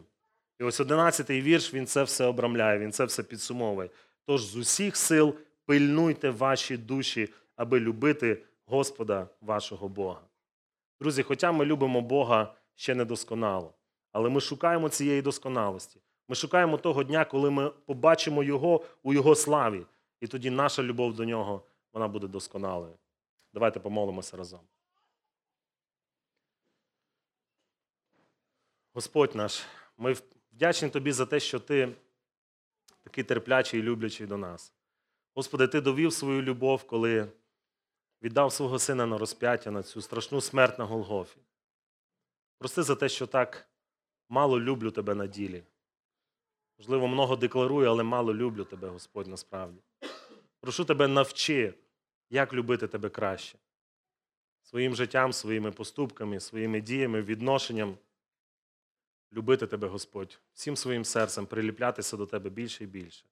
І 0.61 0.65
ось 0.65 0.81
одинадцятий 0.81 1.43
вірш 1.43 1.75
він 1.75 1.87
це 1.87 2.03
все 2.03 2.25
обрамляє, 2.25 2.79
він 2.79 2.93
це 2.93 3.05
все 3.05 3.23
підсумовує. 3.23 3.91
Тож 4.27 4.45
з 4.45 4.57
усіх 4.57 4.97
сил 4.97 5.35
пильнуйте 5.67 6.31
ваші 6.31 6.77
душі, 6.77 7.29
аби 7.57 7.81
любити 7.81 8.43
Господа 8.67 9.29
вашого 9.41 9.89
Бога. 9.89 10.21
Друзі, 11.01 11.23
хоча 11.23 11.53
ми 11.53 11.65
любимо 11.65 12.01
Бога 12.01 12.55
ще 12.75 12.95
недосконало, 12.95 13.75
але 14.13 14.31
ми 14.31 14.41
шукаємо 14.41 14.89
цієї 14.89 15.23
досконалості. 15.23 16.01
Ми 16.29 16.35
шукаємо 16.35 16.79
того 16.79 17.05
дня, 17.05 17.25
коли 17.25 17.51
ми 17.51 17.71
побачимо 17.71 18.43
Його 18.43 18.85
у 19.03 19.13
Його 19.13 19.35
славі, 19.35 19.87
і 20.21 20.27
тоді 20.27 20.51
наша 20.51 20.83
любов 20.83 21.15
до 21.15 21.25
нього 21.25 21.63
вона 21.93 22.09
буде 22.09 22.27
досконалою. 22.27 22.95
Давайте 23.55 23.81
помолимося 23.81 24.37
разом. 24.37 24.61
Господь 28.93 29.35
наш, 29.35 29.63
ми 29.99 30.15
вдячні 30.53 30.89
Тобі 30.89 31.13
за 31.13 31.27
те, 31.27 31.41
що 31.41 31.61
Ти 31.61 31.97
такий 33.03 33.25
терплячий 33.25 33.81
і 33.81 33.83
люблячий 33.83 34.27
до 34.27 34.37
нас. 34.37 34.73
Господи, 35.35 35.67
Ти 35.69 35.81
довів 35.81 36.13
свою 36.13 36.43
любов, 36.43 36.85
коли 36.85 37.29
віддав 38.23 38.53
свого 38.53 38.79
сина 38.79 39.07
на 39.07 39.19
розп'яття 39.19 39.71
на 39.71 39.83
цю 39.83 40.03
страшну 40.03 40.41
смерть 40.41 40.79
на 40.79 40.85
Голгофі. 40.85 41.39
Прости 42.59 42.83
за 42.83 42.97
те, 42.97 43.09
що 43.09 43.27
так 43.27 43.69
мало 44.29 44.61
люблю 44.61 44.91
Тебе 44.91 45.15
на 45.15 45.27
ділі. 45.27 45.63
Можливо, 46.79 47.09
много 47.09 47.37
декларую, 47.37 47.89
але 47.89 48.03
мало 48.03 48.35
люблю 48.35 48.65
Тебе, 48.65 48.89
Господь, 48.89 49.27
насправді. 49.27 49.81
Прошу 50.61 50.85
Тебе, 50.85 51.09
навчи, 51.09 51.75
як 52.31 52.53
любити 52.53 52.89
Тебе 52.89 53.09
краще. 53.09 53.59
Своїм 54.63 54.95
життям, 54.95 55.33
своїми 55.33 55.73
поступками, 55.73 56.41
своїми 56.41 56.81
діями, 56.81 57.23
відношенням. 57.23 57.99
Любити 59.33 59.67
Тебе, 59.67 59.89
Господь, 59.89 60.41
всім 60.53 60.77
своїм 60.77 61.05
серцем, 61.05 61.47
приліплятися 61.47 62.17
до 62.17 62.27
Тебе 62.27 62.51
більше 62.51 62.85
і 62.85 62.87
більше. 62.87 63.25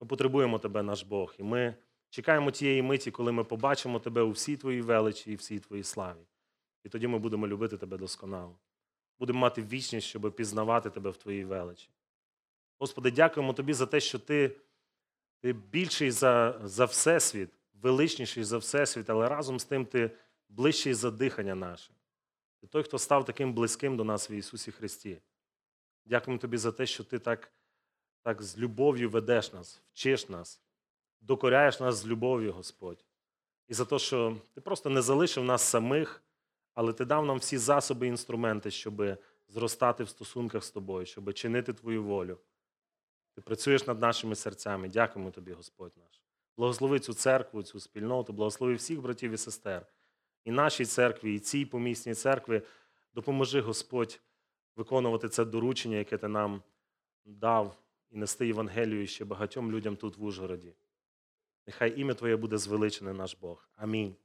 Ми 0.00 0.06
потребуємо 0.06 0.58
Тебе, 0.58 0.82
наш 0.82 1.02
Бог, 1.02 1.34
і 1.38 1.42
ми 1.42 1.74
чекаємо 2.10 2.50
тієї 2.50 2.82
миті, 2.82 3.10
коли 3.10 3.32
ми 3.32 3.44
побачимо 3.44 4.00
Тебе 4.00 4.22
у 4.22 4.30
всій 4.30 4.56
Твоїй 4.56 4.82
величі 4.82 5.32
і 5.32 5.34
всій 5.34 5.58
Твоїй 5.58 5.84
славі. 5.84 6.26
І 6.84 6.88
тоді 6.88 7.06
ми 7.06 7.18
будемо 7.18 7.48
любити 7.48 7.76
Тебе 7.76 7.96
досконало. 7.96 8.58
Будемо 9.18 9.38
мати 9.38 9.62
вічність, 9.62 10.06
щоб 10.06 10.36
пізнавати 10.36 10.90
Тебе 10.90 11.10
в 11.10 11.16
Твоїй 11.16 11.44
величі. 11.44 11.88
Господи, 12.78 13.10
дякуємо 13.10 13.52
Тобі 13.52 13.72
за 13.72 13.86
те, 13.86 14.00
що 14.00 14.18
Ти, 14.18 14.56
ти 15.40 15.52
більший 15.52 16.10
за, 16.10 16.60
за 16.64 16.84
Всесвіт, 16.84 17.50
величніший 17.82 18.44
за 18.44 18.58
Всесвіт, 18.58 19.10
але 19.10 19.28
разом 19.28 19.60
з 19.60 19.64
тим 19.64 19.86
Ти 19.86 20.10
ближчий 20.48 20.94
за 20.94 21.10
дихання 21.10 21.54
наше. 21.54 21.92
Ти 22.64 22.68
той, 22.68 22.82
хто 22.82 22.98
став 22.98 23.24
таким 23.24 23.52
близьким 23.52 23.96
до 23.96 24.04
нас 24.04 24.30
в 24.30 24.32
Ісусі 24.32 24.72
Христі. 24.72 25.20
Дякуємо 26.04 26.40
Тобі 26.40 26.56
за 26.56 26.72
те, 26.72 26.86
що 26.86 27.04
Ти 27.04 27.18
так, 27.18 27.52
так 28.22 28.42
з 28.42 28.58
любов'ю 28.58 29.10
ведеш 29.10 29.52
нас, 29.52 29.82
вчиш 29.92 30.28
нас, 30.28 30.62
докоряєш 31.20 31.80
нас 31.80 31.96
з 31.96 32.06
любов'ю, 32.06 32.52
Господь. 32.52 33.04
І 33.68 33.74
за 33.74 33.84
те, 33.84 33.98
що 33.98 34.36
Ти 34.54 34.60
просто 34.60 34.90
не 34.90 35.02
залишив 35.02 35.44
нас 35.44 35.62
самих, 35.62 36.22
але 36.74 36.92
Ти 36.92 37.04
дав 37.04 37.26
нам 37.26 37.38
всі 37.38 37.58
засоби 37.58 38.06
і 38.06 38.08
інструменти, 38.08 38.70
щоб 38.70 39.18
зростати 39.48 40.04
в 40.04 40.08
стосунках 40.08 40.64
з 40.64 40.70
тобою, 40.70 41.06
щоб 41.06 41.34
чинити 41.34 41.72
Твою 41.72 42.04
волю. 42.04 42.38
Ти 43.34 43.40
працюєш 43.40 43.86
над 43.86 44.00
нашими 44.00 44.34
серцями. 44.34 44.88
Дякуємо 44.88 45.30
Тобі, 45.30 45.52
Господь 45.52 45.92
наш. 45.96 46.22
Благослови 46.56 47.00
цю 47.00 47.14
церкву, 47.14 47.62
цю 47.62 47.80
спільноту, 47.80 48.32
благослови 48.32 48.74
всіх 48.74 49.00
братів 49.00 49.32
і 49.32 49.36
сестер. 49.36 49.86
І 50.44 50.50
нашій 50.50 50.84
церкві, 50.84 51.34
і 51.34 51.38
цій 51.38 51.64
помісній 51.64 52.14
церкві 52.14 52.62
допоможи, 53.14 53.60
Господь, 53.60 54.20
виконувати 54.76 55.28
це 55.28 55.44
доручення, 55.44 55.96
яке 55.96 56.18
ти 56.18 56.28
нам 56.28 56.62
дав, 57.24 57.76
і 58.10 58.16
нести 58.16 58.46
Євангелію 58.46 59.06
ще 59.06 59.24
багатьом 59.24 59.72
людям 59.72 59.96
тут 59.96 60.16
в 60.16 60.24
Ужгороді. 60.24 60.74
Нехай 61.66 62.00
ім'я 62.00 62.14
Твоє 62.14 62.36
буде 62.36 62.58
звеличене, 62.58 63.12
наш 63.12 63.34
Бог. 63.34 63.68
Амінь. 63.76 64.16